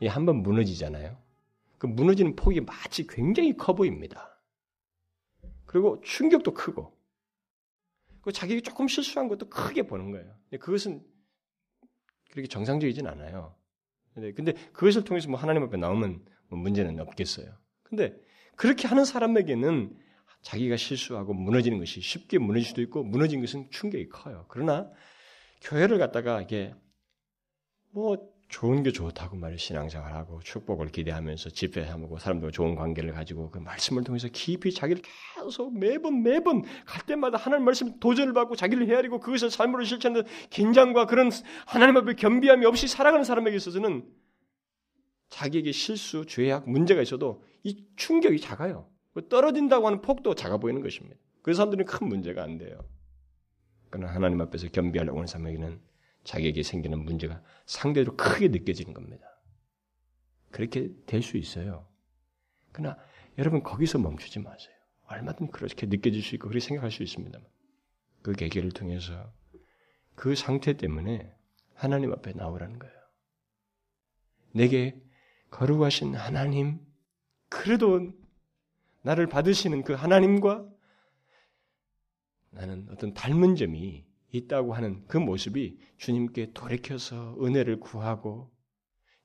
한번 0.07 0.37
무너지잖아요. 0.43 1.17
그 1.79 1.87
무너지는 1.87 2.37
폭이 2.37 2.61
마치 2.61 3.07
굉장히 3.07 3.57
커 3.57 3.75
보입니다. 3.75 4.34
그리고 5.75 6.01
충격도 6.03 6.55
크고, 6.55 6.97
그 8.21 8.31
자기가 8.31 8.61
조금 8.61 8.87
실수한 8.87 9.27
것도 9.27 9.49
크게 9.49 9.83
보는 9.83 10.13
거예요. 10.13 10.33
그것은 10.61 11.05
그렇게 12.31 12.47
정상적이진 12.47 13.09
않아요. 13.09 13.57
근데 14.15 14.53
그것을 14.73 15.03
통해서 15.03 15.29
뭐 15.29 15.37
하나님 15.37 15.65
앞에 15.65 15.77
나오면 15.77 16.25
뭐 16.47 16.61
문제는 16.61 17.01
없겠어요. 17.01 17.59
근데 17.83 18.17
그렇게 18.55 18.87
하는 18.87 19.05
사람에게는 19.05 19.99
자기가 20.43 20.77
실수하고 20.77 21.35
무너지는 21.35 21.81
것이 21.81 22.01
쉽게 22.01 22.39
무너질 22.39 22.69
수도 22.69 22.81
있고 22.81 23.03
무너진 23.03 23.41
것은 23.41 23.69
충격이 23.73 24.11
커요. 24.11 24.47
그러나 24.47 24.89
교회를 25.61 25.99
갖다가 25.99 26.41
이게 26.41 26.73
뭐 27.91 28.33
좋은 28.49 28.83
게 28.83 28.93
좋다고 28.93 29.37
말해 29.37 29.57
신앙생활 29.57 30.15
하고 30.15 30.41
축복을 30.41 30.89
기대하면서 30.89 31.51
집회하고 31.51 32.19
사람들과 32.19 32.53
좋은 32.53 32.75
관계를 32.75 33.13
가지고 33.13 33.51
그 33.51 33.59
말씀을 33.59 34.05
통해서 34.05 34.29
깊이 34.33 34.73
자기를 34.73 35.03
계속 35.37 35.77
매번 35.77 36.23
매번 36.23 36.63
갈 36.85 37.05
때마다 37.07 37.37
하나님 37.39 37.65
말씀 37.65 37.99
도전을 37.99 38.33
받고 38.33 38.57
자기를 38.57 38.89
헤아리고 38.89 39.21
그것을 39.21 39.51
삶으로 39.51 39.85
실천하는 39.85 40.25
긴장과 40.51 41.07
그런 41.07 41.31
하나님 41.67 41.97
앞에 41.97 42.15
겸비함이 42.15 42.65
없이 42.67 42.87
살아가는 42.87 43.25
사람에게 43.25 43.57
있어서는 43.57 44.07
자기에게 45.31 45.73
실수, 45.73 46.27
죄악, 46.27 46.69
문제가 46.69 47.03
있어도 47.03 47.43
이 47.65 47.85
충격이 47.97 48.41
작아요. 48.41 48.89
떨어진다고 49.29 49.87
하는 49.87 50.01
폭도 50.01 50.35
작아 50.35 50.59
보이는 50.59 50.81
것입니다. 50.83 51.17
그 51.43 51.55
사람들은 51.55 51.87
큰 51.87 52.09
문제가 52.09 52.43
안 52.43 52.59
돼요. 52.59 52.79
그러나 53.91 54.13
하나님 54.13 54.41
앞에서 54.41 54.69
겸비하려고 54.69 55.19
하는 55.19 55.27
사람에게는 55.27 55.81
자기에게 56.25 56.63
생기는 56.63 56.99
문제가 57.05 57.43
상대로 57.67 58.17
크게 58.17 58.49
느껴지는 58.49 58.95
겁니다. 58.95 59.27
그렇게 60.51 60.91
될 61.07 61.23
수 61.23 61.37
있어요. 61.37 61.89
그러나 62.73 62.99
여러분 63.39 63.63
거기서 63.63 63.99
멈추지 63.99 64.41
마세요. 64.41 64.75
얼마든 65.07 65.51
그렇게 65.51 65.87
느껴질 65.87 66.23
수 66.23 66.35
있고 66.35 66.49
그렇게 66.49 66.67
생각할 66.67 66.91
수 66.91 67.03
있습니다만 67.03 67.47
그 68.23 68.33
계기를 68.33 68.71
통해서 68.73 69.33
그 70.15 70.35
상태 70.35 70.73
때문에 70.75 71.35
하나님 71.75 72.13
앞에 72.13 72.33
나오라는 72.33 72.79
거예요. 72.79 72.95
내게 74.53 75.01
거룩하신 75.51 76.15
하나님, 76.15 76.81
그래도 77.49 78.13
나를 79.03 79.27
받으시는 79.27 79.83
그 79.85 79.93
하나님과 79.93 80.69
나는 82.51 82.89
어떤 82.91 83.13
닮은 83.13 83.57
점이 83.57 84.07
있다고 84.37 84.75
하는 84.75 85.05
그 85.07 85.17
모습이 85.17 85.79
주님께 85.99 86.53
돌이켜서 86.55 87.37
은혜를 87.43 87.81
구하고 87.81 88.51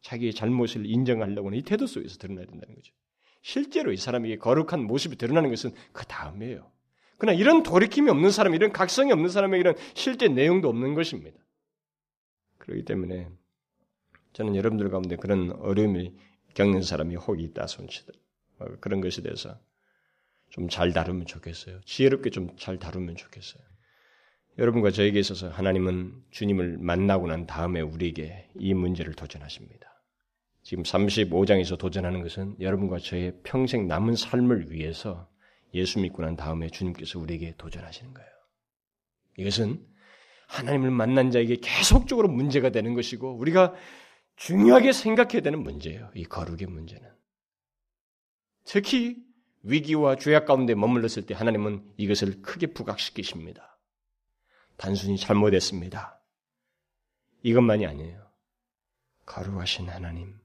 자기의 0.01 0.33
잘못을 0.33 0.85
인정하려고 0.85 1.47
하는 1.49 1.57
이 1.57 1.63
태도 1.63 1.87
속에서 1.87 2.17
드러나야 2.17 2.45
된다는 2.45 2.75
거죠. 2.75 2.93
실제로 3.41 3.91
이 3.91 3.97
사람에게 3.97 4.37
거룩한 4.37 4.83
모습이 4.85 5.15
드러나는 5.17 5.49
것은 5.49 5.71
그 5.91 6.05
다음이에요. 6.05 6.71
그러나 7.17 7.37
이런 7.37 7.63
돌이킴이 7.63 8.09
없는 8.09 8.31
사람, 8.31 8.55
이런 8.55 8.71
각성이 8.71 9.11
없는 9.11 9.29
사람에게는 9.29 9.73
실제 9.93 10.27
내용도 10.29 10.69
없는 10.69 10.93
것입니다. 10.93 11.37
그렇기 12.59 12.85
때문에 12.85 13.29
저는 14.33 14.55
여러분들 14.55 14.89
가운데 14.89 15.15
그런 15.17 15.51
어려움이 15.51 16.13
겪는 16.53 16.81
사람이 16.81 17.15
혹이 17.15 17.43
있다 17.43 17.67
손치들 17.67 18.13
어, 18.59 18.65
그런 18.79 19.01
것에 19.01 19.21
대해서 19.21 19.59
좀 20.49 20.67
잘 20.69 20.93
다루면 20.93 21.25
좋겠어요. 21.25 21.81
지혜롭게 21.81 22.29
좀 22.29 22.55
잘 22.57 22.79
다루면 22.79 23.15
좋겠어요. 23.15 23.63
여러분과 24.57 24.91
저에게 24.91 25.19
있어서 25.19 25.49
하나님은 25.49 26.13
주님을 26.31 26.77
만나고 26.79 27.27
난 27.27 27.45
다음에 27.45 27.81
우리에게 27.81 28.49
이 28.55 28.73
문제를 28.73 29.13
도전하십니다. 29.13 29.87
지금 30.63 30.83
35장에서 30.83 31.77
도전하는 31.77 32.21
것은 32.21 32.55
여러분과 32.59 32.99
저의 32.99 33.33
평생 33.43 33.87
남은 33.87 34.15
삶을 34.15 34.71
위해서 34.71 35.29
예수 35.73 35.99
믿고 35.99 36.21
난 36.21 36.35
다음에 36.35 36.69
주님께서 36.69 37.19
우리에게 37.19 37.55
도전하시는 37.57 38.13
거예요. 38.13 38.29
이것은 39.37 39.85
하나님을 40.47 40.91
만난 40.91 41.31
자에게 41.31 41.57
계속적으로 41.61 42.27
문제가 42.27 42.69
되는 42.71 42.95
것이고 42.95 43.37
우리가 43.37 43.73
중요하게 44.35 44.91
생각해야 44.93 45.41
되는 45.41 45.61
문제예요. 45.63 46.11
이 46.15 46.23
거룩의 46.23 46.67
문제는. 46.67 47.07
특히 48.65 49.17
위기와 49.63 50.15
죄악 50.15 50.45
가운데 50.45 50.75
머물렀을 50.75 51.25
때 51.25 51.33
하나님은 51.33 51.83
이것을 51.97 52.41
크게 52.41 52.67
부각시키십니다. 52.67 53.78
단순히 54.79 55.17
잘못했습니다. 55.17 56.23
이것만이 57.43 57.85
아니에요. 57.85 58.31
거룩하신 59.25 59.89
하나님, 59.89 60.39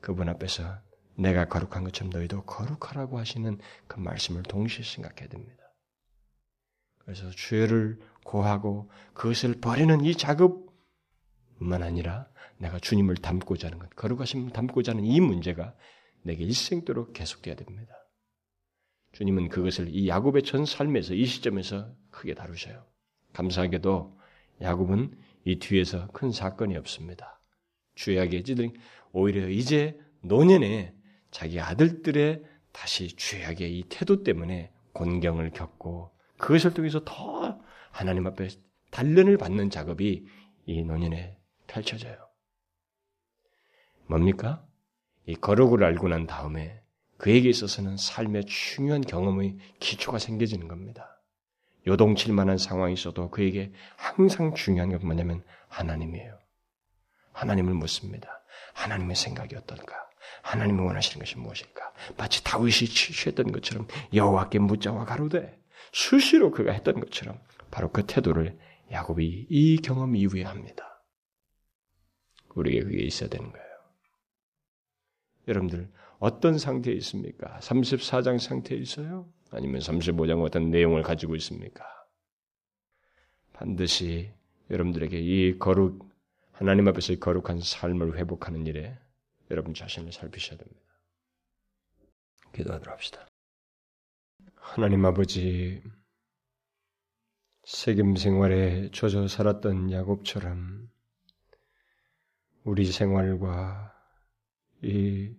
그분 0.00 0.28
앞에서 0.28 0.78
내가 1.16 1.46
거룩한 1.46 1.82
것처럼 1.82 2.10
너희도 2.10 2.44
거룩하라고 2.44 3.18
하시는 3.18 3.58
그 3.88 3.98
말씀을 3.98 4.44
동시에 4.44 4.84
생각해야 4.84 5.28
됩니다. 5.28 5.64
그래서 6.98 7.28
죄를 7.32 7.98
고하고 8.24 8.88
그것을 9.14 9.60
버리는 9.60 10.00
이 10.04 10.14
작업뿐만 10.14 11.82
아니라 11.82 12.30
내가 12.58 12.78
주님을 12.78 13.16
닮고자 13.16 13.66
하는 13.66 13.80
것, 13.80 13.90
거룩하심을 13.96 14.52
닮고자 14.52 14.92
하는 14.92 15.04
이 15.04 15.20
문제가 15.20 15.74
내게 16.22 16.44
일생도록 16.44 17.12
계속돼야 17.12 17.56
됩니다. 17.56 17.94
주님은 19.12 19.48
그것을 19.48 19.88
이 19.88 20.08
야곱의 20.08 20.44
전 20.44 20.64
삶에서 20.64 21.14
이 21.14 21.26
시점에서 21.26 21.92
크게 22.10 22.34
다루셔요. 22.34 22.93
감사하게도 23.34 24.18
야곱은 24.62 25.16
이 25.44 25.58
뒤에서 25.58 26.08
큰 26.08 26.32
사건이 26.32 26.76
없습니다. 26.78 27.40
주야의 27.94 28.42
찌들 28.42 28.72
오히려 29.12 29.48
이제 29.48 29.98
노년에 30.22 30.94
자기 31.30 31.60
아들들의 31.60 32.42
다시 32.72 33.08
죄악의 33.08 33.78
이 33.78 33.84
태도 33.88 34.22
때문에 34.22 34.72
곤경을 34.92 35.50
겪고 35.50 36.12
그것을 36.38 36.74
통해서 36.74 37.02
더 37.04 37.60
하나님 37.90 38.26
앞에 38.26 38.48
단련을 38.90 39.36
받는 39.36 39.70
작업이 39.70 40.26
이 40.66 40.82
노년에 40.82 41.38
펼쳐져요. 41.66 42.16
뭡니까? 44.06 44.66
이 45.26 45.34
거룩을 45.34 45.84
알고 45.84 46.08
난 46.08 46.26
다음에 46.26 46.80
그에게 47.16 47.48
있어서는 47.48 47.96
삶의 47.96 48.46
중요한 48.46 49.00
경험의 49.00 49.56
기초가 49.80 50.18
생겨지는 50.18 50.68
겁니다. 50.68 51.13
요동칠 51.86 52.32
만한 52.32 52.58
상황이 52.58 52.94
있어도 52.94 53.30
그에게 53.30 53.72
항상 53.96 54.54
중요한 54.54 54.90
게 54.90 54.96
뭐냐면 54.96 55.44
하나님이에요. 55.68 56.38
하나님을 57.32 57.74
묻습니다. 57.74 58.42
하나님의 58.74 59.16
생각이 59.16 59.54
어떨까? 59.56 59.94
하나님이 60.42 60.80
원하시는 60.80 61.18
것이 61.18 61.38
무엇일까? 61.38 61.92
마치 62.16 62.42
다윗이 62.44 62.88
취했던 62.88 63.52
것처럼 63.52 63.86
여호와께 64.12 64.58
묻자와 64.58 65.04
가로되 65.04 65.58
수시로 65.92 66.50
그가 66.50 66.72
했던 66.72 67.00
것처럼 67.00 67.38
바로 67.70 67.90
그 67.90 68.06
태도를 68.06 68.58
야곱이 68.90 69.46
이 69.48 69.76
경험 69.78 70.16
이후에 70.16 70.44
합니다. 70.44 71.02
우리에게 72.54 72.84
그게 72.84 73.02
있어야 73.02 73.28
되는 73.28 73.50
거예요. 73.50 73.64
여러분들 75.48 75.90
어떤 76.18 76.58
상태에 76.58 76.94
있습니까? 76.94 77.58
34장 77.60 78.38
상태에 78.38 78.78
있어요? 78.78 79.28
아니면 79.54 79.80
35장 79.80 80.42
어떤 80.42 80.70
내용을 80.70 81.02
가지고 81.02 81.36
있습니까? 81.36 81.84
반드시 83.52 84.32
여러분들에게 84.70 85.18
이 85.18 85.58
거룩 85.58 86.12
하나님 86.52 86.88
앞에서 86.88 87.14
거룩한 87.16 87.60
삶을 87.60 88.18
회복하는 88.18 88.66
일에 88.66 88.98
여러분 89.50 89.74
자신을 89.74 90.12
살피셔야 90.12 90.58
됩니다. 90.58 90.80
기도하도록 92.52 92.92
합시다. 92.92 93.26
하나님 94.56 95.04
아버지 95.04 95.82
세금 97.64 98.16
생활에 98.16 98.90
젖어 98.90 99.28
살았던 99.28 99.92
야곱처럼 99.92 100.90
우리 102.64 102.86
생활과 102.86 103.94
이 104.82 105.34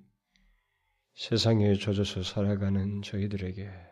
세상에 1.16 1.76
젖어서 1.76 2.24
살아가는 2.24 3.02
저희들에게 3.02 3.85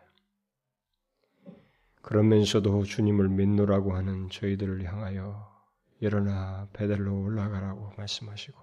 그러면서도 2.04 2.84
주님을 2.84 3.30
믿노라고 3.30 3.94
하는 3.94 4.28
저희들을 4.28 4.84
향하여 4.84 5.50
일어나 6.00 6.68
베델로 6.74 7.22
올라가라고 7.22 7.92
말씀하시고 7.96 8.58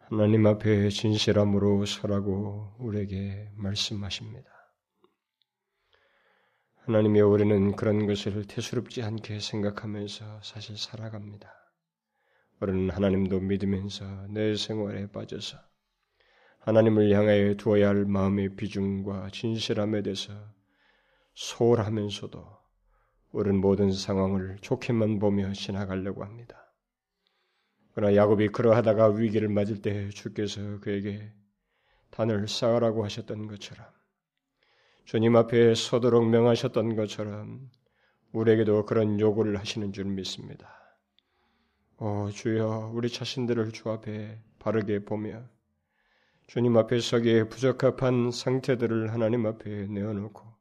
하나님 0.00 0.46
앞에 0.46 0.90
진실함으로 0.90 1.86
서라고 1.86 2.76
우리에게 2.78 3.50
말씀하십니다. 3.56 4.48
하나님의 6.84 7.22
우리는 7.22 7.74
그런 7.74 8.06
것을 8.06 8.44
태수롭지 8.44 9.02
않게 9.02 9.40
생각하면서 9.40 10.42
사실 10.42 10.76
살아갑니다. 10.76 11.50
우리는 12.60 12.90
하나님도 12.90 13.40
믿으면서 13.40 14.26
내 14.28 14.54
생활에 14.54 15.10
빠져서 15.10 15.58
하나님을 16.60 17.10
향하여 17.12 17.54
두어야 17.54 17.88
할 17.88 18.04
마음의 18.04 18.56
비중과 18.56 19.30
진실함에 19.30 20.02
대해서 20.02 20.55
소홀하면서도 21.36 22.46
우리는 23.32 23.60
모든 23.60 23.92
상황을 23.92 24.56
좋게만 24.62 25.18
보며 25.18 25.52
지나가려고 25.52 26.24
합니다. 26.24 26.72
그러나 27.92 28.16
야곱이 28.16 28.48
그러하다가 28.48 29.08
위기를 29.08 29.48
맞을 29.48 29.82
때 29.82 30.08
주께서 30.08 30.80
그에게 30.80 31.30
단을 32.10 32.48
쌓으라고 32.48 33.04
하셨던 33.04 33.48
것처럼 33.48 33.86
주님 35.04 35.36
앞에 35.36 35.74
서도록 35.74 36.26
명하셨던 36.26 36.96
것처럼 36.96 37.70
우리에게도 38.32 38.86
그런 38.86 39.20
요구를 39.20 39.58
하시는 39.58 39.92
줄 39.92 40.06
믿습니다. 40.06 40.74
오 41.98 42.30
주여 42.30 42.92
우리 42.94 43.10
자신들을 43.10 43.72
주 43.72 43.90
앞에 43.90 44.40
바르게 44.58 45.04
보며 45.04 45.44
주님 46.46 46.78
앞에 46.78 46.98
서기에 46.98 47.48
부적합한 47.50 48.30
상태들을 48.30 49.12
하나님 49.12 49.44
앞에 49.44 49.86
내어놓고 49.88 50.55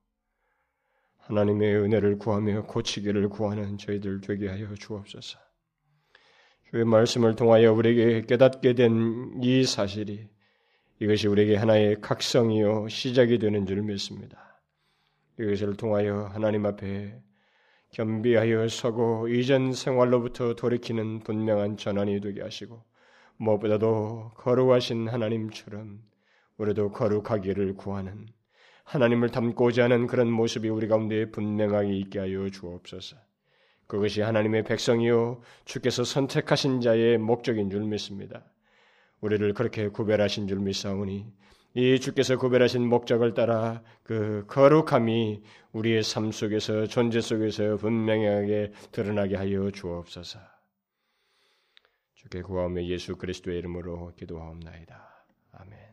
하나님의 1.27 1.75
은혜를 1.77 2.17
구하며 2.19 2.63
고치기를 2.67 3.29
구하는 3.29 3.77
저희들 3.77 4.21
되게 4.21 4.47
하여 4.47 4.73
주옵소서. 4.75 5.39
주의 6.69 6.85
말씀을 6.85 7.35
통하여 7.35 7.73
우리에게 7.73 8.25
깨닫게 8.27 8.73
된 8.73 9.39
이 9.41 9.63
사실이 9.63 10.27
이것이 10.99 11.27
우리에게 11.27 11.55
하나의 11.55 11.99
각성이요 12.01 12.87
시작이 12.89 13.39
되는 13.39 13.65
줄 13.65 13.81
믿습니다. 13.81 14.61
이것을 15.39 15.75
통하여 15.77 16.29
하나님 16.31 16.65
앞에 16.65 17.19
겸비하여 17.91 18.67
서고 18.67 19.27
이전 19.27 19.73
생활로부터 19.73 20.55
돌이키는 20.55 21.19
분명한 21.21 21.77
전환이 21.77 22.21
되게 22.21 22.41
하시고 22.41 22.83
무엇보다도 23.37 24.31
거룩하신 24.35 25.07
하나님처럼 25.09 26.01
우리도 26.57 26.91
거룩하기를 26.91 27.75
구하는 27.75 28.27
하나님을 28.85 29.29
닮고자 29.29 29.83
하는 29.83 30.07
그런 30.07 30.31
모습이 30.31 30.69
우리 30.69 30.87
가운데 30.87 31.29
분명하게 31.29 31.95
있게 31.97 32.19
하여 32.19 32.49
주옵소서. 32.49 33.17
그것이 33.87 34.21
하나님의 34.21 34.63
백성이요 34.63 35.41
주께서 35.65 36.03
선택하신 36.03 36.81
자의 36.81 37.17
목적인 37.17 37.69
줄 37.69 37.81
믿습니다. 37.81 38.43
우리를 39.21 39.53
그렇게 39.53 39.89
구별하신 39.89 40.47
줄 40.47 40.59
믿사오니 40.59 41.25
이 41.73 41.99
주께서 41.99 42.37
구별하신 42.37 42.87
목적을 42.87 43.33
따라 43.33 43.83
그 44.03 44.45
거룩함이 44.47 45.43
우리의 45.73 46.03
삶 46.03 46.31
속에서 46.31 46.85
존재 46.87 47.19
속에서 47.19 47.75
분명하게 47.77 48.71
드러나게 48.91 49.35
하여 49.35 49.69
주옵소서. 49.71 50.39
주께 52.13 52.41
구하며 52.41 52.85
예수 52.85 53.17
그리스도의 53.17 53.59
이름으로 53.59 54.13
기도하옵나이다. 54.15 55.25
아멘. 55.51 55.84